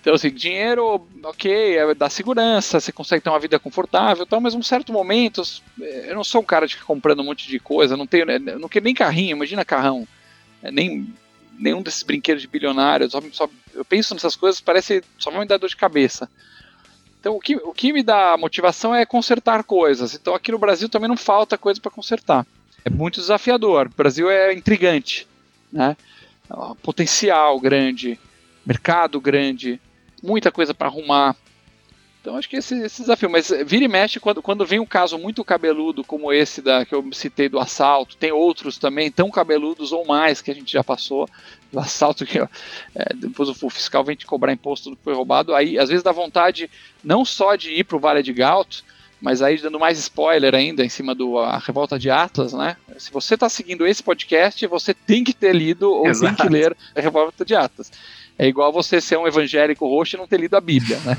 [0.00, 4.54] Então, assim, dinheiro, ok, é, dá segurança, você consegue ter uma vida confortável tal, mas
[4.54, 5.42] um certo momento,
[5.80, 8.38] eu não sou um cara de ficar comprando um monte de coisa, não tenho, né,
[8.38, 10.06] não quero nem carrinho, imagina carrão,
[10.62, 11.12] é, nem
[11.58, 15.46] nenhum desses brinquedos de bilionários, só, só, eu penso nessas coisas, parece, só vai me
[15.46, 16.30] dar dor de cabeça.
[17.26, 20.14] Então, o que, o que me dá motivação é consertar coisas.
[20.14, 22.46] Então, aqui no Brasil também não falta coisa para consertar.
[22.84, 23.88] É muito desafiador.
[23.88, 25.26] O Brasil é intrigante,
[25.72, 25.96] né?
[26.84, 28.16] Potencial grande,
[28.64, 29.80] mercado grande,
[30.22, 31.34] muita coisa para arrumar.
[32.26, 33.30] Então acho que esse, esse, desafio.
[33.30, 36.92] Mas vira e mexe quando, quando vem um caso muito cabeludo como esse da que
[36.92, 40.82] eu citei do assalto, tem outros também tão cabeludos ou mais que a gente já
[40.82, 41.28] passou
[41.70, 45.54] do assalto que é, depois o fiscal vem te cobrar imposto do que foi roubado,
[45.54, 46.68] aí às vezes dá vontade
[47.04, 48.80] não só de ir para o Vale de Galt,
[49.20, 52.76] mas aí dando mais spoiler ainda em cima do a revolta de Atlas, né?
[52.98, 56.36] Se você está seguindo esse podcast, você tem que ter lido ou Exato.
[56.36, 57.92] tem que ler a revolta de Atlas.
[58.38, 61.16] É igual você ser um evangélico roxo e não ter lido a Bíblia, né?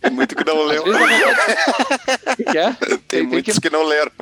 [0.00, 0.84] Tem muito que não leu.
[2.50, 2.72] que é?
[2.72, 3.62] Tem, tem, muitos que...
[3.62, 3.70] que...
[3.70, 4.12] não leram.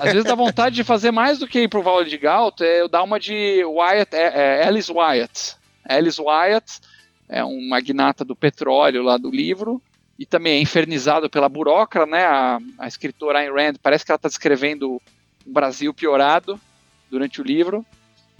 [0.00, 2.80] Às vezes dá vontade de fazer mais do que ir pro Vale de Galt, é
[2.80, 5.56] eu dar uma de Wyatt, é, é Alice Wyatt.
[5.84, 6.80] Alice Wyatt
[7.28, 9.82] é um magnata do petróleo lá do livro,
[10.18, 12.24] e também é infernizado pela burocra, né?
[12.24, 15.02] A, a escritora Ayn Rand parece que ela está descrevendo
[15.44, 16.60] um Brasil piorado
[17.10, 17.84] durante o livro.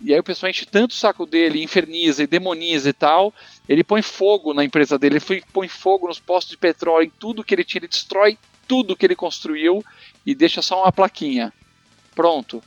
[0.02, 3.32] E aí o pessoal enche tanto o saco dele, inferniza e demoniza e tal.
[3.68, 7.44] Ele põe fogo na empresa dele, ele põe fogo nos postos de petróleo, em tudo
[7.44, 9.84] que ele tinha, ele destrói tudo que ele construiu
[10.26, 11.52] e deixa só uma plaquinha.
[12.14, 12.62] Pronto.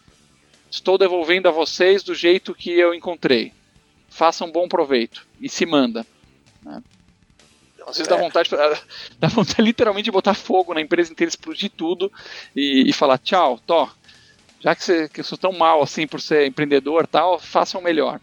[0.71, 3.53] Estou devolvendo a vocês do jeito que eu encontrei.
[4.09, 5.25] Façam um bom proveito.
[5.41, 6.05] E se manda.
[6.63, 6.81] Né?
[7.87, 8.15] Às vezes é.
[8.15, 8.49] dá vontade,
[9.19, 12.11] dá vontade literalmente de botar fogo na empresa inteira, explodir tudo
[12.55, 13.91] e, e falar tchau, tó,
[14.65, 18.19] já que, você, que sou tão mal assim por ser empreendedor tal, façam melhor.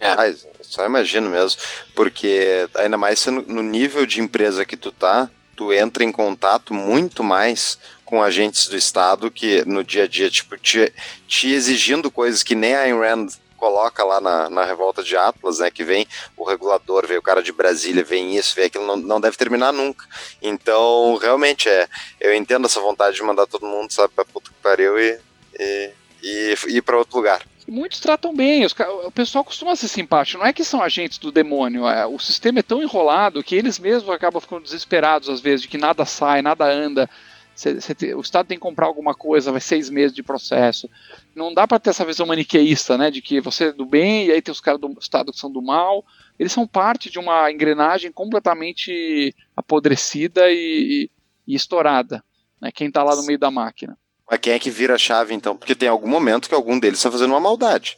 [0.00, 0.34] É.
[0.60, 1.60] Só imagino mesmo,
[1.94, 7.22] porque ainda mais no nível de empresa que tu tá, tu entra em contato muito
[7.22, 10.92] mais com agentes do Estado que no dia a dia, tipo, te,
[11.28, 15.60] te exigindo coisas que nem a Ayn Rand coloca lá na, na revolta de Atlas,
[15.60, 16.06] né, que vem
[16.36, 19.72] o regulador, vem o cara de Brasília, vem isso, vem aquilo, não, não deve terminar
[19.72, 20.04] nunca.
[20.42, 21.88] Então, realmente, é,
[22.20, 25.18] eu entendo essa vontade de mandar todo mundo, sabe, pra puta que pariu e,
[25.58, 25.92] e,
[26.22, 27.42] e, ir para outro lugar.
[27.68, 28.74] Muitos tratam bem, os,
[29.04, 32.60] o pessoal costuma ser simpático, não é que são agentes do demônio, é, o sistema
[32.60, 36.42] é tão enrolado que eles mesmos acabam ficando desesperados às vezes de que nada sai,
[36.42, 37.10] nada anda.
[37.56, 40.90] Cê, cê te, o Estado tem que comprar alguma coisa, vai seis meses de processo.
[41.34, 44.32] Não dá para ter essa visão maniqueísta, né, de que você é do bem e
[44.32, 46.04] aí tem os caras do Estado que são do mal.
[46.38, 51.08] Eles são parte de uma engrenagem completamente apodrecida e,
[51.46, 52.22] e, e estourada.
[52.60, 53.96] Né, quem está lá no meio da máquina.
[54.28, 55.56] Mas quem é que vira a chave, então?
[55.56, 57.96] Porque tem algum momento que algum deles está fazendo uma maldade.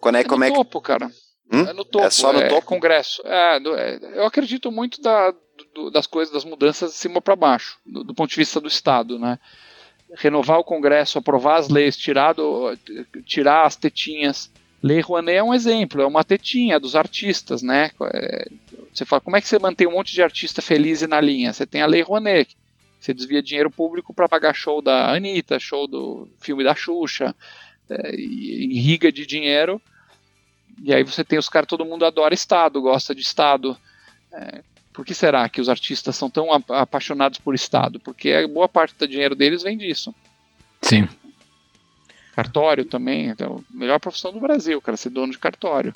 [0.00, 1.10] Quando é, é como no é topo, cara.
[1.52, 1.62] Hum?
[1.62, 2.04] É no topo.
[2.04, 2.66] É só no é topo?
[2.66, 3.22] Congresso.
[3.24, 5.32] É, é, eu acredito muito da,
[5.74, 8.68] do, das coisas, das mudanças de cima para baixo, do, do, ponto de vista do
[8.68, 9.38] Estado, né?
[10.16, 12.76] Renovar o Congresso, aprovar as leis, tirar, do,
[13.24, 14.50] tirar as tetinhas.
[14.82, 17.90] Lei Rouanet é um exemplo, é uma tetinha dos artistas, né?
[18.14, 18.48] É,
[18.92, 21.52] você fala, como é que você mantém um monte de artista feliz e na linha?
[21.52, 22.56] Você tem a Lei Rouanet,
[22.98, 27.34] você desvia dinheiro público para pagar show da Anitta, show do filme da Xuxa,
[27.88, 29.80] é, irriga de dinheiro
[30.82, 33.76] E aí você tem os caras, todo mundo adora Estado, gosta de Estado.
[34.32, 34.62] É,
[34.92, 38.00] por que será que os artistas são tão apaixonados por Estado?
[38.00, 40.14] Porque a boa parte do dinheiro deles vem disso.
[40.82, 41.08] Sim.
[42.34, 45.94] Cartório também, então, melhor profissão do Brasil, cara, ser dono de cartório.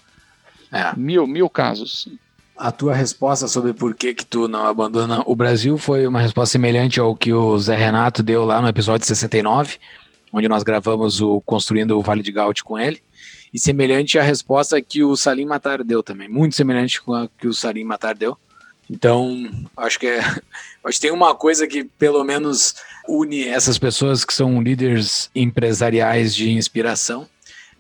[0.73, 0.97] É.
[0.97, 2.09] Mil, mil casos.
[2.57, 6.53] A tua resposta sobre por que que tu não abandona o Brasil foi uma resposta
[6.53, 9.79] semelhante ao que o Zé Renato deu lá no episódio 69,
[10.33, 13.03] onde nós gravamos o Construindo o Vale de Gaut com ele,
[13.53, 17.49] e semelhante à resposta que o Salim Matar deu também, muito semelhante com a que
[17.49, 18.37] o Salim Matar deu.
[18.89, 20.21] Então, acho que é,
[20.85, 22.75] acho que tem uma coisa que pelo menos
[23.09, 27.27] une essas pessoas que são líderes empresariais de inspiração,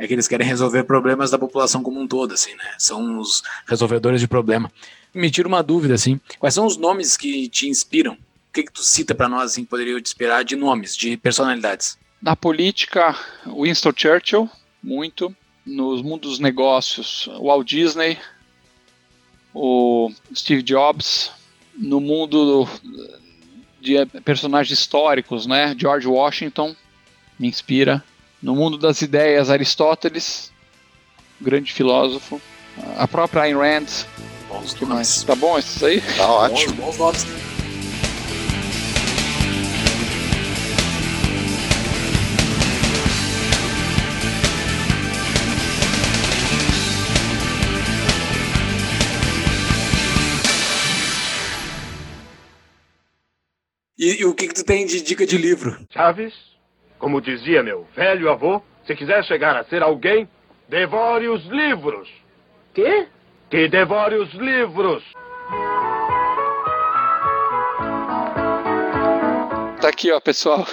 [0.02, 2.74] é que eles querem resolver problemas da população como um todo, assim, né?
[2.78, 4.70] São os resolvedores de problema.
[5.14, 8.14] Me tira uma dúvida, assim, quais são os nomes que te inspiram?
[8.14, 11.16] O que, que tu cita para nós, assim, que poderia te inspirar de nomes, de
[11.16, 11.98] personalidades?
[12.20, 13.16] Na política,
[13.46, 14.50] Winston Churchill,
[14.82, 15.34] muito.
[15.64, 18.18] Nos mundos dos negócios, Walt Disney,
[19.54, 21.30] o Steve Jobs.
[21.76, 22.68] No mundo
[23.80, 25.74] de personagens históricos, né?
[25.78, 26.74] George Washington
[27.38, 28.02] me inspira.
[28.42, 30.52] No mundo das ideias, Aristóteles,
[31.40, 32.40] grande filósofo.
[32.96, 33.86] A própria Ayn Rand.
[34.48, 35.22] Bons que mais?
[35.22, 36.00] Tá bom isso aí?
[36.16, 36.74] Tá ótimo.
[36.74, 37.42] Bons, bons nomes.
[53.96, 55.86] E, e o que, que tu tem de dica de livro?
[55.90, 56.34] Chaves,
[57.02, 60.28] como dizia meu velho avô, se quiser chegar a ser alguém,
[60.68, 62.08] devore os livros.
[62.72, 63.08] Quê?
[63.50, 65.02] Que devore os livros.
[69.80, 70.64] Tá aqui, ó, pessoal.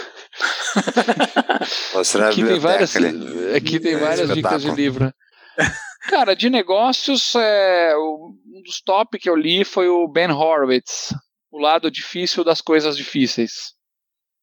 [2.29, 3.55] Aqui tem várias, ali.
[3.55, 5.11] aqui tem É, várias dicas de livro.
[6.09, 11.11] Cara, de negócios, é, um dos top que eu li foi o Ben Horowitz,
[11.51, 13.73] O Lado Difícil das Coisas Difíceis,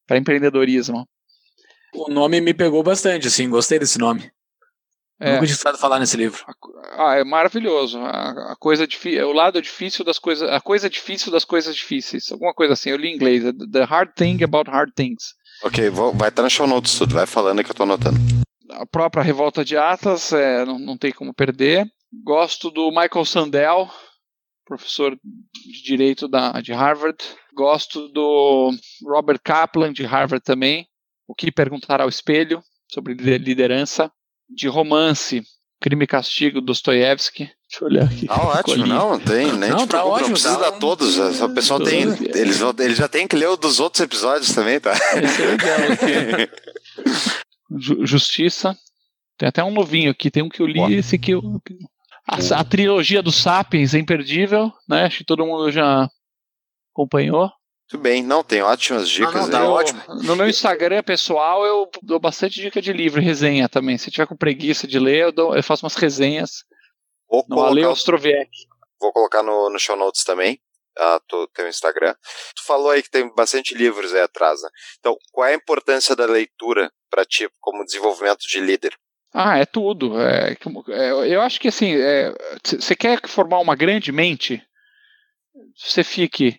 [0.06, 1.06] para empreendedorismo.
[1.96, 4.30] O nome me pegou bastante, assim, gostei desse nome.
[5.18, 5.32] É.
[5.32, 6.44] Nunca tinha escutado falar nesse livro.
[6.92, 7.98] Ah, é maravilhoso.
[7.98, 8.86] A, a coisa
[9.26, 12.90] o lado difícil das coisas, a coisa difícil das coisas difíceis, alguma coisa assim.
[12.90, 13.42] Eu li em inglês.
[13.72, 15.34] The Hard Thing About Hard Things.
[15.62, 18.18] Ok, vou, vai estar no show notes tudo, vai falando que eu tô anotando.
[18.70, 21.86] A própria Revolta de Atlas, é, não, não tem como perder.
[22.22, 23.90] Gosto do Michael Sandel,
[24.66, 27.16] professor de direito da, de Harvard.
[27.54, 28.70] Gosto do
[29.02, 30.86] Robert Kaplan, de Harvard também.
[31.28, 32.62] O que perguntar ao espelho
[32.92, 34.10] sobre lider- liderança.
[34.48, 35.42] De romance,
[35.80, 37.50] Crime e Castigo, Dostoiévski.
[37.68, 38.26] Deixa eu olhar aqui.
[38.28, 38.88] Tá ótimo, Escolhi.
[38.88, 41.52] não, tem, nem Não, te tá preocupa, ótimo, não precisa tá dar todos, é o
[41.52, 44.92] pessoal tem, eles, vão- eles já tem que ler o dos outros episódios também, tá?
[44.92, 46.50] Esse é legal aqui.
[47.76, 48.76] Ju- Justiça.
[49.36, 50.88] Tem até um novinho aqui, tem um que eu li, Ó.
[50.88, 51.42] esse aqui eu.
[52.26, 55.04] A, a trilogia do Sapiens é imperdível, né?
[55.04, 56.08] Acho que todo mundo já
[56.94, 57.50] acompanhou.
[57.92, 59.50] Muito bem, não, tem ótimas dicas não, aí.
[59.50, 60.02] tá Eu- ótimo.
[60.24, 63.96] No meu Instagram pessoal, eu dou bastante dica de livro e resenha também.
[63.96, 66.64] Se tiver com preguiça de ler, eu, dou- eu faço umas resenhas
[67.30, 68.50] Vou no Ale colocar, Ostroviec.
[69.00, 70.58] vou colocar no, no show notes também,
[70.98, 72.12] ah, tu, teu Instagram.
[72.56, 74.68] Tu falou aí que tem bastante livros aí atrás, né?
[74.98, 78.96] Então, qual é a importância da leitura para ti como desenvolvimento de líder?
[79.32, 80.20] Ah, é tudo.
[80.20, 80.56] É,
[80.88, 81.92] é, eu acho que assim,
[82.64, 84.60] você quer formar uma grande mente,
[85.76, 86.58] você fique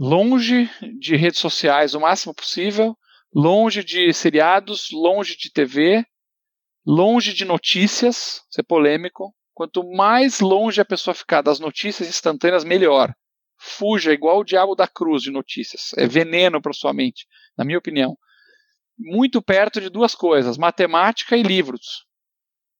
[0.00, 2.96] longe de redes sociais o máximo possível,
[3.34, 6.02] longe de seriados, longe de TV,
[6.86, 9.34] longe de notícias, ser polêmico.
[9.52, 13.12] Quanto mais longe a pessoa ficar das notícias instantâneas, melhor.
[13.58, 15.90] Fuja igual o diabo da cruz de notícias.
[15.98, 17.26] É veneno para sua mente,
[17.58, 18.16] na minha opinião.
[18.98, 22.06] Muito perto de duas coisas: matemática e livros.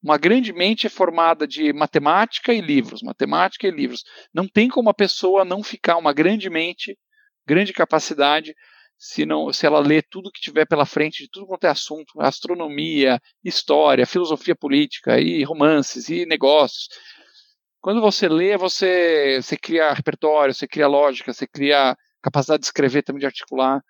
[0.02, 4.04] Uma grande mente é formada de matemática e livros, matemática e livros.
[4.32, 6.96] Não tem como a pessoa não ficar uma grande mente,
[7.46, 8.54] grande capacidade,
[8.98, 12.20] se, não, se ela lê tudo que tiver pela frente, de tudo quanto é assunto,
[12.20, 16.88] astronomia, história, filosofia política, e romances, e negócios.
[17.80, 23.02] Quando você lê, você, você cria repertório, você cria lógica, você cria capacidade de escrever,
[23.02, 23.80] também de articular.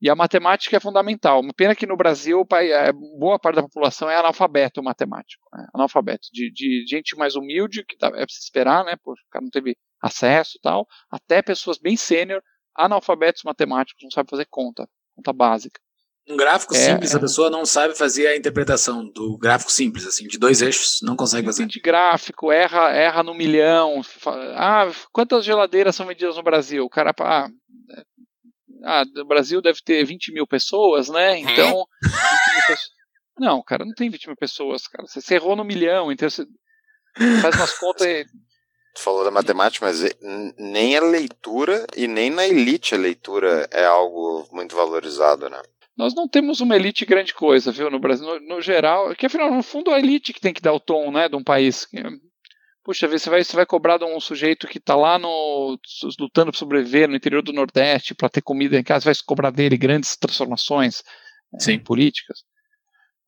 [0.00, 1.40] E a matemática é fundamental.
[1.40, 5.42] Uma pena que no Brasil é, boa parte da população é analfabeto matemático.
[5.52, 5.66] Né?
[5.74, 6.28] Analfabeto.
[6.32, 8.94] De, de gente mais humilde, que é pra se esperar, né?
[9.02, 12.42] Porque não teve acesso e tal, até pessoas bem sênior,
[12.76, 15.80] analfabetos matemáticos, não sabem fazer conta, conta básica.
[16.28, 17.16] Um gráfico É, simples, é.
[17.16, 21.16] a pessoa não sabe fazer a interpretação do gráfico simples, assim, de dois eixos, não
[21.16, 21.66] consegue fazer.
[21.66, 24.00] de gráfico, erra, erra no milhão.
[24.54, 26.84] Ah, quantas geladeiras são vendidas no Brasil?
[26.84, 27.48] O cara, ah,
[27.96, 28.02] é-
[28.84, 31.38] ah, no Brasil deve ter 20 mil pessoas, né?
[31.38, 31.84] Então.
[32.02, 32.90] 20 mil pessoas-
[33.38, 35.06] Não, cara, não tem 20 mil pessoas, cara.
[35.08, 36.46] Você, você errou no milhão, então você-
[37.42, 38.24] Faz umas contas e.
[38.94, 40.02] Tu falou da matemática, mas
[40.58, 45.60] nem a leitura e nem na elite a leitura é algo muito valorizado, né?
[45.96, 49.52] Nós não temos uma elite grande coisa, viu, no Brasil, no, no geral, que afinal,
[49.54, 51.86] no fundo, é a elite que tem que dar o tom, né, de um país.
[52.82, 55.78] Puxa, você vai, você vai cobrar de um sujeito que está lá no,
[56.18, 59.76] lutando para sobreviver no interior do Nordeste para ter comida em casa, vai cobrar dele
[59.76, 61.02] grandes transformações
[61.68, 62.38] é, políticas.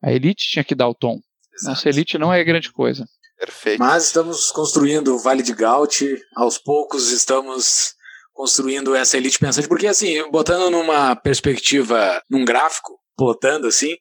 [0.01, 1.19] A elite tinha que dar o tom.
[1.53, 1.69] Exato.
[1.69, 3.05] Nossa elite não é grande coisa.
[3.45, 3.79] Perfeito.
[3.79, 7.93] Mas estamos construindo o Vale de Gaut, aos poucos estamos
[8.31, 13.97] construindo essa elite pensante, porque assim, botando numa perspectiva, num gráfico, plotando assim,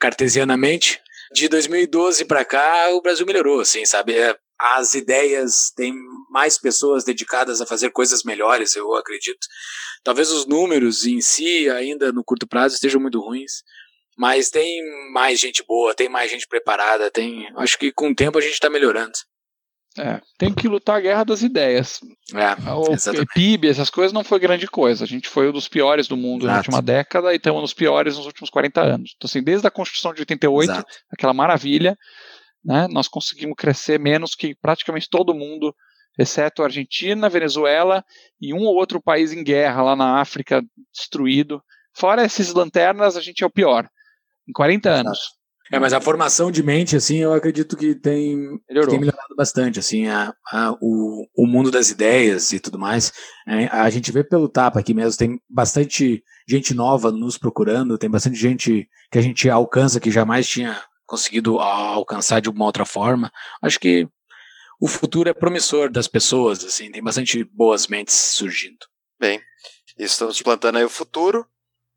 [0.00, 0.98] cartesianamente,
[1.34, 4.16] de 2012 para cá o Brasil melhorou, assim, sabe?
[4.16, 5.94] É, as ideias têm
[6.30, 9.46] mais pessoas dedicadas a fazer coisas melhores, eu acredito.
[10.02, 13.62] Talvez os números em si, ainda no curto prazo, estejam muito ruins,
[14.16, 14.82] mas tem
[15.12, 17.48] mais gente boa, tem mais gente preparada, tem.
[17.56, 19.12] Acho que com o tempo a gente está melhorando.
[19.98, 22.00] É, tem que lutar a guerra das ideias.
[22.34, 25.04] É, o PIB, essas coisas não foi grande coisa.
[25.04, 26.52] A gente foi um dos piores do mundo Exato.
[26.52, 29.14] na última década e estamos nos piores nos últimos 40 anos.
[29.16, 30.94] Então, assim, desde a Constituição de 88, Exato.
[31.10, 31.96] aquela maravilha,
[32.62, 35.74] né, nós conseguimos crescer menos que praticamente todo mundo,
[36.18, 38.04] exceto a Argentina, Venezuela
[38.38, 40.62] e um ou outro país em guerra lá na África
[40.92, 41.62] destruído.
[41.94, 43.88] Fora esses lanternas, a gente é o pior.
[44.48, 45.18] Em 40 anos.
[45.72, 49.80] É, mas a formação de mente, assim, eu acredito que tem, que tem melhorado bastante,
[49.80, 53.12] assim, a, a, o, o mundo das ideias e tudo mais.
[53.48, 58.08] É, a gente vê pelo tapa aqui mesmo, tem bastante gente nova nos procurando, tem
[58.08, 63.32] bastante gente que a gente alcança que jamais tinha conseguido alcançar de uma outra forma.
[63.60, 64.08] Acho que
[64.80, 68.86] o futuro é promissor das pessoas, assim, tem bastante boas mentes surgindo.
[69.18, 69.40] Bem,
[69.98, 71.44] estamos plantando aí o futuro.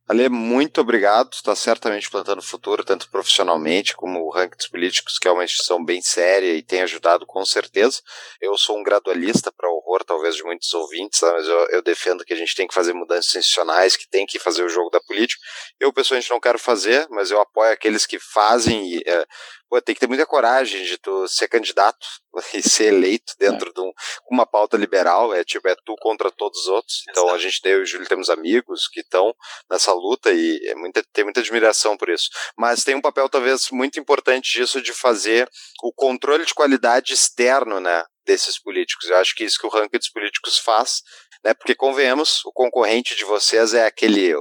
[0.09, 1.33] Ale, muito obrigado.
[1.33, 5.85] Está certamente plantando futuro, tanto profissionalmente como o Ranking dos Políticos, que é uma instituição
[5.85, 8.01] bem séria e tem ajudado com certeza.
[8.41, 11.31] Eu sou um gradualista para horror, talvez, de muitos ouvintes, tá?
[11.31, 14.39] mas eu, eu, defendo que a gente tem que fazer mudanças institucionais, que tem que
[14.39, 15.39] fazer o jogo da política.
[15.79, 18.95] Eu, pessoalmente, não quero fazer, mas eu apoio aqueles que fazem.
[18.95, 19.27] E, é,
[19.69, 22.05] pô, tem que ter muita coragem de tu ser candidato
[22.53, 23.73] e ser eleito dentro é.
[23.73, 23.91] de um,
[24.31, 27.03] uma pauta liberal, é tipo, é tu contra todos os outros.
[27.09, 27.35] Então Exato.
[27.35, 29.33] a gente, eu e o Júlio, temos amigos que estão
[29.69, 32.29] nessa luta e é muita, tem muita admiração por isso.
[32.57, 35.49] Mas tem um papel talvez muito importante disso de fazer
[35.83, 39.09] o controle de qualidade externo, né, desses políticos.
[39.09, 41.01] Eu acho que isso que o ranking dos políticos faz,
[41.43, 44.33] né, porque convenhamos, o concorrente de vocês é aquele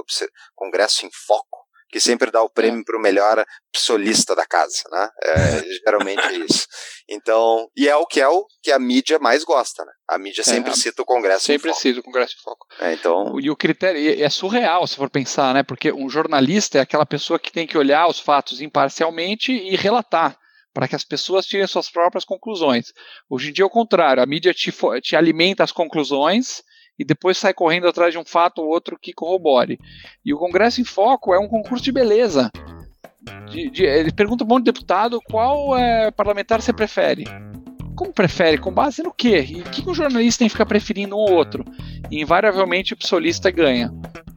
[0.55, 1.58] Congresso em Foco,
[1.89, 3.43] que sempre dá o prêmio para o melhor
[3.75, 5.09] solista da casa, né?
[5.23, 6.67] É, geralmente é isso.
[7.09, 9.91] Então, e é o que é o que a mídia mais gosta, né?
[10.07, 11.81] A mídia é, sempre é, cita o Congresso sempre em Foco.
[11.81, 12.67] Sempre cita o Congresso em Foco.
[12.79, 13.39] É, então...
[13.39, 15.63] E o critério é surreal, se for pensar, né?
[15.63, 20.37] Porque um jornalista é aquela pessoa que tem que olhar os fatos imparcialmente e relatar
[20.73, 22.93] para que as pessoas tirem suas próprias conclusões.
[23.27, 24.71] Hoje em dia é o contrário, a mídia te,
[25.01, 26.63] te alimenta as conclusões
[26.99, 29.79] e depois sai correndo atrás de um fato ou outro que corrobore.
[30.25, 32.51] E o Congresso em Foco é um concurso de beleza.
[33.49, 37.23] De, de, ele pergunta um deputado qual é, parlamentar você prefere.
[37.95, 38.57] Como prefere?
[38.57, 39.45] Com base no quê?
[39.49, 41.63] E o que, que um jornalista tem que ficar preferindo um ou outro?
[42.11, 43.91] E invariavelmente o psolista ganha.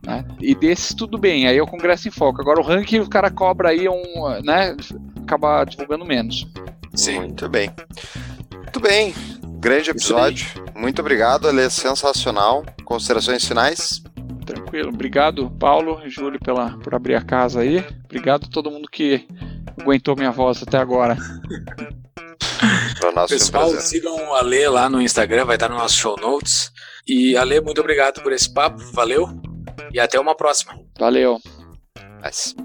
[0.05, 0.25] Né?
[0.41, 2.41] E desses tudo bem, aí é o Congresso em Foco.
[2.41, 4.03] Agora o ranking o cara cobra aí um.
[4.45, 4.77] né?
[5.23, 6.47] Acaba divulgando menos.
[6.95, 7.21] Sim.
[7.21, 7.71] Muito bem.
[8.53, 9.15] Muito bem.
[9.63, 10.45] Grande episódio.
[10.75, 12.65] Muito obrigado, ele é sensacional.
[12.85, 14.03] Considerações finais?
[14.45, 14.89] Tranquilo.
[14.89, 17.79] Obrigado, Paulo e Júlio, pela, por abrir a casa aí.
[18.05, 19.25] Obrigado a todo mundo que
[19.81, 21.17] aguentou minha voz até agora.
[23.29, 26.73] Pessoal, sigam o Ale lá no Instagram, vai estar no nosso show notes.
[27.07, 29.29] E Ale, muito obrigado por esse papo, valeu
[29.93, 30.77] e até uma próxima.
[30.99, 31.41] Valeu.
[32.25, 32.57] Nice.